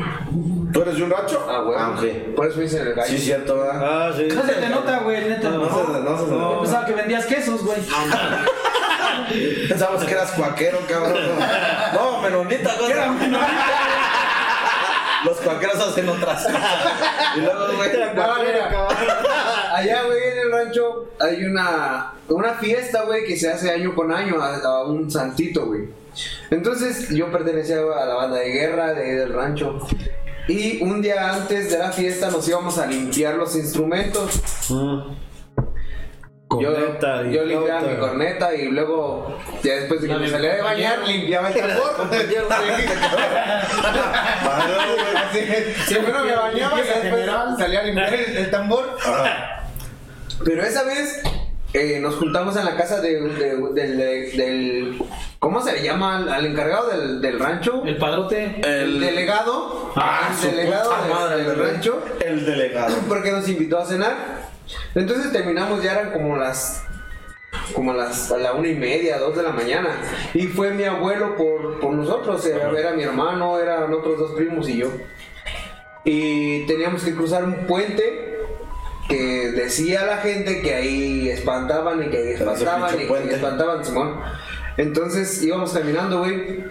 ¿Tú 0.73 0.81
eres 0.83 0.97
de 0.97 1.03
un 1.05 1.11
rancho? 1.11 1.47
Ah, 1.49 1.61
güey. 1.61 1.77
Ah. 1.79 1.95
Por 2.35 2.47
eso 2.47 2.57
me 2.57 2.63
dicen 2.65 2.87
el 2.87 2.95
gallo. 2.95 3.09
Sí, 3.11 3.19
cierto, 3.19 3.59
¿verdad? 3.59 3.81
Ah, 4.09 4.13
sí. 4.17 4.29
No 4.35 4.43
se 4.47 4.53
te 4.55 4.69
nota, 4.71 4.99
güey, 5.01 5.29
neta. 5.29 5.51
No, 5.51 5.65
se- 5.69 6.01
no 6.01 6.19
se- 6.19 6.31
Yo 6.31 6.61
pensaba 6.63 6.87
que 6.87 6.93
vendías 6.95 7.27
quesos, 7.27 7.63
güey. 7.65 7.79
Pensamos 9.69 10.05
que 10.05 10.13
eras 10.13 10.33
cuaquero, 10.33 10.79
cabrón. 10.89 11.15
No, 11.95 12.04
menonita, 12.43 12.75
güey. 12.79 12.95
Los 15.25 15.39
cuaqueros 15.39 15.77
hacen 15.77 16.09
otras 16.09 16.45
cosas. 16.45 16.63
Y 17.37 17.41
luego, 17.41 17.67
güey. 17.77 17.91
Allá, 19.73 20.03
güey, 20.05 20.23
en 20.33 20.39
el 20.39 20.53
rancho 20.53 21.09
hay 21.19 21.45
una, 21.45 22.13
una 22.29 22.55
fiesta, 22.55 23.03
güey, 23.05 23.25
que 23.25 23.37
se 23.37 23.51
hace 23.51 23.71
año 23.71 23.95
con 23.95 24.13
año 24.13 24.43
a, 24.43 24.57
a 24.59 24.85
un 24.85 25.11
santito, 25.11 25.67
güey. 25.67 25.89
Entonces, 26.51 27.09
yo 27.11 27.31
pertenecía 27.31 27.77
a 27.79 28.05
la 28.05 28.15
banda 28.15 28.39
de 28.39 28.51
guerra 28.51 28.93
de, 28.95 29.03
ahí 29.03 29.11
del 29.13 29.33
rancho. 29.33 29.87
Y 30.47 30.83
un 30.83 31.01
día 31.01 31.33
antes 31.33 31.71
de 31.71 31.79
la 31.79 31.91
fiesta 31.91 32.31
nos 32.31 32.47
íbamos 32.47 32.79
a 32.79 32.87
limpiar 32.87 33.35
los 33.35 33.57
instrumentos. 33.57 34.41
Yo, 34.69 35.15
Corneta 36.59 37.23
y 37.27 37.33
yo 37.33 37.45
limpiaba 37.45 37.81
mi 37.83 37.97
corneta 37.97 38.55
y 38.55 38.69
luego, 38.71 39.39
ya 39.63 39.75
después 39.75 40.01
de 40.03 40.09
que 40.09 40.15
me 40.17 40.29
salía 40.29 40.55
de 40.57 40.63
bañar, 40.63 40.99
limpiaba 41.07 41.49
el 41.51 41.55
tambor. 41.61 42.09
Primero 45.89 46.25
me 46.25 46.35
bañaba 46.37 46.79
y 46.81 46.83
después 46.83 47.27
salía 47.59 47.81
a 47.81 47.83
limpiar 47.85 48.15
el, 48.15 48.37
el 48.37 48.51
tambor. 48.51 48.97
Pero 50.45 50.63
esa 50.63 50.83
vez 50.85 51.23
eh, 51.73 51.99
nos 52.01 52.17
juntamos 52.17 52.57
en 52.57 52.65
la 52.65 52.77
casa 52.77 53.01
de, 53.01 53.21
de- 53.21 53.57
del, 53.73 53.97
del- 53.99 54.99
¿Cómo 55.39 55.61
se 55.63 55.73
le 55.75 55.83
llama 55.83 56.17
al, 56.17 56.29
al 56.33 56.47
encargado 56.47 56.89
del, 56.89 57.21
del 57.21 57.39
rancho? 57.39 57.83
El 57.85 57.99
padrote. 57.99 58.61
El 58.65 58.99
delegado. 59.01 59.93
Ah, 59.95 60.31
el 60.43 60.51
delegado 60.57 60.91
del- 61.03 61.11
madre, 61.13 61.45
del 61.45 61.59
rancho. 61.59 62.03
El 62.25 62.47
delegado. 62.47 62.95
Porque 63.09 63.31
nos 63.31 63.47
invitó 63.49 63.79
a 63.79 63.85
cenar. 63.87 64.44
Entonces 64.95 65.33
terminamos, 65.33 65.83
ya 65.83 65.93
eran 65.93 66.13
como 66.13 66.37
las. 66.37 66.85
Como 67.73 67.93
las, 67.95 68.33
a 68.33 68.39
la 68.39 68.53
una 68.53 68.69
y 68.69 68.75
media, 68.75 69.19
dos 69.19 69.37
de 69.37 69.43
la 69.43 69.51
mañana. 69.51 69.91
Y 70.35 70.49
fue 70.49 70.73
mi 70.73 70.85
abuelo 70.85 71.37
por, 71.37 71.79
por 71.81 71.93
nosotros. 71.95 72.45
Era, 72.47 72.71
era 72.79 72.93
mi 72.93 73.05
hermano, 73.05 73.59
eran 73.59 73.93
otros 73.93 74.19
dos 74.19 74.33
primos 74.33 74.69
y 74.69 74.79
yo. 74.79 74.89
Y 76.05 76.67
teníamos 76.67 77.03
que 77.05 77.15
cruzar 77.15 77.45
un 77.45 77.67
puente 77.67 78.39
que 79.09 79.53
decía 79.53 80.03
a 80.03 80.07
la 80.07 80.17
gente 80.19 80.61
que 80.63 80.75
ahí 80.75 81.29
espantaban 81.29 82.03
y 82.03 82.11
que 82.11 82.19
ahí 82.19 82.29
espantaban 82.31 82.95
y 82.95 83.07
que 83.07 83.35
espantaban, 83.35 83.85
Simón. 83.85 84.21
Entonces 84.77 85.43
íbamos 85.43 85.73
caminando, 85.73 86.19
güey. 86.19 86.65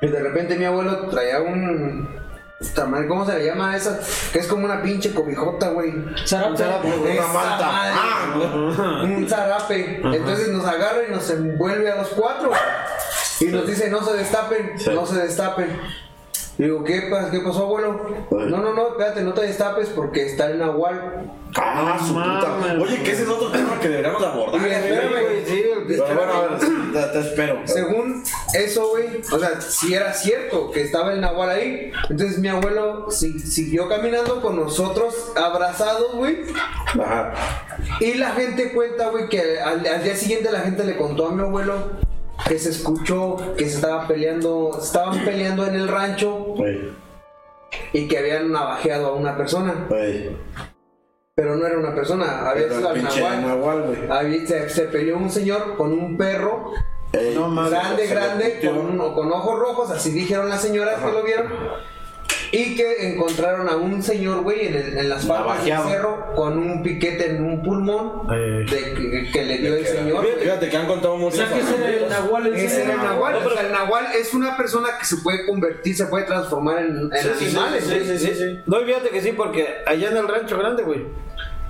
Y 0.00 0.06
de 0.08 0.20
repente 0.20 0.56
mi 0.56 0.64
abuelo 0.64 1.08
traía 1.08 1.40
un. 1.40 2.08
Tamal- 2.74 3.06
¿Cómo 3.06 3.26
se 3.26 3.38
le 3.38 3.44
llama 3.46 3.76
esa? 3.76 4.00
Que 4.32 4.38
es 4.38 4.46
como 4.46 4.64
una 4.64 4.82
pinche 4.82 5.12
cobijota, 5.12 5.68
güey. 5.70 5.92
Zarape. 6.26 6.62
Una 6.88 7.10
Esa 7.12 7.26
manta. 7.28 7.66
madre, 7.66 7.92
Ah, 7.94 9.02
un 9.04 9.28
zarape. 9.28 10.00
Entonces 10.02 10.48
nos 10.48 10.64
agarra 10.64 11.00
y 11.08 11.12
nos 11.12 11.28
envuelve 11.30 11.90
a 11.90 11.96
los 11.96 12.08
cuatro. 12.08 12.50
Y 13.40 13.46
nos 13.46 13.66
dice, 13.66 13.90
no 13.90 14.02
se 14.02 14.14
destapen, 14.16 14.78
Sí. 14.78 14.90
no 14.94 15.04
se 15.04 15.18
destapen. 15.20 15.68
Digo, 16.58 16.82
¿qué, 16.84 17.10
pas- 17.10 17.30
¿qué 17.30 17.40
pasó, 17.40 17.64
abuelo? 17.64 18.00
No, 18.30 18.46
no, 18.58 18.72
no, 18.72 18.88
espérate, 18.88 19.20
no 19.22 19.34
te 19.34 19.42
destapes 19.42 19.88
porque 19.90 20.24
está 20.26 20.46
el 20.50 20.58
nahual. 20.58 21.30
Ah, 21.54 21.98
su 21.98 22.14
puta. 22.14 22.76
Oye, 22.82 23.02
que 23.02 23.12
ese 23.12 23.22
es 23.24 23.28
otro 23.28 23.50
tema 23.50 23.78
que 23.78 23.88
deberíamos 23.88 24.22
abordar. 24.22 24.60
Y 24.60 24.72
espérame, 24.72 25.10
güey, 25.22 25.44
sí, 25.46 25.62
Pero 25.86 26.06
bueno, 26.14 26.32
a 26.32 26.40
ver, 26.42 26.58
te, 26.58 27.12
te 27.12 27.18
espero. 27.20 27.60
Según 27.66 28.22
eso, 28.54 28.88
güey, 28.88 29.20
o 29.30 29.38
sea, 29.38 29.60
si 29.60 29.92
era 29.94 30.12
cierto 30.14 30.70
que 30.70 30.80
estaba 30.82 31.12
el 31.12 31.20
nahual 31.20 31.50
ahí, 31.50 31.92
entonces 32.08 32.38
mi 32.38 32.48
abuelo 32.48 33.10
si- 33.10 33.38
siguió 33.38 33.88
caminando 33.88 34.40
con 34.40 34.56
nosotros 34.56 35.32
abrazados, 35.36 36.14
güey. 36.14 36.38
Ajá. 36.98 37.34
Y 38.00 38.14
la 38.14 38.30
gente 38.30 38.72
cuenta, 38.72 39.10
güey, 39.10 39.28
que 39.28 39.60
al, 39.60 39.86
al 39.86 40.02
día 40.02 40.16
siguiente 40.16 40.50
la 40.50 40.60
gente 40.60 40.84
le 40.84 40.96
contó 40.96 41.28
a 41.28 41.32
mi 41.32 41.42
abuelo 41.42 42.05
que 42.48 42.58
se 42.58 42.70
escuchó 42.70 43.36
que 43.56 43.68
se 43.68 43.76
estaba 43.76 44.06
peleando, 44.06 44.78
estaban 44.82 45.24
peleando 45.24 45.66
en 45.66 45.74
el 45.74 45.88
rancho 45.88 46.54
y 47.92 48.08
que 48.08 48.18
habían 48.18 48.52
navajeado 48.52 49.06
a 49.08 49.12
una 49.14 49.36
persona, 49.36 49.86
pero 51.34 51.56
no 51.56 51.66
era 51.66 51.78
una 51.78 51.94
persona, 51.94 52.48
había 52.48 52.68
sido 52.68 52.88
al 52.88 53.02
nahual. 53.02 53.42
nahual, 53.46 53.82
güey. 53.82 54.10
Había- 54.10 54.46
se, 54.46 54.68
se 54.70 54.82
peleó 54.84 55.16
un 55.18 55.30
señor 55.30 55.76
con 55.76 55.92
un 55.92 56.16
perro 56.16 56.72
Ey, 57.12 57.34
No 57.34 57.48
mames. 57.48 57.70
grande, 57.70 58.06
grande, 58.06 58.60
con, 58.64 58.78
uno- 58.78 59.14
con 59.14 59.30
ojos 59.32 59.58
rojos, 59.58 59.90
así 59.90 60.10
dijeron 60.10 60.48
las 60.48 60.60
señoras 60.60 61.00
que 61.00 61.12
lo 61.12 61.22
vieron. 61.22 61.46
Y 62.52 62.76
que 62.76 63.12
encontraron 63.12 63.68
a 63.68 63.76
un 63.76 64.02
señor, 64.02 64.42
güey, 64.42 64.66
en, 64.68 64.74
el- 64.76 64.98
en 64.98 65.08
las 65.08 65.26
faldas 65.26 65.64
del 65.64 65.78
cerro 65.78 66.32
con 66.34 66.58
un 66.58 66.82
piquete 66.82 67.30
en 67.30 67.44
un 67.44 67.62
pulmón 67.62 68.26
Eh. 68.32 68.64
de 68.70 68.94
que, 68.94 69.30
que 69.32 69.44
le 69.44 69.58
dio 69.58 69.74
el 69.74 69.86
señor. 69.86 70.24
Fíjate, 70.24 70.40
fíjate 70.42 70.68
que 70.68 70.76
han 70.76 70.86
contado 70.86 71.14
O 71.14 71.18
muchos 71.18 71.38
sea, 71.38 71.48
que 71.52 71.60
ese 71.60 71.76
era 71.76 71.88
el 71.90 72.08
nahual. 72.08 72.54
Ese 72.54 72.82
era 72.82 72.92
el 72.94 72.98
nahual. 72.98 73.32
No, 73.42 73.46
o 73.46 73.50
sea, 73.50 73.62
el 73.66 73.72
nahual 73.72 74.06
es 74.18 74.34
una 74.34 74.56
persona 74.56 74.88
que 74.98 75.04
se 75.04 75.16
puede 75.18 75.46
convertir, 75.46 75.96
se 75.96 76.06
puede 76.06 76.24
transformar 76.24 76.78
en, 76.84 76.96
en 76.96 77.10
Sí, 77.12 77.28
sí, 77.28 77.34
sí, 77.38 77.44
animales. 77.56 77.84
sí, 77.84 78.00
sí, 78.04 78.18
sí, 78.18 78.34
sí. 78.34 78.58
No, 78.66 78.80
fíjate 78.80 79.08
que 79.10 79.20
sí, 79.20 79.32
porque 79.32 79.66
allá 79.86 80.10
en 80.10 80.16
el 80.16 80.28
rancho 80.28 80.58
grande, 80.58 80.82
güey. 80.82 81.25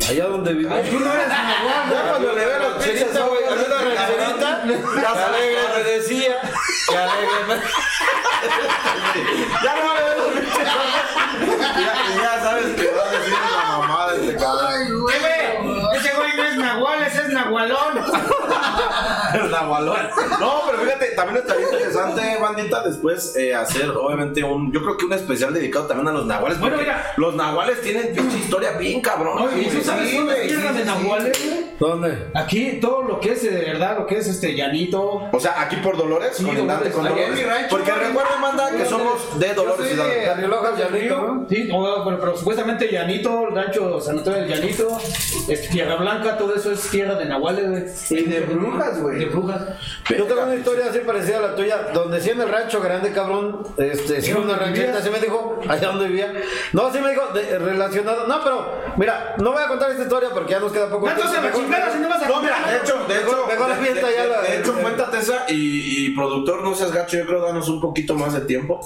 Allá 0.08 0.26
donde 0.26 0.52
vivía. 0.52 0.82
Tú 0.90 1.00
no 1.00 1.12
eres 1.12 1.28
nahual. 1.28 1.90
Ya 1.90 2.02
cuando 2.10 2.32
le 2.32 2.46
veo 2.46 2.58
la 2.58 2.68
rancherita, 2.68 3.20
güey, 3.26 3.44
a 3.44 3.50
la 3.50 3.56
rancherita, 3.78 4.64
las 5.02 5.16
alegres 5.16 5.64
me 5.76 5.82
decía. 5.90 6.34
Ya, 6.92 7.02
déjenme. 7.16 7.56
Ya 9.64 9.74
no 9.82 9.94
le 9.94 10.06
ya, 11.80 11.94
ya 12.22 12.40
sabes 12.40 12.74
que 12.76 12.90
va 12.92 13.04
a 13.08 13.10
decir 13.12 13.34
la 13.34 13.78
mamá 13.78 14.12
de 14.12 14.26
este 14.26 14.36
cabrón. 14.36 14.72
Eh, 14.82 15.58
güey, 15.60 15.98
Ese 15.98 16.14
güey 16.14 16.36
no 16.36 16.44
es 16.44 16.56
Nahual, 16.56 17.02
ese 17.02 17.22
es 17.22 17.28
Nahualón. 17.28 17.94
Nahualón. 19.60 19.96
No, 20.40 20.62
pero 20.66 20.82
fíjate, 20.82 21.06
también 21.16 21.38
estaría 21.38 21.64
interesante, 21.64 22.36
bandita, 22.40 22.82
después 22.86 23.34
eh, 23.36 23.54
hacer, 23.54 23.88
obviamente, 23.90 24.42
un. 24.44 24.70
Yo 24.72 24.82
creo 24.82 24.96
que 24.96 25.06
un 25.06 25.12
especial 25.14 25.54
dedicado 25.54 25.86
también 25.86 26.08
a 26.08 26.12
los 26.12 26.26
nahuales. 26.26 26.58
Bueno, 26.60 26.76
mira. 26.76 27.14
los 27.16 27.34
nahuales 27.34 27.80
tienen 27.80 28.12
pinche 28.14 28.36
historia 28.38 28.72
bien 28.72 29.00
cabrón. 29.00 29.38
Oye, 29.38 29.62
¿y 29.62 29.66
tú 29.70 29.80
sabes 29.82 30.10
sí, 30.10 30.16
dónde 30.18 30.34
tierra 30.46 30.72
sí, 30.72 30.78
de 30.78 30.82
sí, 30.84 30.86
Nahuales, 30.88 31.44
güey? 31.46 31.66
¿Dónde? 31.78 32.28
Aquí 32.34 32.78
todo 32.80 33.02
lo 33.02 33.18
que 33.20 33.32
es 33.32 33.44
eh, 33.44 33.50
de 33.50 33.64
verdad, 33.64 33.96
lo 33.98 34.06
que 34.06 34.18
es 34.18 34.26
este 34.26 34.54
llanito. 34.54 35.22
O 35.32 35.40
sea, 35.40 35.60
aquí 35.62 35.76
por 35.76 35.96
Dolores, 35.96 36.32
Sí, 36.36 36.44
colindante 36.44 36.90
Dolores, 36.90 36.94
con 36.94 37.06
en 37.06 37.12
Dolores. 37.34 37.46
rancho, 37.46 37.68
Porque 37.76 37.90
güey. 37.92 38.04
recuerden, 38.08 38.40
manda, 38.40 38.70
que 38.70 38.84
somos 38.84 39.38
de 39.38 39.54
Dolores 39.54 39.86
soy 39.86 39.94
Hidalgo. 39.96 40.14
de- 40.14 40.24
Carrilojas, 40.24 40.78
Llanito, 40.78 41.16
¿no? 41.22 41.46
Sí, 41.48 41.68
o- 41.72 42.04
pero, 42.04 42.20
pero 42.20 42.36
supuestamente 42.36 42.88
Llanito, 42.90 43.48
el 43.48 43.54
rancho 43.54 44.00
sanatorio 44.00 44.40
del 44.42 44.48
Llanito, 44.50 44.98
es 45.48 45.68
Tierra 45.70 45.96
Blanca, 45.96 46.36
todo 46.36 46.54
eso 46.54 46.72
es 46.72 46.80
tierra 46.90 47.14
de 47.14 47.24
Nahuales, 47.26 47.70
güey. 47.70 48.20
Y 48.20 48.24
de 48.26 48.40
brujas, 48.40 49.00
güey. 49.00 49.18
De 49.18 49.26
brujas. 49.46 49.68
Yo 50.16 50.24
tengo 50.26 50.42
una 50.42 50.54
historia 50.54 50.86
así 50.90 50.98
parecida 51.00 51.38
a 51.38 51.42
la 51.42 51.54
tuya, 51.54 51.76
donde 51.94 52.20
sí 52.20 52.30
en 52.30 52.40
el 52.40 52.48
rancho 52.48 52.80
grande, 52.80 53.12
cabrón, 53.12 53.62
este, 53.76 54.20
sí 54.22 54.32
¿Dónde 54.32 54.48
una 54.54 54.58
ranchita, 54.58 55.00
sí 55.02 55.10
me 55.10 55.20
dijo, 55.20 55.60
allá 55.68 55.88
donde 55.88 56.06
vivía. 56.08 56.32
No, 56.72 56.92
sí 56.92 56.98
me 57.00 57.10
dijo, 57.10 57.26
de- 57.34 57.58
relacionado, 57.58 58.26
no, 58.26 58.42
pero, 58.42 58.66
mira, 58.96 59.34
no 59.38 59.52
voy 59.52 59.62
a 59.62 59.68
contar 59.68 59.90
esta 59.90 60.02
historia 60.02 60.30
porque 60.32 60.52
ya 60.52 60.60
nos 60.60 60.72
queda 60.72 60.88
poco 60.88 61.08
entonces 61.08 61.42
la 61.42 61.52
chingada 61.52 61.92
si 61.92 61.98
no 61.98 62.08
vas 62.08 62.22
a 62.22 62.28
No, 62.28 62.40
mira, 62.42 62.56
de 62.70 62.76
hecho, 62.78 63.04
de 63.06 63.14
hecho, 63.16 63.26
Mejor- 63.26 63.48
mejor 63.48 63.66
de- 63.68 63.74
avienta 63.74 64.06
de- 64.08 64.14
ya 64.14 64.22
de- 64.22 64.28
la- 64.28 64.42
de 64.42 64.58
hecho, 64.58 64.74
cuéntate 64.74 65.18
esa 65.18 65.44
y, 65.48 66.06
y 66.06 66.10
productor, 66.14 66.62
no 66.62 66.74
seas 66.74 66.92
gacho, 66.92 67.16
yo 67.16 67.26
creo 67.26 67.42
danos 67.42 67.68
un 67.68 67.80
poquito 67.80 68.14
más 68.14 68.34
de 68.34 68.40
tiempo, 68.42 68.80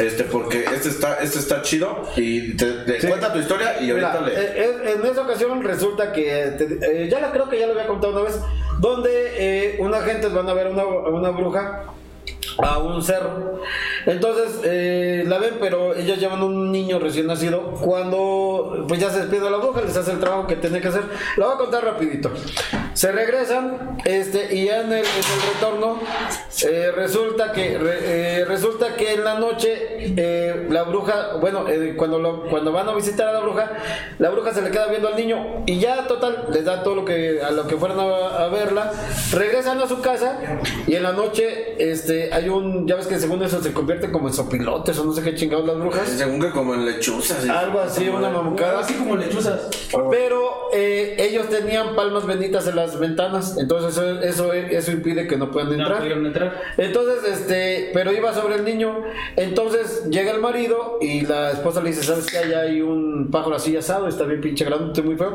este, 0.00 0.24
porque 0.24 0.64
este 0.74 0.88
está, 0.88 1.20
este 1.22 1.38
está 1.38 1.62
chido 1.62 2.08
y 2.16 2.56
te, 2.56 2.64
te- 2.84 3.00
Sí. 3.00 3.06
cuenta 3.08 3.32
tu 3.32 3.38
historia 3.38 3.80
y 3.80 3.92
Mira, 3.92 4.12
ahorita 4.12 4.26
le. 4.26 4.32
eh, 4.40 4.52
eh, 4.56 4.94
en 4.98 5.06
esa 5.06 5.22
ocasión 5.22 5.62
resulta 5.62 6.12
que, 6.12 6.52
te- 6.58 7.04
eh, 7.04 7.08
ya 7.10 7.20
la 7.20 7.30
creo 7.32 7.48
que 7.48 7.58
ya 7.58 7.66
lo 7.66 7.72
había 7.72 7.86
contado 7.86 8.12
una 8.14 8.22
vez, 8.22 8.40
donde 8.78 9.10
eh, 9.36 9.76
unas 9.80 10.04
gentes 10.04 10.32
van 10.32 10.48
a 10.48 10.54
ver 10.54 10.68
una, 10.68 10.84
una 10.84 11.30
bruja 11.30 11.84
a 12.58 12.78
un 12.78 13.02
cerro. 13.02 13.60
Entonces 14.06 14.60
eh, 14.64 15.24
la 15.26 15.38
ven, 15.38 15.54
pero 15.60 15.94
ellos 15.94 16.18
llevan 16.18 16.42
un 16.42 16.72
niño 16.72 16.98
recién 16.98 17.26
nacido. 17.26 17.72
Cuando 17.80 18.84
pues 18.88 19.00
ya 19.00 19.10
se 19.10 19.20
despide 19.20 19.50
la 19.50 19.58
bruja, 19.58 19.82
les 19.82 19.96
hace 19.96 20.12
el 20.12 20.20
trabajo 20.20 20.46
que 20.46 20.56
tiene 20.56 20.80
que 20.80 20.88
hacer. 20.88 21.02
La 21.36 21.46
voy 21.46 21.54
a 21.54 21.58
contar 21.58 21.84
rapidito. 21.84 22.30
Se 22.94 23.10
regresan, 23.10 23.98
este, 24.04 24.54
y 24.54 24.66
ya 24.66 24.82
en 24.82 24.92
el, 24.92 25.04
retorno 25.54 25.98
eh, 26.64 26.92
resulta 26.94 27.52
que 27.52 27.78
eh, 27.80 28.44
resulta 28.46 28.94
que 28.96 29.14
en 29.14 29.24
la 29.24 29.38
noche 29.38 30.14
la 30.68 30.82
bruja, 30.82 31.36
bueno, 31.40 31.64
cuando 31.96 32.18
lo- 32.18 32.42
cuando 32.50 32.72
van 32.72 32.88
a 32.88 32.94
visitar 32.94 33.28
a 33.28 33.32
la 33.32 33.40
bruja, 33.40 33.70
la 34.18 34.30
bruja 34.30 34.52
se 34.52 34.62
le 34.62 34.70
queda 34.70 34.86
viendo 34.88 35.08
al 35.08 35.16
niño 35.16 35.62
y 35.66 35.78
ya 35.78 36.06
total 36.06 36.46
les 36.52 36.64
da 36.64 36.82
todo 36.82 36.96
lo 36.96 37.04
que 37.04 37.40
a 37.42 37.50
lo 37.50 37.66
que 37.66 37.76
fueron 37.76 37.98
a, 38.00 38.44
a 38.44 38.48
verla. 38.48 38.92
Regresan 39.32 39.80
a 39.80 39.88
su 39.88 40.00
casa 40.02 40.38
y 40.86 40.94
en 40.94 41.02
la 41.02 41.12
noche 41.12 41.76
este 41.90 42.32
hay 42.42 42.48
un, 42.48 42.86
ya 42.86 42.96
ves 42.96 43.06
que 43.06 43.18
según 43.18 43.42
eso 43.42 43.62
se 43.62 43.72
convierte 43.72 44.10
como 44.10 44.28
en 44.28 44.34
sopilotes 44.34 44.98
o 44.98 45.04
no 45.04 45.12
sé 45.12 45.22
qué 45.22 45.34
chingados 45.34 45.66
las 45.66 45.76
brujas. 45.76 46.08
Según 46.08 46.40
que 46.40 46.50
como 46.50 46.74
en 46.74 46.84
lechuzas. 46.84 47.48
Algo 47.48 47.80
así, 47.80 48.08
una 48.08 48.28
mamucada. 48.30 48.80
Así 48.80 48.94
como 48.94 49.16
lechuzas. 49.16 49.68
Pero 50.10 50.68
eh, 50.72 51.16
ellos 51.18 51.48
tenían 51.48 51.94
palmas 51.94 52.26
benditas 52.26 52.66
en 52.66 52.76
las 52.76 52.98
ventanas, 52.98 53.56
entonces 53.58 53.92
eso, 53.92 54.20
eso, 54.20 54.52
eso 54.52 54.92
impide 54.92 55.26
que 55.26 55.36
no 55.36 55.50
puedan 55.50 55.68
No 55.70 55.74
entrar. 55.84 55.98
pudieron 55.98 56.26
entrar. 56.26 56.60
Entonces, 56.76 57.32
este, 57.32 57.90
pero 57.94 58.12
iba 58.12 58.32
sobre 58.34 58.56
el 58.56 58.64
niño. 58.64 59.02
Entonces 59.36 60.04
llega 60.10 60.32
el 60.32 60.40
marido 60.40 60.98
y 61.00 61.22
la 61.22 61.50
esposa 61.52 61.80
le 61.82 61.90
dice: 61.90 62.02
¿Sabes 62.02 62.26
que 62.26 62.38
Allá 62.38 62.62
hay 62.62 62.80
un 62.80 63.30
pájaro 63.30 63.56
así 63.56 63.76
asado, 63.76 64.08
está 64.08 64.24
bien 64.24 64.40
pinche 64.40 64.64
grande, 64.64 65.00
muy 65.02 65.16
feo. 65.16 65.34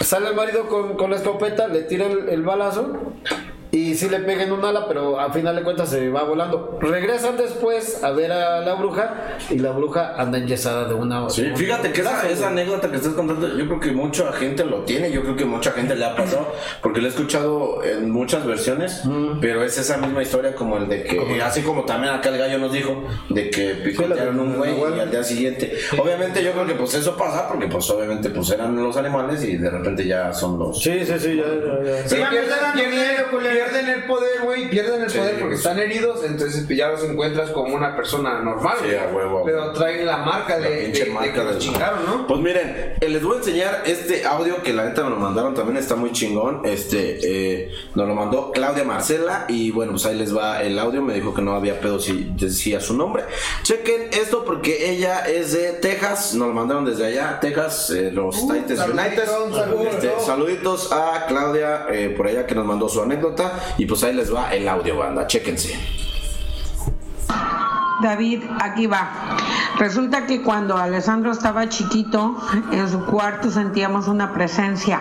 Sale 0.00 0.28
el 0.28 0.34
marido 0.34 0.66
con, 0.66 0.96
con 0.96 1.10
la 1.10 1.16
escopeta, 1.16 1.68
le 1.68 1.82
tira 1.82 2.06
el, 2.06 2.28
el 2.28 2.42
balazo 2.42 2.92
y 3.72 3.94
sí 3.94 4.08
le 4.08 4.20
pega 4.20 4.42
en 4.42 4.52
un 4.52 4.64
ala, 4.64 4.86
pero 4.88 5.20
al 5.20 5.32
final 5.32 5.54
de 5.54 5.62
cuentas 5.62 5.90
se 5.90 6.08
va 6.10 6.24
volando. 6.24 6.78
Regresan 6.80 7.36
después 7.36 8.02
a 8.02 8.10
ver 8.10 8.32
a 8.32 8.60
la 8.60 8.74
bruja 8.74 9.38
y 9.48 9.58
la 9.58 9.70
bruja 9.70 10.14
anda 10.16 10.38
enyesada 10.38 10.88
de 10.88 10.94
una. 10.94 11.30
Sí, 11.30 11.50
fíjate 11.54 11.92
que 11.92 12.00
esa, 12.00 12.28
esa 12.28 12.48
anécdota 12.48 12.90
que 12.90 12.96
estás 12.96 13.12
contando, 13.12 13.46
yo 13.56 13.66
creo 13.66 13.80
que 13.80 13.92
mucha 13.92 14.32
gente 14.32 14.64
lo 14.64 14.82
tiene, 14.84 15.12
yo 15.12 15.22
creo 15.22 15.36
que 15.36 15.44
mucha 15.44 15.70
gente 15.72 15.94
le 15.94 16.04
ha 16.04 16.16
pasado, 16.16 16.52
porque 16.82 17.00
lo 17.00 17.06
he 17.06 17.10
escuchado 17.10 17.84
en 17.84 18.10
muchas 18.10 18.44
versiones, 18.44 19.02
pero 19.40 19.62
es 19.62 19.78
esa 19.78 19.98
misma 19.98 20.22
historia 20.22 20.54
como 20.54 20.76
el 20.76 20.88
de 20.88 21.04
que, 21.04 21.40
así 21.42 21.62
como 21.62 21.84
también 21.84 22.14
acá 22.14 22.30
el 22.30 22.38
gallo 22.38 22.58
nos 22.58 22.72
dijo, 22.72 23.04
de 23.28 23.50
que 23.50 23.74
picotearon 23.74 24.38
un 24.40 24.56
güey 24.56 24.74
y 24.96 25.00
al 25.00 25.10
día 25.10 25.22
siguiente. 25.22 25.76
Obviamente 25.96 26.42
yo 26.42 26.52
creo 26.52 26.66
que 26.66 26.74
pues 26.74 26.94
eso 26.94 27.16
pasa, 27.16 27.48
porque 27.48 27.68
pues 27.68 27.88
obviamente 27.90 28.30
pues 28.30 28.50
eran 28.50 28.74
los 28.74 28.96
animales 28.96 29.44
y 29.44 29.56
de 29.56 29.70
repente 29.70 30.04
ya 30.06 30.32
son 30.32 30.58
los... 30.58 30.82
Sí, 30.82 31.04
sí, 31.04 31.14
sí, 31.18 31.36
ya, 31.36 31.44
ya, 31.44 32.02
ya. 32.02 32.08
Sí, 32.08 32.16
Sí, 32.16 33.59
pierden, 33.60 33.88
el 33.88 34.04
poder, 34.04 34.42
güey, 34.42 34.70
pierden 34.70 35.02
el 35.02 35.10
Sí, 35.10 35.18
poder 35.18 35.38
porque 35.38 35.54
están 35.54 35.78
heridos, 35.78 36.24
entonces 36.24 36.64
pues, 36.66 36.78
ya 36.78 36.88
los 36.88 37.04
encuentras 37.04 37.50
como 37.50 37.74
una 37.74 37.94
persona 37.96 38.40
normal, 38.40 38.76
Sí, 38.82 38.94
a 38.94 39.14
huevo, 39.14 39.42
Pero 39.44 39.72
traen 39.72 40.06
la 40.06 40.18
marca 40.18 40.58
La 40.58 40.68
de, 40.68 40.74
de, 40.76 40.84
pinche 40.84 41.04
de 41.04 41.10
marca 41.10 41.32
que 41.32 41.44
los 41.44 41.58
chingaron, 41.58 42.06
¿no? 42.06 42.26
Pues 42.26 42.40
miren, 42.40 42.94
eh, 43.00 43.08
les 43.08 43.22
voy 43.22 43.34
a 43.34 43.38
enseñar 43.38 43.82
este 43.86 44.24
audio 44.24 44.62
que 44.62 44.72
la 44.72 44.84
neta 44.84 45.02
me 45.04 45.10
lo 45.10 45.16
mandaron 45.16 45.54
también 45.54 45.76
está 45.76 45.96
muy 45.96 46.12
chingón. 46.12 46.62
Este 46.64 47.18
eh, 47.22 47.72
nos 47.94 48.06
lo 48.08 48.14
mandó 48.14 48.52
Claudia 48.52 48.84
Marcela 48.84 49.44
y 49.48 49.70
bueno, 49.70 49.92
pues 49.92 50.06
ahí 50.06 50.16
les 50.16 50.36
va 50.36 50.62
el 50.62 50.78
audio. 50.78 51.02
Me 51.02 51.14
dijo 51.14 51.34
que 51.34 51.42
no 51.42 51.54
había 51.54 51.80
pedo 51.80 51.98
si 51.98 52.32
decía 52.36 52.80
su 52.80 52.94
nombre. 52.96 53.24
Chequen 53.62 54.08
esto 54.12 54.44
porque 54.44 54.90
ella 54.90 55.20
es 55.20 55.52
de 55.52 55.72
Texas. 55.74 56.34
Nos 56.34 56.48
lo 56.48 56.54
mandaron 56.54 56.84
desde 56.84 57.06
allá, 57.06 57.38
Texas, 57.40 57.90
eh, 57.90 58.10
los 58.12 58.36
Titans 58.40 58.78
saludito, 58.78 59.02
United. 59.02 59.28
un 59.46 59.54
saludo. 59.54 59.82
Este, 59.90 60.10
saluditos 60.24 60.92
a 60.92 61.26
Claudia 61.26 61.86
eh, 61.90 62.14
por 62.16 62.26
allá 62.26 62.46
que 62.46 62.54
nos 62.54 62.64
mandó 62.64 62.88
su 62.88 63.02
anécdota 63.02 63.49
y 63.78 63.86
pues 63.86 64.02
ahí 64.04 64.14
les 64.14 64.34
va 64.34 64.52
el 64.52 64.68
audio, 64.68 64.98
banda. 64.98 65.26
Chéquense. 65.26 65.78
David, 68.02 68.42
aquí 68.60 68.86
va. 68.86 69.36
Resulta 69.78 70.26
que 70.26 70.42
cuando 70.42 70.76
Alessandro 70.76 71.32
estaba 71.32 71.68
chiquito, 71.68 72.36
en 72.72 72.88
su 72.88 73.04
cuarto 73.04 73.50
sentíamos 73.50 74.08
una 74.08 74.32
presencia. 74.32 75.00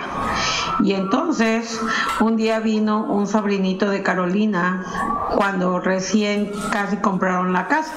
Y 0.82 0.94
entonces, 0.94 1.80
un 2.20 2.36
día 2.36 2.60
vino 2.60 3.04
un 3.04 3.28
sobrinito 3.28 3.90
de 3.90 4.04
Carolina, 4.04 4.86
cuando 5.36 5.80
recién 5.80 6.52
casi 6.72 6.98
compraron 6.98 7.54
la 7.54 7.68
casa. 7.68 7.94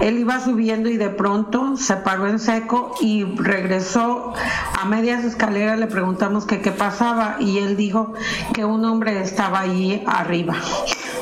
Él 0.00 0.18
iba 0.18 0.40
subiendo 0.40 0.88
y 0.88 0.96
de 0.96 1.10
pronto 1.10 1.76
se 1.76 1.96
paró 1.96 2.26
en 2.26 2.38
seco 2.38 2.94
y 3.00 3.24
regresó 3.36 4.32
a 4.78 4.84
medias 4.86 5.24
escaleras. 5.24 5.78
Le 5.78 5.86
preguntamos 5.86 6.46
que 6.46 6.60
qué 6.60 6.72
pasaba 6.72 7.36
y 7.38 7.58
él 7.58 7.76
dijo 7.76 8.14
que 8.54 8.64
un 8.64 8.84
hombre 8.84 9.20
estaba 9.20 9.60
ahí 9.60 10.02
arriba, 10.06 10.56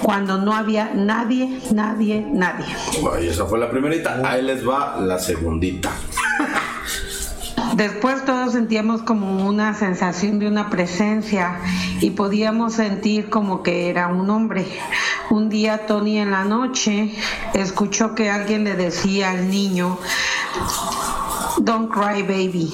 cuando 0.02 0.38
no 0.38 0.54
había 0.54 0.92
nadie, 0.94 1.60
nadie, 1.72 2.26
nadie. 2.32 2.66
Ay, 3.14 3.28
esa 3.28 3.46
fue 3.46 3.58
la 3.58 3.70
primerita. 3.70 4.20
Ahí 4.24 4.42
les 4.42 4.66
va 4.66 4.96
la 5.00 5.18
segundita. 5.18 5.90
Después 7.74 8.24
todos 8.24 8.52
sentíamos 8.52 9.02
como 9.02 9.46
una 9.46 9.74
sensación 9.74 10.38
de 10.38 10.48
una 10.48 10.70
presencia 10.70 11.60
y 12.00 12.10
podíamos 12.10 12.74
sentir 12.74 13.28
como 13.28 13.62
que 13.62 13.90
era 13.90 14.08
un 14.08 14.30
hombre. 14.30 14.66
Un 15.30 15.50
día 15.50 15.86
Tony 15.86 16.18
en 16.18 16.30
la 16.30 16.44
noche 16.44 17.14
escuchó 17.52 18.14
que 18.14 18.30
alguien 18.30 18.64
le 18.64 18.76
decía 18.76 19.30
al 19.30 19.50
niño, 19.50 19.98
Don't 21.58 21.90
cry 21.92 22.22
baby. 22.22 22.72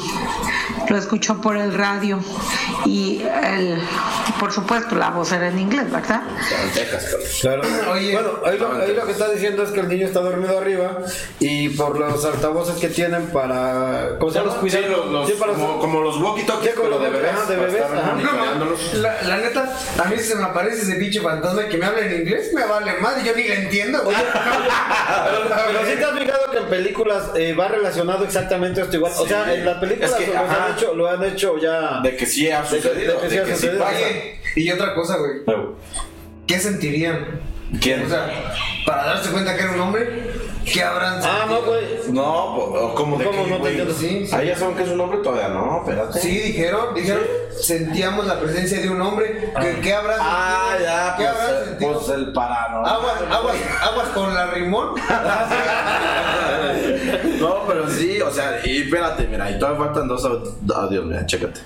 Lo 0.88 0.96
escuchó 0.96 1.40
por 1.40 1.56
el 1.56 1.74
radio 1.74 2.20
y 2.86 3.22
el, 3.42 3.82
por 4.44 4.52
supuesto 4.52 4.94
la 4.94 5.08
voz 5.08 5.32
era 5.32 5.48
en 5.48 5.58
inglés, 5.58 5.90
¿verdad? 5.90 6.20
Claro. 7.40 7.62
Oye, 7.92 8.12
bueno, 8.12 8.30
ahí 8.44 8.58
lo, 8.58 8.72
ahí 8.74 8.94
lo 8.94 9.06
que 9.06 9.12
está 9.12 9.30
diciendo 9.30 9.62
es 9.62 9.70
que 9.70 9.80
el 9.80 9.88
niño 9.88 10.06
está 10.06 10.20
dormido 10.20 10.58
arriba 10.58 10.98
y 11.40 11.70
por 11.70 11.98
los 11.98 12.22
altavoces 12.26 12.74
que 12.76 12.88
tienen 12.88 13.28
para. 13.28 14.18
¿Cómo 14.18 14.30
se 14.30 14.40
llama? 14.40 14.54
Sí, 14.60 14.78
los, 14.86 15.06
los- 15.06 15.26
Sí, 15.30 15.34
para- 15.40 15.54
como, 15.54 15.78
como 15.78 16.00
los 16.02 16.16
walkie-talkies, 16.16 16.62
Sí, 16.72 16.76
como 16.76 16.90
pero 16.90 16.98
de 17.04 17.08
bebés. 17.10 17.48
de 17.48 17.56
bebés. 17.56 17.84
La, 19.00 19.22
la 19.22 19.36
neta, 19.38 19.78
a 19.98 20.04
mí 20.10 20.16
si 20.18 20.24
se 20.24 20.34
me 20.34 20.44
aparece 20.44 20.82
ese 20.82 20.96
pinche 20.96 21.22
fantasma 21.22 21.64
que 21.68 21.78
me 21.78 21.86
habla 21.86 22.00
en 22.00 22.20
inglés, 22.20 22.50
me 22.52 22.66
vale 22.66 22.92
más, 23.00 23.24
yo 23.24 23.34
ni 23.34 23.44
le 23.44 23.62
entiendo, 23.62 24.02
güey. 24.02 24.16
Pero 25.66 25.86
si 25.86 25.96
te 25.96 26.04
has 26.04 26.18
fijado 26.18 26.50
que 26.50 26.58
en 26.58 26.66
películas 26.66 27.22
eh, 27.34 27.54
va 27.54 27.68
relacionado 27.68 28.24
exactamente 28.24 28.82
esto 28.82 28.96
igual. 28.96 29.12
O 29.16 29.26
sea, 29.26 29.54
en 29.54 29.64
las 29.64 29.78
películas 29.78 30.10
Es 30.10 30.16
que, 30.18 30.26
lo, 30.34 30.38
han 30.38 30.72
hecho, 30.76 30.94
lo 30.94 31.08
han 31.08 31.24
hecho 31.24 31.56
ya. 31.56 32.00
De 32.02 32.14
que 32.14 32.26
sí 32.26 32.50
ha 32.50 32.60
De 32.62 32.68
que- 32.68 32.82
sucedido. 32.82 33.14
de 33.20 33.28
que 33.28 33.30
sí 33.30 33.38
ha 33.38 33.46
sucedido. 33.54 33.78
pasa. 33.82 33.96
Y 34.56 34.70
otra 34.70 34.94
cosa, 34.94 35.16
güey, 35.18 35.42
¿qué 36.46 36.58
sentirían? 36.58 37.40
¿Quién? 37.80 38.04
O 38.04 38.08
sea, 38.08 38.26
para 38.86 39.04
darse 39.06 39.30
cuenta 39.30 39.56
que 39.56 39.62
era 39.62 39.72
un 39.72 39.80
hombre, 39.80 40.32
¿Qué 40.64 40.82
habrán 40.82 41.20
Ah, 41.22 41.44
no, 41.46 41.60
güey. 41.62 41.84
No, 42.10 42.92
¿cómo 42.96 43.18
de 43.18 43.24
¿Cómo 43.26 43.44
qué, 43.44 43.50
no 43.50 43.56
te 43.56 43.60
güey? 43.60 43.70
entiendo? 43.80 43.92
Sí, 43.94 44.26
sí. 44.26 44.34
Ahí 44.34 44.46
ya 44.46 44.56
saben 44.56 44.74
que 44.76 44.84
es 44.84 44.88
un 44.88 44.98
hombre 45.00 45.18
todavía, 45.18 45.48
no, 45.48 45.80
espérate. 45.84 46.20
Sí, 46.20 46.38
dijeron, 46.38 46.94
dijeron, 46.94 47.22
sentíamos 47.60 48.26
la 48.26 48.40
presencia 48.40 48.80
de 48.80 48.88
un 48.88 49.02
hombre. 49.02 49.52
¿Qué, 49.60 49.80
qué 49.82 49.92
habrán 49.92 50.16
Ah, 50.22 50.68
sentido? 50.70 50.88
ya, 50.88 51.16
¿Qué 51.18 51.24
pues, 51.24 51.50
eh, 51.50 51.64
sentido? 51.68 51.92
pues 52.00 52.08
el 52.16 52.32
parano. 52.32 52.86
Aguas, 52.86 53.14
aguas, 53.30 53.56
aguas 53.82 54.08
con 54.08 54.32
la 54.34 54.46
rimón. 54.52 54.94
No, 57.40 57.64
pero 57.66 57.88
sí, 57.90 58.20
o 58.22 58.30
sea, 58.30 58.60
y 58.64 58.82
espérate, 58.82 59.26
mira, 59.26 59.50
y 59.50 59.58
todavía 59.58 59.84
faltan 59.86 60.08
dos 60.08 60.24
audios, 60.24 61.04
mira, 61.04 61.26
chécate. 61.26 61.60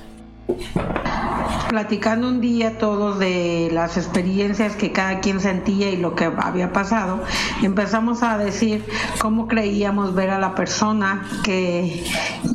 Platicando 1.69 2.29
un 2.29 2.41
día 2.41 2.79
todos 2.79 3.19
de 3.19 3.69
las 3.73 3.97
experiencias 3.97 4.75
que 4.75 4.91
cada 4.91 5.21
quien 5.21 5.41
sentía 5.41 5.91
y 5.91 5.97
lo 5.97 6.15
que 6.15 6.25
había 6.25 6.73
pasado, 6.73 7.23
empezamos 7.63 8.23
a 8.23 8.39
decir 8.39 8.85
cómo 9.19 9.47
creíamos 9.47 10.15
ver 10.15 10.31
a 10.31 10.39
la 10.39 10.55
persona, 10.55 11.27
que 11.45 12.05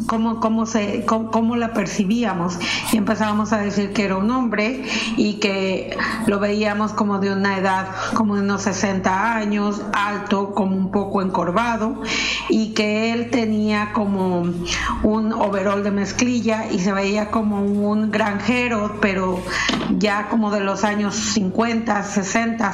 cómo, 0.07 0.39
cómo, 0.39 0.65
se, 0.65 1.05
cómo, 1.05 1.31
cómo 1.31 1.55
la 1.55 1.73
percibíamos. 1.73 2.57
Y 2.91 2.97
empezábamos 2.97 3.53
a 3.53 3.59
decir 3.59 3.93
que 3.93 4.05
era 4.05 4.17
un 4.17 4.31
hombre 4.31 4.83
y 5.15 5.35
que 5.35 5.95
lo 6.25 6.39
veíamos 6.39 6.93
como 6.93 7.19
de 7.19 7.31
una 7.31 7.57
edad 7.57 7.87
como 8.15 8.35
de 8.35 8.41
unos 8.41 8.63
60 8.63 9.35
años, 9.35 9.81
alto, 9.93 10.53
como 10.53 10.75
un 10.75 10.91
poco 10.91 11.21
encorvado 11.21 12.01
y 12.49 12.73
que 12.73 13.13
él 13.13 13.29
tenía 13.29 13.91
como 13.93 14.43
un 15.03 15.33
overol 15.33 15.83
de 15.83 15.91
mezclilla 15.91 16.71
y 16.71 16.79
se 16.79 16.91
veía 16.93 17.29
como 17.29 17.61
un 17.61 17.82
granjero, 18.11 18.97
pero 19.01 19.43
ya 19.97 20.29
como 20.29 20.51
de 20.51 20.61
los 20.61 20.83
años 20.83 21.15
50, 21.15 22.03
60. 22.03 22.73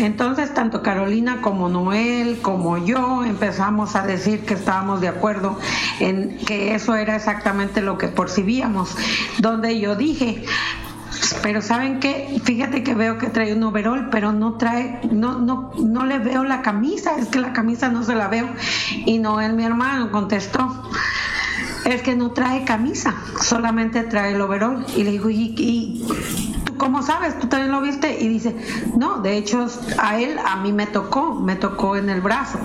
Entonces, 0.00 0.54
tanto 0.54 0.82
Carolina 0.82 1.40
como 1.42 1.68
Noel, 1.68 2.38
como 2.40 2.78
yo, 2.78 3.24
empezamos 3.24 3.96
a 3.96 4.06
decir 4.06 4.44
que 4.44 4.54
estábamos 4.54 5.00
de 5.00 5.08
acuerdo 5.08 5.58
en 5.98 6.38
que 6.38 6.74
eso 6.74 6.94
era 6.94 7.16
exactamente 7.16 7.80
lo 7.80 7.98
que 7.98 8.06
percibíamos, 8.06 8.94
donde 9.38 9.80
yo 9.80 9.96
dije, 9.96 10.44
pero 11.42 11.62
saben 11.62 11.98
qué, 11.98 12.40
fíjate 12.44 12.84
que 12.84 12.94
veo 12.94 13.18
que 13.18 13.28
trae 13.28 13.52
un 13.54 13.62
overol, 13.64 14.08
pero 14.10 14.32
no 14.32 14.54
trae, 14.54 15.00
no, 15.10 15.38
no, 15.40 15.72
no 15.78 16.06
le 16.06 16.18
veo 16.20 16.44
la 16.44 16.62
camisa, 16.62 17.16
es 17.18 17.26
que 17.26 17.40
la 17.40 17.52
camisa 17.52 17.88
no 17.88 18.04
se 18.04 18.14
la 18.14 18.28
veo. 18.28 18.48
Y 19.04 19.18
Noel, 19.18 19.54
mi 19.54 19.64
hermano, 19.64 20.12
contestó, 20.12 20.88
es 21.84 22.02
que 22.02 22.14
no 22.14 22.32
trae 22.32 22.64
camisa, 22.64 23.14
solamente 23.40 24.02
trae 24.04 24.34
el 24.34 24.40
overol. 24.40 24.84
Y 24.96 25.04
le 25.04 25.12
digo, 25.12 25.30
¿y, 25.30 26.04
cómo 26.78 27.02
sabes? 27.02 27.38
¿Tú 27.38 27.48
también 27.48 27.72
lo 27.72 27.80
viste? 27.80 28.16
Y 28.18 28.28
dice, 28.28 28.54
no, 28.96 29.20
de 29.20 29.36
hecho 29.36 29.66
a 29.98 30.20
él, 30.20 30.38
a 30.44 30.56
mí 30.56 30.72
me 30.72 30.86
tocó, 30.86 31.34
me 31.34 31.56
tocó 31.56 31.96
en 31.96 32.08
el 32.08 32.20
brazo. 32.20 32.58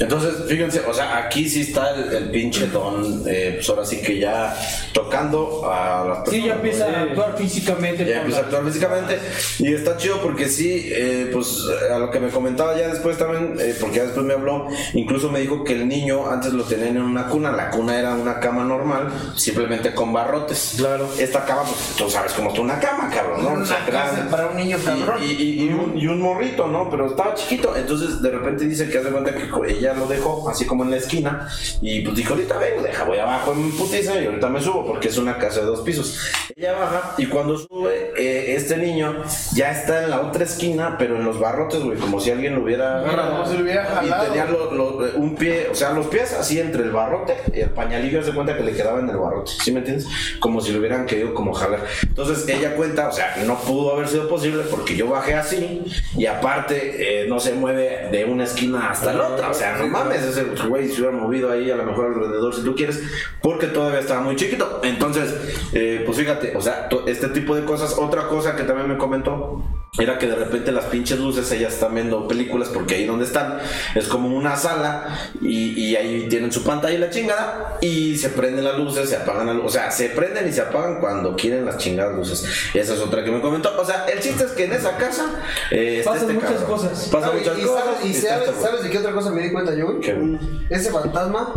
Entonces, 0.00 0.34
fíjense, 0.46 0.80
o 0.86 0.94
sea, 0.94 1.18
aquí 1.18 1.48
sí 1.48 1.62
está 1.62 1.92
el, 1.94 2.12
el 2.12 2.30
pinche 2.30 2.68
don, 2.68 3.24
eh, 3.26 3.54
pues 3.56 3.68
ahora 3.68 3.84
sí 3.84 4.00
que 4.00 4.20
ya 4.20 4.56
tocando 4.92 5.68
a 5.68 6.04
las 6.04 6.18
personas. 6.18 6.30
Sí, 6.30 6.46
ya 6.46 6.54
empieza 6.54 6.84
a 6.86 7.02
actuar 7.02 7.36
físicamente. 7.36 8.06
Ya 8.06 8.18
empieza 8.18 8.40
a 8.40 8.42
actuar 8.44 8.64
físicamente 8.64 9.18
y 9.58 9.74
está 9.74 9.96
chido 9.96 10.20
porque 10.22 10.48
sí, 10.48 10.88
eh, 10.92 11.30
pues 11.32 11.64
a 11.92 11.98
lo 11.98 12.10
que 12.12 12.20
me 12.20 12.28
comentaba 12.28 12.78
ya 12.78 12.88
después 12.88 13.18
también, 13.18 13.56
eh, 13.58 13.74
porque 13.80 13.96
ya 13.96 14.04
después 14.04 14.24
me 14.24 14.34
habló, 14.34 14.68
incluso 14.94 15.30
me 15.32 15.40
dijo 15.40 15.64
que 15.64 15.72
el 15.72 15.88
niño 15.88 16.30
antes 16.30 16.52
lo 16.52 16.62
tenían 16.62 16.96
en 16.96 17.02
una 17.02 17.26
cuna, 17.26 17.50
la 17.50 17.70
cuna 17.70 17.98
era 17.98 18.14
una 18.14 18.38
cama 18.38 18.62
normal, 18.62 19.32
simplemente 19.34 19.94
con 19.94 20.12
barrotes. 20.12 20.74
Claro. 20.76 21.08
Esta 21.18 21.44
cama, 21.44 21.62
pues 21.62 21.96
tú 21.96 22.08
sabes 22.08 22.32
cómo 22.34 22.50
está 22.50 22.60
una 22.60 22.78
cama, 22.78 23.10
cabrón, 23.10 23.37
¿no? 23.42 23.64
Grande. 23.86 24.30
para 24.30 24.46
un 24.48 24.56
niño 24.56 24.78
cabrón. 24.84 25.22
Y, 25.22 25.26
y- 25.32 25.62
y 25.64 25.68
un, 25.72 25.96
y 25.96 26.06
un 26.06 26.20
morrito, 26.20 26.66
¿no? 26.68 26.88
Pero 26.90 27.06
estaba 27.06 27.34
chiquito, 27.34 27.74
entonces 27.76 28.20
de 28.22 28.30
repente 28.30 28.64
dice 28.66 28.88
que 28.88 28.98
hace 28.98 29.08
cuenta 29.10 29.32
que 29.34 29.48
ella 29.70 29.94
lo 29.94 30.06
dejó 30.06 30.48
así 30.48 30.64
como 30.66 30.84
en 30.84 30.90
la 30.90 30.96
esquina 30.96 31.48
y 31.80 32.00
pues 32.02 32.16
dijo, 32.16 32.34
ahorita 32.34 32.58
vengo, 32.58 32.82
deja, 32.82 33.04
voy 33.04 33.18
abajo 33.18 33.52
en 33.52 33.70
putiza 33.76 34.20
y 34.20 34.26
ahorita 34.26 34.48
me 34.48 34.60
subo 34.60 34.86
porque 34.86 35.08
es 35.08 35.18
una 35.18 35.38
casa 35.38 35.60
de 35.60 35.66
dos 35.66 35.80
pisos. 35.80 36.18
Ella 36.56 36.72
baja 36.72 37.14
y 37.18 37.26
cuando 37.26 37.56
sube, 37.58 38.12
eh, 38.16 38.54
este 38.56 38.76
niño 38.76 39.22
ya 39.54 39.70
está 39.72 40.04
en 40.04 40.10
la 40.10 40.20
otra 40.22 40.44
esquina, 40.44 40.96
pero 40.98 41.16
en 41.16 41.24
los 41.24 41.38
barrotes, 41.38 41.82
güey, 41.82 41.98
como 41.98 42.20
si 42.20 42.30
alguien 42.30 42.54
lo 42.54 42.62
hubiera 42.62 42.98
agarrado. 43.00 43.52
Lo 43.52 43.62
hubiera 43.62 44.02
Y 44.04 44.26
tenía 44.26 44.44
lo- 44.46 44.72
lo- 44.72 44.98
un 45.16 45.34
pie, 45.36 45.68
o 45.70 45.74
sea, 45.74 45.90
los 45.92 46.06
pies 46.06 46.32
así 46.32 46.58
entre 46.60 46.82
el 46.82 46.90
barrote 46.90 47.36
y 47.54 47.60
el 47.60 47.70
pañalillo 47.70 48.22
se 48.22 48.32
cuenta 48.32 48.56
que 48.56 48.62
le 48.64 48.72
quedaba 48.72 49.00
en 49.00 49.08
el 49.08 49.16
barrote, 49.16 49.52
¿sí 49.62 49.72
me 49.72 49.78
entiendes? 49.80 50.06
Como 50.40 50.60
si 50.60 50.72
lo 50.72 50.78
hubieran 50.78 51.06
querido 51.06 51.34
como 51.34 51.52
jalar. 51.52 51.84
Entonces 52.02 52.48
ella 52.48 52.74
cuenta, 52.76 53.08
o 53.08 53.12
sea, 53.12 53.27
no 53.46 53.58
pudo 53.60 53.94
haber 53.94 54.08
sido 54.08 54.28
posible 54.28 54.64
porque 54.70 54.96
yo 54.96 55.08
bajé 55.08 55.34
así 55.34 55.82
y 56.16 56.26
aparte 56.26 57.22
eh, 57.24 57.28
no 57.28 57.40
se 57.40 57.52
mueve 57.52 58.08
de 58.10 58.24
una 58.24 58.44
esquina 58.44 58.90
hasta 58.90 59.12
la 59.12 59.28
otra, 59.28 59.50
o 59.50 59.54
sea, 59.54 59.76
no 59.76 59.86
mames, 59.86 60.22
ese 60.22 60.44
güey 60.66 60.88
se 60.88 61.02
hubiera 61.02 61.16
movido 61.16 61.50
ahí 61.50 61.70
a 61.70 61.76
lo 61.76 61.84
mejor 61.84 62.06
alrededor 62.06 62.54
si 62.54 62.62
tú 62.62 62.74
quieres, 62.74 63.02
porque 63.42 63.66
todavía 63.66 64.00
estaba 64.00 64.20
muy 64.20 64.36
chiquito. 64.36 64.80
Entonces, 64.82 65.34
eh, 65.72 66.02
pues 66.04 66.18
fíjate, 66.18 66.56
o 66.56 66.60
sea, 66.60 66.88
este 67.06 67.28
tipo 67.28 67.54
de 67.54 67.64
cosas. 67.64 67.96
Otra 67.98 68.28
cosa 68.28 68.56
que 68.56 68.64
también 68.64 68.88
me 68.88 68.96
comentó 68.96 69.62
era 69.98 70.18
que 70.18 70.26
de 70.26 70.34
repente 70.34 70.70
las 70.70 70.84
pinches 70.86 71.18
luces, 71.18 71.50
ellas 71.50 71.74
están 71.74 71.94
viendo 71.94 72.28
películas 72.28 72.68
porque 72.68 72.96
ahí 72.96 73.06
donde 73.06 73.24
están 73.24 73.58
es 73.94 74.06
como 74.06 74.28
una 74.28 74.56
sala 74.56 75.18
y, 75.40 75.96
ahí 75.96 76.26
tienen 76.28 76.52
su 76.52 76.62
pantalla 76.62 76.94
y 76.94 76.98
la 76.98 77.10
chingada 77.10 77.78
y 77.80 78.16
se 78.16 78.28
prenden 78.28 78.64
las 78.64 78.76
luces, 78.76 79.08
se 79.08 79.16
apagan 79.16 79.48
o 79.48 79.68
sea, 79.68 79.90
se 79.90 80.10
prenden 80.10 80.46
y 80.46 80.52
se 80.52 80.60
apagan 80.60 81.00
cuando 81.00 81.34
quieren 81.34 81.64
las 81.64 81.78
chingadas 81.78 82.14
luces. 82.14 82.46
Esa 82.74 82.94
es 82.94 83.00
otra 83.00 83.17
que 83.24 83.30
me 83.30 83.40
comentó. 83.40 83.70
O 83.80 83.84
sea, 83.84 84.04
el 84.06 84.20
chiste 84.20 84.44
es 84.44 84.52
que 84.52 84.64
en 84.64 84.72
esa 84.72 84.96
casa 84.96 85.26
eh, 85.70 86.02
Pasan 86.04 86.22
este 86.22 86.32
muchas 86.34 86.50
cabrón. 86.52 86.70
cosas. 86.70 87.08
Pasan 87.12 87.28
¿Sabes? 87.30 87.40
muchas 87.46 87.58
¿Y 87.58 87.62
cosas. 87.66 87.84
sabes, 87.84 88.04
y 88.04 88.10
está 88.16 88.28
sabes, 88.30 88.48
este. 88.48 88.60
¿sabes 88.62 88.82
de 88.82 88.90
qué 88.90 88.98
otra 88.98 89.12
cosa 89.12 89.30
me 89.30 89.42
di 89.42 89.52
cuenta 89.52 89.74
yo, 89.74 89.86
güey? 89.86 90.38
Ese 90.70 90.90
fantasma 90.90 91.54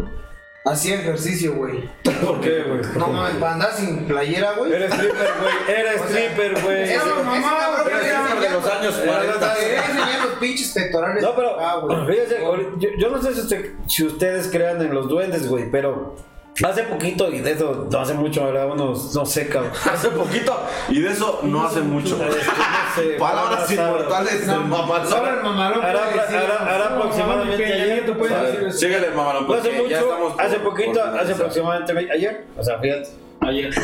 hacía 0.64 0.95
ejercicio, 0.95 1.55
güey. 1.55 1.89
¿Por 2.24 2.39
qué, 2.41 2.64
güey? 2.64 2.82
No 2.97 3.07
mames, 3.07 3.36
para 3.38 3.53
andar 3.53 3.74
sin 3.74 4.05
playera, 4.07 4.53
güey. 4.53 4.72
Era 4.74 4.86
stripper, 4.88 5.30
güey. 5.41 5.80
Era 5.80 5.93
stripper, 5.93 6.62
güey. 6.62 6.84
Ese 6.84 6.97
mamá, 6.97 7.38
es 7.38 8.41
de 8.41 8.49
los 8.49 8.66
años 8.68 8.95
40. 9.05 9.53
quería 9.55 9.86
enseñar 9.86 10.26
los 10.26 10.34
pinches 10.39 10.70
pectorales. 10.72 11.24
No, 11.24 11.36
pero 11.36 11.59
Ah, 11.59 11.80
güey. 11.82 12.05
fíjense, 12.07 12.39
yo, 12.78 12.89
yo 12.97 13.09
no 13.09 13.22
sé 13.22 13.34
si, 13.34 13.39
usted- 13.41 13.72
si 13.88 14.05
ustedes 14.05 14.47
crean 14.49 14.82
en 14.82 14.93
los 14.93 15.07
duendes, 15.09 15.47
güey, 15.47 15.70
pero 15.72 16.16
hace 16.64 16.84
poquito, 16.84 17.30
y 17.32 17.39
de 17.39 17.51
eso 17.53 17.88
no 17.91 17.99
hace 17.99 18.14
mucho, 18.14 18.45
¿verdad? 18.45 18.68
Unos, 18.70 19.14
no 19.16 19.26
sé, 19.26 19.47
cabrón. 19.47 19.72
Hace 19.91 20.09
poquito 20.09 20.57
y 20.89 21.01
de 21.01 21.09
eso 21.12 21.39
no 21.43 21.66
hace 21.66 21.82
mucho. 21.82 22.18
No 22.18 22.26
sé, 22.95 23.01
Palabras 23.18 23.72
inmortales 23.72 24.45
del 24.47 24.59
mamá. 24.66 25.05
Solo 25.05 25.30
el 25.30 25.43
mamalón 25.43 25.82
hará- 25.84 26.74
hará 26.76 26.86
aproximadamente 26.95 27.66
ayer. 27.66 27.88
Nieto 28.03 28.18
puede 28.18 28.51
decir. 28.51 28.74
Síguele, 28.74 29.09
mamá. 29.12 29.39
No 29.47 29.53
hace 29.53 29.72
mucho, 29.72 30.36
hace 30.38 30.59
poquito, 30.59 31.03
hace 31.03 31.34
aproximadamente 31.34 32.12
ayer. 32.14 32.45
O 32.57 32.64
sea, 32.64 32.80
fíjate. 32.80 33.09
Ayer. 33.41 33.74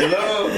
Y 0.00 0.02
luego, 0.04 0.48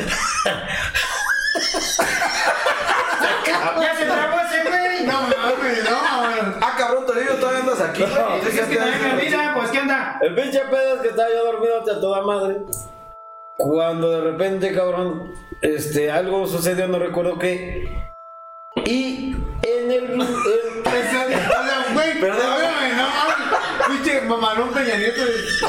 ¡Ya 3.81 3.97
se 3.97 4.05
trabó 4.05 4.41
ese 4.41 4.63
güey! 4.69 5.07
No 5.07 5.23
mames, 5.23 5.85
no 5.85 6.03
mames. 6.03 6.57
ah, 6.61 6.75
cabrón, 6.77 7.07
Torillo, 7.07 7.35
todavía 7.37 7.61
andas 7.61 7.81
aquí. 7.81 8.03
Es 8.03 8.61
que 8.61 8.77
también 8.77 9.03
me 9.03 9.13
olvida, 9.15 9.55
pues 9.57 9.71
¿qué 9.71 9.79
anda? 9.79 10.19
El 10.21 10.35
pinche 10.35 10.61
pedo 10.61 10.97
es 10.97 11.03
que 11.03 11.09
estaba 11.09 11.29
yo 11.31 11.45
dormido 11.45 11.81
a 11.81 12.01
toda 12.01 12.23
madre. 12.23 12.59
Cuando 13.57 14.11
de 14.11 14.21
repente, 14.31 14.73
cabrón, 14.73 15.35
este, 15.61 16.11
algo 16.11 16.47
sucedió, 16.47 16.89
no 16.89 16.99
recuerdo 16.99 17.39
qué. 17.39 17.89
Y 18.85 19.37
en 19.63 19.91
el. 19.91 20.05
en- 20.13 20.21
O 20.21 20.25
sea, 21.11 21.27
güey, 21.95 22.21
Perdón. 22.21 22.39
perdóname, 22.39 22.89
no 22.95 23.09
mames. 23.09 23.87
Pinche 23.89 24.21
mamalón 24.23 24.73
Peña 24.73 24.97
Nieto. 24.97 25.23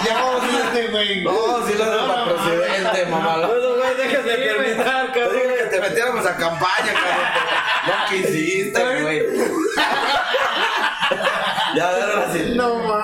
Ya 0.06 0.14
vamos 0.16 0.44
a 0.44 0.48
ir 0.48 0.56
este, 0.66 0.88
güey. 0.90 1.24
No, 1.24 1.68
si 1.68 1.74
lo 1.76 2.08
para 2.08 2.26
presidente, 2.26 3.06
mamá. 3.08 3.38
Bueno, 3.48 3.76
güey, 3.76 3.96
déjate 3.98 4.30
de 4.30 4.38
terminar, 4.38 5.12
Te 5.14 5.20
cabrón. 5.20 5.34
dije 5.42 5.56
que 5.58 5.64
te 5.66 5.80
metiéramos 5.82 6.26
a 6.26 6.38
campaña, 6.38 6.94
cabrón. 6.94 7.28
No 7.88 7.94
quisiste, 8.10 9.02
güey. 9.02 9.24
Ya, 11.76 11.90
ahora 11.90 12.30
sí. 12.32 12.54
No 12.56 12.76
mames. 12.76 13.03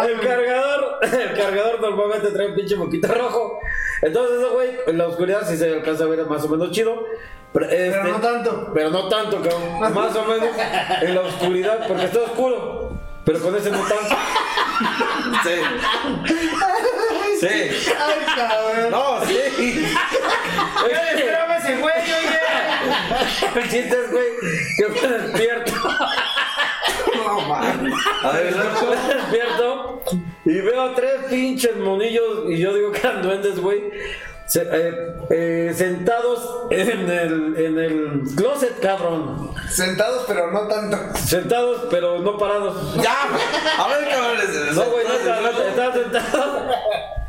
Cargador, 1.49 1.81
normalmente 1.81 2.27
trae 2.29 2.47
un 2.47 2.55
pinche 2.55 2.75
moquito 2.75 3.07
rojo. 3.13 3.59
Entonces, 4.01 4.37
ese 4.39 4.49
güey, 4.49 4.69
en 4.87 4.97
la 4.97 5.07
oscuridad 5.07 5.47
sí 5.47 5.57
se 5.57 5.73
alcanza 5.73 6.03
a 6.03 6.07
ver 6.07 6.25
más 6.25 6.43
o 6.43 6.49
menos 6.49 6.71
chido. 6.71 7.05
Pero, 7.51 7.65
este, 7.65 7.91
Pero 7.91 8.03
no 8.13 8.19
tanto. 8.21 8.71
Pero 8.73 8.89
no 8.91 9.09
tanto, 9.09 9.41
cabrón. 9.41 9.93
Más 9.93 10.15
o 10.15 10.25
menos 10.25 10.49
en 11.01 11.15
la 11.15 11.21
oscuridad, 11.21 11.87
porque 11.87 12.05
está 12.05 12.19
oscuro. 12.19 12.91
Pero 13.25 13.39
con 13.39 13.55
ese 13.55 13.71
no 13.71 13.79
tanto. 13.79 14.15
Sí. 15.43 15.49
Sí. 17.39 17.47
Ay, 17.99 18.25
cabrón. 18.35 18.91
No, 18.91 19.25
sí. 19.25 19.85
¡Ya 20.89 21.11
esperaba 21.11 21.57
ese 21.57 21.77
güey, 21.77 21.93
oye! 21.95 22.39
El 23.55 23.63
chiste 23.69 23.97
es, 24.05 24.11
güey, 24.11 24.25
que 24.77 25.01
me 25.01 25.17
despierto. 25.17 25.71
No, 27.15 27.41
man. 27.41 27.91
A 28.23 28.31
ver. 28.31 28.55
Me 28.55 29.13
despierto 29.15 30.01
y 30.45 30.59
veo 30.61 30.91
tres 30.95 31.25
pinches 31.29 31.75
monillos 31.77 32.45
y 32.49 32.57
yo 32.57 32.73
digo 32.73 32.91
que 32.91 32.99
eran 32.99 33.21
duendes, 33.21 33.59
güey. 33.59 33.83
se- 34.47 34.67
eh, 34.71 35.13
eh, 35.29 35.73
sentados 35.75 36.65
en 36.71 37.07
el, 37.09 37.55
en 37.57 37.77
el 37.77 38.21
closet, 38.35 38.79
cabrón. 38.79 39.51
Sentados, 39.69 40.25
pero 40.27 40.51
no 40.51 40.67
tanto. 40.67 40.97
Sentados, 41.19 41.87
pero 41.91 42.19
no 42.19 42.35
parados. 42.37 42.95
Ya, 42.95 43.15
a 43.77 43.87
ver, 43.89 44.09
cabrones. 44.09 44.75
No, 44.75 44.85
güey, 44.85 45.05
neta, 45.07 45.41
neta, 45.41 45.67
estaba 45.69 45.93
sentado. 45.93 46.69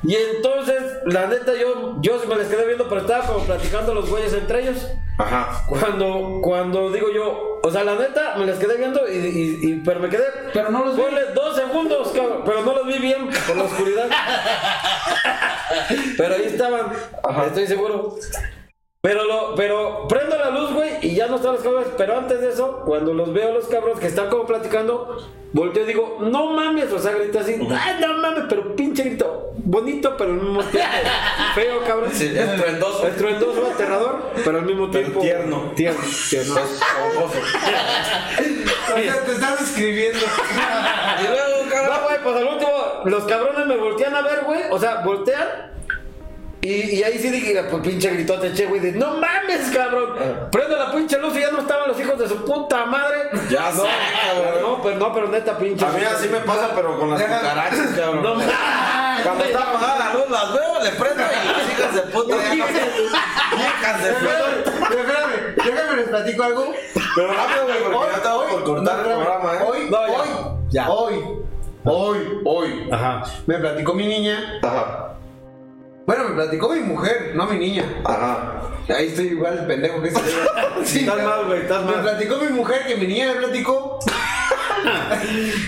Y 0.02 0.14
entonces, 0.16 0.82
la 1.04 1.26
neta, 1.26 1.52
yo, 1.54 1.96
yo 2.00 2.18
sí 2.20 2.26
me 2.26 2.36
les 2.36 2.48
quedé 2.48 2.64
viendo, 2.66 2.88
pero 2.88 3.02
estaba 3.02 3.26
como 3.26 3.44
platicando 3.44 3.94
los 3.94 4.08
güeyes 4.08 4.32
entre 4.32 4.62
ellos. 4.62 4.88
Ajá. 5.18 5.62
Cuando, 5.68 6.40
cuando 6.42 6.90
digo 6.90 7.08
yo, 7.14 7.60
o 7.62 7.70
sea, 7.70 7.84
la 7.84 7.96
neta, 7.96 8.34
me 8.38 8.46
les 8.46 8.58
quedé 8.58 8.78
viendo 8.78 9.06
y, 9.06 9.12
y- 9.16 9.58
y- 9.62 9.82
pero 9.84 10.00
me 10.00 10.08
quedé. 10.08 10.24
Pero 10.54 10.70
no 10.70 10.86
los 10.86 10.96
vi. 10.96 11.02
Dos 11.34 11.54
segundos, 11.56 12.08
cabrón, 12.14 12.42
pero 12.46 12.62
no 12.62 12.72
los 12.72 12.86
vi 12.86 12.98
bien 12.98 13.28
por 13.46 13.56
la 13.56 13.64
oscuridad. 13.64 14.08
pero 16.16 16.34
ahí 16.34 16.44
estaban, 16.46 16.92
estoy 17.46 17.66
seguro. 17.66 18.16
Pero 19.02 19.24
lo, 19.24 19.54
pero 19.54 20.06
prendo 20.08 20.36
la 20.36 20.50
luz, 20.50 20.74
güey, 20.74 20.90
y 21.00 21.14
ya 21.14 21.26
no 21.26 21.36
están 21.36 21.54
los 21.54 21.62
cabrones. 21.62 21.88
Pero 21.96 22.18
antes 22.18 22.40
de 22.42 22.50
eso, 22.50 22.82
cuando 22.84 23.14
los 23.14 23.32
veo 23.32 23.50
los 23.52 23.66
cabrones 23.66 23.98
que 23.98 24.08
están 24.08 24.28
como 24.28 24.44
platicando, 24.44 25.16
volteo 25.54 25.84
y 25.84 25.86
digo, 25.86 26.18
no 26.20 26.50
mames, 26.50 26.92
o 26.92 26.98
sea, 26.98 27.12
grito 27.12 27.40
así, 27.40 27.54
ay, 27.70 27.96
no 27.98 28.12
mames, 28.18 28.44
pero 28.50 28.76
pinche 28.76 29.02
grito, 29.04 29.52
bonito, 29.56 30.14
pero 30.18 30.32
al 30.32 30.36
mismo 30.42 30.62
tiempo 30.64 30.88
feo, 31.54 31.82
cabrón. 31.86 32.10
Sí, 32.12 32.26
estruendoso. 32.26 33.06
Estruendoso, 33.06 33.66
aterrador, 33.72 34.20
pero 34.44 34.58
al 34.58 34.66
mismo 34.66 34.90
Pero 34.90 35.04
tiempo 35.04 35.20
tierno. 35.22 35.72
Tierno, 35.74 36.00
tierno. 36.28 36.54
O 38.92 38.98
sea, 39.02 39.24
te 39.24 39.32
estás 39.32 39.60
escribiendo. 39.62 40.18
Y 41.20 41.22
luego, 41.22 41.64
No, 41.64 41.70
cabrón. 41.70 41.98
güey, 42.04 42.22
pues 42.22 42.36
al 42.36 42.46
último, 42.48 42.72
los 43.04 43.24
cabrones 43.24 43.66
me 43.66 43.76
voltean 43.76 44.14
a 44.14 44.22
ver, 44.22 44.42
güey. 44.44 44.60
O 44.70 44.78
sea, 44.78 44.96
voltean. 45.04 45.70
Y, 46.62 46.96
y 46.98 47.02
ahí 47.02 47.18
sí 47.18 47.30
dije, 47.30 47.62
pues 47.70 47.82
pinche 47.82 48.10
gritote, 48.10 48.52
che, 48.52 48.66
güey, 48.66 48.80
de 48.82 48.92
no 48.92 49.14
mames, 49.14 49.70
cabrón. 49.74 50.14
Prendo 50.52 50.76
la 50.76 50.92
pinche 50.92 51.18
luz 51.18 51.34
y 51.36 51.40
ya 51.40 51.50
no 51.50 51.60
estaban 51.60 51.88
los 51.88 51.98
hijos 51.98 52.18
de 52.18 52.28
su 52.28 52.44
puta 52.44 52.84
madre. 52.84 53.30
Ya 53.48 53.70
no, 53.70 53.82
sé, 53.82 53.88
cabrón. 54.26 54.62
No, 54.62 54.82
pero 54.82 54.96
no, 54.98 55.14
pero 55.14 55.28
neta, 55.28 55.56
pinche. 55.56 55.84
A 55.86 55.88
mí 55.88 56.02
así 56.04 56.28
me 56.28 56.40
pasa, 56.40 56.70
pero 56.74 56.98
con 56.98 57.10
las 57.10 57.22
cucarachas, 57.22 57.88
cabrón. 57.96 58.22
No 58.22 58.34
mames. 58.34 58.54
Cuando 59.24 59.44
está 59.44 59.58
apagada 59.62 59.98
la 59.98 60.12
luz, 60.14 60.30
las 60.30 60.52
veo, 60.52 60.82
le 60.84 60.90
prendo 60.90 61.22
y 61.22 61.48
las 61.48 61.70
hijas 61.72 61.94
de 61.94 62.00
puta. 62.12 62.36
Hijas 62.54 64.04
de 64.04 64.12
puta. 64.12 64.70
Espérame, 64.90 65.54
déjame 65.56 65.96
les 65.96 66.08
platico 66.08 66.42
algo. 66.42 66.74
Pero 67.14 67.32
rápido, 67.32 67.64
güey, 67.64 67.82
porque 67.84 68.10
ya 68.10 68.16
estaba 68.16 68.46
por 68.46 68.64
cortar 68.64 68.98
el 68.98 69.04
programa, 69.04 69.54
¿eh? 69.54 69.58
Hoy, 69.66 69.90
No, 69.90 69.98
hoy, 69.98 70.28
Ya. 70.70 70.88
hoy, 70.90 71.14
hoy, 71.84 72.18
hoy. 72.44 72.88
Ajá. 72.92 73.24
Me 73.46 73.58
platicó 73.58 73.94
mi 73.94 74.06
niña. 74.06 74.60
Ajá. 74.62 75.06
Bueno, 76.10 76.28
me 76.30 76.34
platicó 76.34 76.70
mi 76.70 76.80
mujer, 76.80 77.32
no 77.36 77.46
mi 77.46 77.56
niña. 77.56 77.84
Ajá. 78.04 78.62
Ahí 78.88 79.06
estoy 79.06 79.26
igual 79.28 79.60
de 79.60 79.62
pendejo 79.62 80.02
que 80.02 80.08
ese. 80.08 80.18
Sí, 80.84 81.00
Estás 81.00 81.22
mal, 81.22 81.44
güey, 81.46 81.60
estás 81.60 81.84
Me 81.84 81.92
mal. 81.92 82.02
platicó 82.02 82.36
mi 82.38 82.48
mujer 82.48 82.84
que 82.88 82.96
mi 82.96 83.06
niña 83.06 83.26
me 83.32 83.34
platicó. 83.34 84.00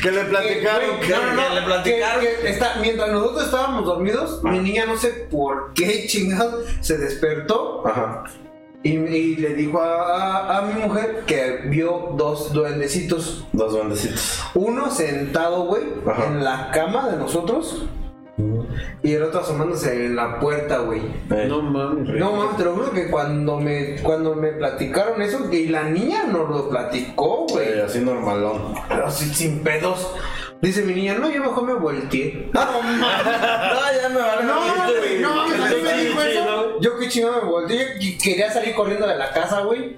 Que 0.02 0.10
le 0.10 0.24
platicaron. 0.24 0.98
que- 1.00 1.10
no, 1.10 1.26
no, 1.26 1.32
no, 1.34 1.48
que 1.48 1.54
le 1.54 1.62
platicaron. 1.62 2.20
que- 2.24 2.36
que 2.42 2.48
está- 2.50 2.74
mientras 2.80 3.08
nosotros 3.10 3.44
estábamos 3.44 3.84
dormidos, 3.84 4.42
mi 4.42 4.58
niña 4.58 4.84
no 4.86 4.96
sé 4.96 5.10
por 5.30 5.72
qué 5.74 6.06
chingados 6.08 6.64
se 6.80 6.98
despertó 6.98 7.86
Ajá. 7.86 8.24
y, 8.82 8.94
y 8.96 9.36
le 9.36 9.54
dijo 9.54 9.80
a, 9.80 10.48
a- 10.48 10.58
a 10.58 10.62
mi 10.62 10.82
mujer 10.82 11.22
que 11.24 11.60
vio 11.66 12.14
dos 12.16 12.52
duendecitos. 12.52 13.44
Dos 13.52 13.74
duendecitos. 13.74 14.40
Uno 14.54 14.90
sentado, 14.90 15.66
güey, 15.66 15.84
en 16.26 16.42
la 16.42 16.72
cama 16.72 17.08
de 17.10 17.18
nosotros. 17.18 17.84
Y 19.02 19.12
el 19.12 19.22
otro 19.22 19.40
asomándose 19.40 20.06
en 20.06 20.16
la 20.16 20.40
puerta, 20.40 20.78
güey. 20.78 21.00
Eh. 21.30 21.46
No 21.48 21.60
mames. 21.60 22.08
No 22.14 22.32
mames, 22.32 22.56
te 22.56 22.64
lo 22.64 22.74
juro 22.74 22.90
que 22.90 23.10
cuando 23.10 23.60
me, 23.60 23.96
cuando 24.02 24.34
me 24.34 24.52
platicaron 24.52 25.20
eso, 25.20 25.52
y 25.52 25.68
la 25.68 25.84
niña 25.84 26.24
nos 26.24 26.48
lo 26.48 26.68
platicó, 26.70 27.46
güey. 27.48 27.80
así 27.80 28.00
normalón. 28.00 28.74
Pero 28.88 29.10
sin, 29.10 29.34
sin 29.34 29.62
pedos. 29.62 30.14
Dice 30.62 30.82
mi 30.82 30.94
niña, 30.94 31.14
no, 31.14 31.30
yo 31.30 31.40
mejor 31.40 31.64
me 31.64 31.74
volteé. 31.74 32.48
No, 32.54 32.64
mames. 32.82 32.98
No, 33.00 34.00
ya 34.00 34.08
me 34.08 34.20
vale. 34.20 34.44
No, 34.44 34.60
güey, 34.98 35.18
no, 35.20 35.34
mames, 35.34 35.56
Sí, 35.56 35.74
a 35.74 35.76
mí 35.76 35.82
me 35.82 35.90
sí, 35.98 36.06
dijo 36.06 36.20
sí, 36.20 36.28
eso. 36.30 36.80
Yo 36.80 36.98
qué 36.98 37.08
chingado 37.08 37.42
me 37.42 37.48
volteé. 37.50 37.96
Y 38.00 38.16
quería 38.16 38.50
salir 38.50 38.74
corriendo 38.74 39.06
de 39.06 39.16
la 39.16 39.30
casa, 39.30 39.60
güey. 39.62 39.96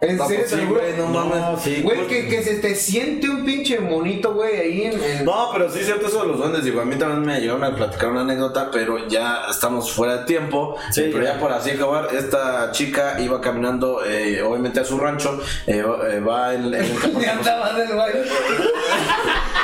En 0.00 0.16
serio, 0.16 0.66
juro. 0.68 0.80
güey, 0.80 0.96
no 0.96 1.06
mames. 1.08 1.60
Sí. 1.60 1.82
Güey, 1.82 2.06
que, 2.06 2.28
que 2.28 2.40
se 2.42 2.54
te 2.58 2.74
siente 2.76 3.28
un 3.28 3.44
pinche 3.44 3.80
monito, 3.80 4.32
güey, 4.32 4.56
ahí 4.56 4.82
en. 4.84 5.02
en- 5.02 5.24
No, 5.24 5.48
pero 5.52 5.68
sí 5.72 5.80
es 5.80 5.86
cierto 5.86 6.06
eso 6.06 6.20
de 6.22 6.28
los 6.28 6.38
duendes. 6.38 6.62
Digo, 6.64 6.80
a 6.80 6.84
mí 6.84 6.94
también 6.94 7.22
me 7.26 7.40
llegaron 7.40 7.64
a 7.64 7.74
platicar 7.74 8.10
una 8.10 8.20
anécdota, 8.20 8.70
pero 8.72 9.08
ya 9.08 9.42
estamos 9.50 9.90
fuera 9.92 10.18
de 10.18 10.24
tiempo. 10.26 10.76
Sí, 10.92 11.10
pero 11.12 11.24
ya. 11.24 11.34
ya 11.34 11.40
por 11.40 11.50
así 11.52 11.70
acabar, 11.72 12.08
esta 12.14 12.70
chica 12.70 13.16
iba 13.20 13.40
caminando, 13.40 14.04
eh, 14.04 14.40
obviamente 14.42 14.78
a 14.78 14.84
su 14.84 14.98
rancho. 14.98 15.40
eh, 15.66 15.82
va- 15.82 16.08
eh, 16.08 16.20
va 16.20 16.54
en, 16.54 16.66
en 16.66 16.74
el 16.74 16.98
campo. 17.00 17.20
Ya 17.20 17.32
andaba 17.32 17.72
del 17.72 17.88
baile. 17.96 18.22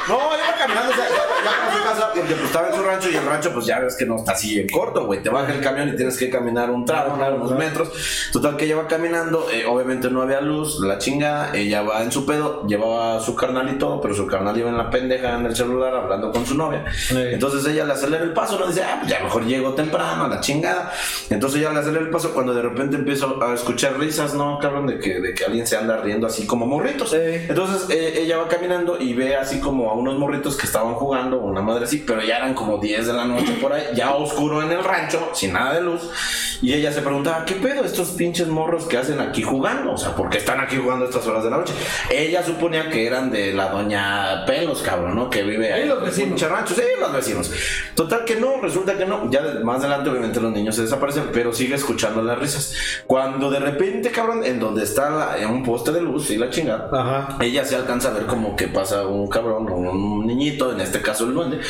No, 0.09 0.17
iba 0.17 0.55
caminando, 0.59 0.93
o 0.93 0.95
sea, 0.97 1.05
ya, 1.09 1.45
ya 1.45 1.51
para 1.61 1.73
su 1.77 1.83
casa, 1.85 2.11
porque 2.15 2.35
pues 2.35 2.45
estaba 2.47 2.69
en 2.69 2.75
su 2.75 2.83
rancho 2.83 3.11
y 3.11 3.17
el 3.17 3.25
rancho, 3.25 3.53
pues 3.55 3.67
ya 3.67 3.79
ves 3.79 3.97
que 3.97 4.05
no 4.05 4.17
está 4.17 4.33
así 4.33 4.59
en 4.61 4.69
corto, 4.69 5.07
güey. 5.07 5.23
Te 5.23 5.31
baja 5.31 5.53
el 5.55 5.61
camión 5.63 5.89
y 5.91 5.97
tienes 5.97 6.19
que 6.19 6.29
caminar 6.29 6.71
un 6.71 6.85
tramo, 6.85 7.17
¿no? 7.17 7.37
unos 7.37 7.53
metros. 7.53 7.91
Total 8.33 8.57
que 8.57 8.67
ella 8.67 8.77
va 8.77 8.87
caminando, 8.89 9.49
eh, 9.51 9.65
obviamente 9.65 10.11
no 10.11 10.24
había 10.25 10.41
luz, 10.41 10.81
la 10.81 10.99
chingada, 10.99 11.55
ella 11.55 11.83
va 11.83 12.03
en 12.03 12.13
su 12.13 12.27
pedo, 12.27 12.67
llevaba 12.67 13.17
a 13.17 13.21
su 13.21 13.35
carnal 13.35 13.71
y 13.71 13.79
todo, 13.79 14.01
pero 14.01 14.15
su 14.15 14.27
carnal 14.27 14.57
iba 14.57 14.69
en 14.69 14.77
la 14.77 14.91
pendeja 14.91 15.39
en 15.39 15.47
el 15.47 15.55
celular 15.55 15.95
hablando 15.95 16.31
con 16.33 16.45
su 16.45 16.57
novia. 16.57 16.85
Entonces 17.11 17.65
ella 17.67 17.85
le 17.85 17.93
acelera 17.93 18.25
el 18.25 18.33
paso, 18.33 18.59
no 18.59 18.67
dice, 18.67 18.83
ah, 18.83 18.99
pues 19.01 19.11
ya 19.11 19.23
mejor 19.23 19.45
llego 19.45 19.75
temprano, 19.75 20.25
a 20.25 20.29
la 20.29 20.41
chingada. 20.41 20.93
Entonces 21.31 21.61
ella 21.61 21.73
le 21.73 21.81
acelera 21.81 22.05
el 22.05 22.11
paso 22.11 22.33
cuando 22.35 22.55
de 22.55 22.63
repente 22.63 22.97
empiezo 22.97 23.43
a 23.43 23.55
escuchar 23.55 23.99
risas, 23.99 24.35
¿no, 24.35 24.59
cabrón? 24.59 24.87
De 24.87 24.99
que, 24.99 25.21
de 25.21 25.35
que 25.35 25.45
alguien 25.45 25.67
se 25.67 25.77
anda 25.77 25.99
riendo 25.99 26.27
así 26.27 26.47
como 26.47 26.67
morritos. 26.67 27.11
Sí. 27.11 27.17
Entonces 27.21 27.89
eh, 27.91 28.21
ella 28.23 28.39
va 28.39 28.49
caminando 28.49 29.01
y 29.01 29.15
ve 29.15 29.37
así 29.37 29.61
como 29.61 29.91
a 29.91 29.95
unos 29.95 30.19
morritos 30.19 30.57
que 30.57 30.67
estaban 30.67 30.95
jugando, 30.95 31.39
una 31.39 31.63
madre 31.63 31.85
así, 31.85 32.05
pero 32.07 32.23
ya 32.23 32.39
eran 32.39 32.55
como 32.55 32.79
10 32.79 33.07
de 33.07 33.13
la 33.13 33.25
noche 33.25 33.55
por 33.61 33.73
ahí, 33.73 33.85
ya 33.95 34.15
oscuro 34.15 34.63
en 34.63 34.73
el 34.73 34.83
rancho, 34.83 35.31
sin 35.35 35.53
nada 35.53 35.75
de 35.75 35.81
luz. 35.81 36.11
Y 36.63 36.73
ella 36.73 36.93
se 36.93 37.03
preguntaba, 37.03 37.45
¿qué 37.45 37.55
pedo 37.57 37.85
estos 37.85 38.13
pinches 38.13 38.49
morros 38.49 38.87
que 38.87 38.97
hacen 38.97 39.21
aquí 39.21 39.43
jugando? 39.43 39.93
O 39.93 39.99
sea, 39.99 40.14
¿por 40.17 40.31
qué 40.31 40.39
están 40.39 40.61
aquí 40.61 40.77
jugando 40.77 41.05
a 41.05 41.09
estas 41.09 41.27
horas 41.27 41.45
de 41.45 41.51
la 41.51 41.57
noche? 41.59 41.75
Ella 42.11 42.43
suponía 42.43 42.89
que 42.91 43.07
eran 43.07 43.31
de 43.31 43.53
la 43.53 43.69
doña 43.71 44.45
Pelos, 44.47 44.83
cabrón, 44.83 45.15
¿no? 45.17 45.31
Que 45.31 45.43
vive 45.43 45.73
ahí. 45.73 45.83
Ahí 45.83 45.89
los 45.89 46.03
vecinos. 46.03 46.29
pinche 46.31 46.49
rancho. 46.49 46.75
Sí, 46.75 46.83
los 47.01 47.13
vecinos. 47.13 47.51
Total 47.95 48.25
que 48.25 48.37
no, 48.37 48.61
resulta 48.61 48.97
que 48.97 49.05
no. 49.07 49.31
Ya 49.31 49.43
más 49.63 49.81
adelante, 49.81 50.11
obviamente, 50.11 50.41
los 50.41 50.53
niños 50.53 50.75
se 50.77 50.83
desaparecen, 50.83 51.31
pero 51.33 51.53
sigue 51.53 51.75
escuchando 51.75 52.23
las 52.23 52.39
risas. 52.39 52.75
Cuando 53.07 53.51
de 53.51 53.59
repente, 53.61 54.11
cabrón, 54.11 54.45
en 54.45 54.59
donde 54.61 54.85
está 54.85 55.11
la- 55.11 55.39
en 55.39 55.51
un 55.51 55.63
poste 55.63 55.93
de 55.93 56.01
luz 56.01 56.31
y 56.31 56.37
la 56.37 56.51
chingada, 56.51 56.89
Ajá. 56.93 57.37
ella 57.41 57.65
se 57.65 57.77
alcanza 57.77 58.09
a 58.09 58.13
ver 58.13 58.27
como 58.27 58.57
que 58.57 58.69
pasa 58.69 59.07
un 59.07 59.29
cabrón 59.29 59.69
o 59.71 59.75
un 59.77 60.27
niñito, 60.27 60.73
en 60.73 60.81
este 60.81 61.01
caso 61.01 61.25
el 61.25 61.35
duende. 61.35 61.61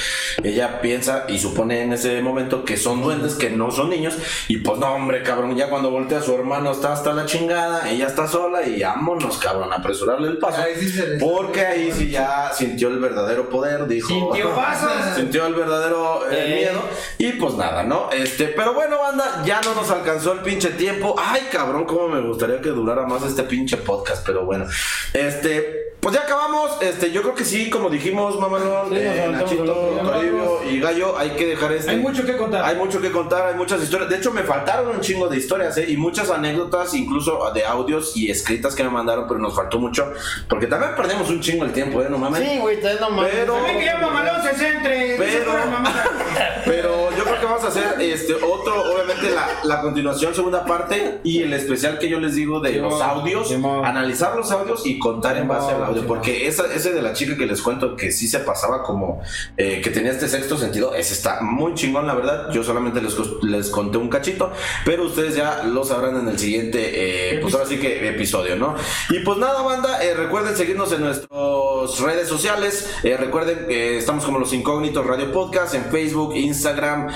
Ella 0.43 0.81
piensa 0.81 1.25
y 1.29 1.39
supone 1.39 1.83
en 1.83 1.93
ese 1.93 2.21
momento 2.23 2.65
que 2.65 2.77
son 2.77 3.03
duendes, 3.03 3.35
que 3.35 3.51
no 3.51 3.71
son 3.71 3.91
niños. 3.91 4.17
Y 4.49 4.59
pues 4.59 4.79
no, 4.79 4.95
hombre, 4.95 5.23
cabrón, 5.23 5.57
ya 5.57 5.69
cuando 5.71 5.91
voltea 5.91 6.21
su 6.23 6.35
hermano 6.35 6.73
está 6.73 6.93
hasta 6.93 7.13
la 7.13 7.27
chingada, 7.27 7.91
ella 7.91 8.07
está 8.07 8.27
sola 8.35 8.67
y 8.67 8.83
vámonos, 8.83 9.39
cabrón, 9.39 9.73
a 9.73 9.77
apresurarle 9.77 10.27
el 10.27 10.39
paso. 10.39 10.61
Ahí 10.61 10.75
sí 10.75 11.01
Porque 11.21 11.65
ahí 11.65 11.93
sí 11.93 12.11
ya 12.11 12.51
sintió 12.53 12.89
el 12.89 12.99
verdadero 12.99 13.49
poder, 13.49 13.87
dijo. 13.87 14.09
Sintió 14.09 14.53
pasas. 14.57 15.15
Sintió 15.17 15.47
el 15.47 15.55
verdadero 15.55 16.29
eh, 16.29 16.45
Eh. 16.45 16.55
miedo. 16.57 16.83
Y 17.19 17.39
pues 17.39 17.55
nada, 17.55 17.85
¿no? 17.85 18.11
Este, 18.11 18.49
pero 18.49 18.75
bueno, 18.75 18.99
banda, 18.99 19.43
ya 19.45 19.61
no 19.61 19.77
nos 19.77 19.89
alcanzó 19.89 20.33
el 20.33 20.41
pinche 20.41 20.71
tiempo. 20.71 21.15
Ay, 21.17 21.43
cabrón, 21.53 21.85
cómo 21.85 22.09
me 22.09 22.21
gustaría 22.21 22.61
que 22.61 22.71
durara 22.71 23.07
más 23.07 23.23
este 23.23 23.45
pinche 23.45 23.77
podcast, 23.77 24.27
pero 24.27 24.45
bueno. 24.45 24.67
Este, 25.13 25.94
pues 26.05 26.15
ya 26.15 26.23
acabamos. 26.23 26.71
Este, 26.83 27.11
yo 27.11 27.23
creo 27.23 27.35
que 27.35 27.45
sí, 27.45 27.71
como 27.71 27.89
dijimos, 27.89 28.39
mamalón, 28.39 28.91
Sí, 28.91 28.97
eh, 28.99 29.27
Nachito. 29.33 29.65
Toribio 30.05 30.61
y 30.71 30.79
Gallo, 30.81 31.17
hay 31.19 31.31
que 31.31 31.47
dejar 31.47 31.73
este. 31.73 31.91
Hay 31.93 31.97
mucho 31.97 32.25
que 32.27 32.37
contar. 32.37 32.63
Hay 32.65 32.77
mucho 32.77 33.01
que 33.01 33.11
contar, 33.11 33.47
hay 33.49 33.55
muchas 33.55 33.83
historias. 33.83 34.11
De 34.11 34.17
hecho, 34.19 34.31
me 34.31 34.43
faltaron 34.43 34.89
un 34.95 35.01
chingo 35.01 35.29
de 35.29 35.39
historias, 35.39 35.77
¿eh? 35.79 35.87
Y 35.89 35.97
muchas 35.97 36.31
anécdotas, 36.31 36.93
incluso 36.95 37.51
de 37.55 37.65
audios 37.65 38.17
y 38.17 38.31
escritas 38.31 38.75
que 38.75 38.85
me 38.85 38.91
mandaron, 38.91 39.27
pero 39.27 39.41
nos 39.41 39.55
faltó 39.57 39.79
mucho. 39.79 40.13
Porque 40.49 40.67
también 40.67 40.95
perdemos 40.95 41.29
un 41.31 41.41
chingo 41.41 41.65
el 41.65 41.73
tiempo, 41.73 42.03
¿eh? 42.03 42.07
No 42.11 42.19
mames. 42.19 42.47
Sí, 42.47 42.59
güey, 42.59 42.79
te 42.81 42.95
no 43.01 43.09
mames. 43.11 43.33
Pero- 43.33 43.55
También 43.55 43.79
que 43.79 43.85
ya 43.87 43.97
mamalón 43.99 44.43
se 44.43 44.55
centre. 44.55 45.17
Pero- 46.65 47.11
yo 47.17 47.23
creo 47.25 47.39
que 47.41 47.47
vamos 47.47 47.65
a 47.65 47.69
hacer 47.69 47.95
este 48.01 48.35
otro, 48.35 48.93
obviamente 48.93 49.31
la, 49.31 49.47
la 49.65 49.81
continuación, 49.81 50.35
segunda 50.35 50.65
parte 50.65 51.21
y 51.23 51.43
el 51.43 51.53
especial 51.53 51.99
que 51.99 52.09
yo 52.09 52.19
les 52.19 52.35
digo 52.35 52.61
de 52.61 52.73
los 52.75 53.01
audios, 53.01 53.53
analizar 53.85 54.35
los 54.37 54.51
audios 54.51 54.85
y 54.85 54.99
contar 54.99 55.37
en 55.37 55.47
base 55.49 55.73
al 55.73 55.85
audio, 55.85 55.94
Porque 56.03 56.47
esa, 56.47 56.73
ese 56.75 56.93
de 56.93 57.03
la 57.03 57.13
chica 57.13 57.37
que 57.37 57.47
les 57.47 57.63
cuento 57.63 57.97
que 57.97 58.11
sí 58.11 58.29
se 58.29 58.41
pasaba 58.41 58.83
como 58.83 59.23
eh, 59.57 59.81
que 59.83 59.91
tenía 59.91 60.11
este 60.11 60.29
sexto 60.29 60.59
sentido, 60.59 60.95
ese 60.95 61.15
está 61.15 61.41
muy 61.41 61.75
chingón, 61.75 62.07
la 62.07 62.15
verdad. 62.15 62.51
Yo 62.53 62.63
solamente 62.63 63.01
les, 63.01 63.15
les 63.43 63.71
conté 63.71 63.99
un 63.99 64.09
cachito, 64.09 64.53
pero 64.85 65.05
ustedes 65.05 65.37
ya 65.37 65.63
lo 65.65 65.85
sabrán 65.85 66.17
en 66.17 66.29
el 66.29 66.39
siguiente, 66.39 67.35
eh, 67.35 67.39
pues 67.41 67.55
ahora 67.55 67.67
sí 67.67 67.79
que 67.79 68.09
episodio, 68.09 68.57
¿no? 68.57 68.75
Y 69.11 69.21
pues 69.21 69.39
nada, 69.39 69.63
banda, 69.63 70.03
eh, 70.05 70.15
recuerden 70.15 70.57
seguirnos 70.57 70.93
en 70.93 71.03
nuestras 71.03 72.01
redes 72.01 72.29
sociales. 72.29 72.91
Eh, 73.03 73.17
recuerden 73.17 73.67
que 73.67 73.99
estamos 73.99 74.25
como 74.25 74.39
Los 74.39 74.53
Incógnitos 74.53 75.07
Radio 75.07 75.33
Podcast 75.33 75.75
en 75.75 75.85
Facebook, 75.87 76.35
Instagram, 76.37 77.09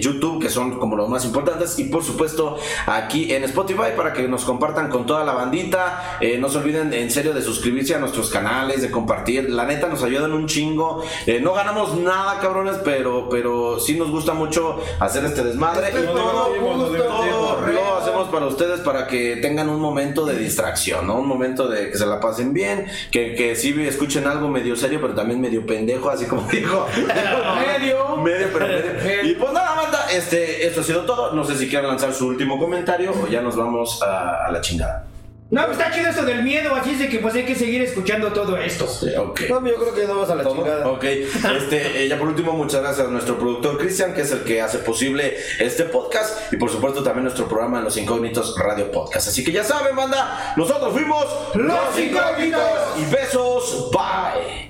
YouTube, 0.00 0.42
que 0.42 0.50
son 0.50 0.78
como 0.78 0.96
los 0.96 1.08
más 1.08 1.24
importantes. 1.24 1.78
Y 1.78 1.84
por 1.84 2.04
supuesto 2.04 2.58
aquí 2.86 3.32
en 3.32 3.44
Spotify 3.44 3.92
para 3.96 4.12
que 4.12 4.26
nos 4.28 4.44
compartan 4.44 4.88
con 4.88 5.06
toda 5.06 5.24
la 5.24 5.32
bandita. 5.32 6.18
No 6.38 6.48
se 6.48 6.58
olviden 6.58 6.92
en 6.92 7.10
serio 7.10 7.32
de 7.32 7.42
suscribirse 7.42 7.94
a 7.94 7.98
nuestros 8.18 8.30
canales, 8.30 8.82
de 8.82 8.90
compartir. 8.90 9.50
La 9.50 9.64
neta 9.64 9.88
nos 9.88 10.02
ayudan 10.02 10.32
un 10.32 10.46
chingo. 10.46 11.04
Eh, 11.26 11.40
no 11.40 11.54
ganamos 11.54 11.96
nada, 11.96 12.38
cabrones, 12.40 12.76
pero, 12.84 13.28
pero 13.28 13.78
sí 13.78 13.94
nos 13.94 14.10
gusta 14.10 14.34
mucho 14.34 14.78
hacer 14.98 15.24
este 15.24 15.42
desmadre. 15.44 15.88
Y 15.90 16.06
todo, 16.06 16.50
lo 17.66 17.96
hacemos 17.96 18.28
para 18.28 18.46
ustedes 18.46 18.80
para 18.80 19.06
que 19.06 19.36
tengan 19.36 19.68
un 19.68 19.80
momento 19.80 20.24
de 20.24 20.36
distracción, 20.36 21.06
¿no? 21.06 21.16
Un 21.16 21.28
momento 21.28 21.68
de 21.68 21.90
que 21.90 21.98
se 21.98 22.06
la 22.06 22.20
pasen 22.20 22.52
bien, 22.52 22.86
que, 23.10 23.34
que 23.34 23.54
sí 23.54 23.74
escuchen 23.86 24.26
algo 24.26 24.48
medio 24.48 24.76
serio, 24.76 24.98
pero 25.00 25.14
también 25.14 25.40
medio 25.40 25.64
pendejo, 25.64 26.10
así 26.10 26.26
como 26.26 26.42
dijo. 26.50 26.86
Medio. 27.78 28.16
medio, 28.16 28.48
pero 28.52 28.66
medio. 29.04 29.24
Y 29.24 29.34
pues 29.34 29.52
nada, 29.52 29.74
banda, 29.74 30.06
este, 30.12 30.66
esto 30.66 30.80
ha 30.80 30.84
sido 30.84 31.02
todo. 31.02 31.32
No 31.32 31.44
sé 31.44 31.56
si 31.56 31.68
quieren 31.68 31.88
lanzar 31.88 32.12
su 32.12 32.26
último 32.26 32.58
comentario 32.58 33.12
o 33.12 33.28
ya 33.28 33.40
nos 33.40 33.56
vamos 33.56 34.02
a, 34.02 34.46
a 34.46 34.50
la 34.50 34.60
chingada. 34.60 35.07
No, 35.50 35.70
está 35.72 35.90
chido 35.90 36.10
esto 36.10 36.24
del 36.26 36.42
miedo, 36.42 36.74
así 36.74 36.90
es 36.90 36.98
de 36.98 37.08
que 37.08 37.20
pues 37.20 37.34
hay 37.34 37.44
que 37.44 37.54
seguir 37.54 37.80
escuchando 37.80 38.30
todo 38.34 38.56
esto. 38.58 38.84
Ok. 38.84 39.40
No, 39.48 39.66
yo 39.66 39.76
creo 39.76 39.94
que 39.94 40.06
no 40.06 40.18
vas 40.18 40.28
a 40.28 40.34
la 40.34 40.42
¿Todo? 40.42 40.56
chingada. 40.56 40.88
Ok, 40.88 41.04
este, 41.04 42.04
eh, 42.04 42.08
ya 42.08 42.18
por 42.18 42.28
último, 42.28 42.52
muchas 42.52 42.82
gracias 42.82 43.06
a 43.06 43.10
nuestro 43.10 43.38
productor 43.38 43.78
Cristian, 43.78 44.12
que 44.12 44.20
es 44.20 44.30
el 44.32 44.44
que 44.44 44.60
hace 44.60 44.78
posible 44.78 45.36
este 45.58 45.84
podcast, 45.84 46.52
y 46.52 46.56
por 46.58 46.70
supuesto 46.70 47.02
también 47.02 47.24
nuestro 47.24 47.48
programa 47.48 47.80
Los 47.80 47.96
Incógnitos 47.96 48.54
Radio 48.58 48.90
Podcast. 48.92 49.28
Así 49.28 49.42
que 49.42 49.50
ya 49.52 49.64
saben, 49.64 49.96
banda, 49.96 50.52
nosotros 50.58 50.92
fuimos 50.92 51.24
Los 51.54 51.98
Incógnitos. 51.98 52.60
y 52.98 53.10
besos, 53.10 53.90
bye. 53.90 54.67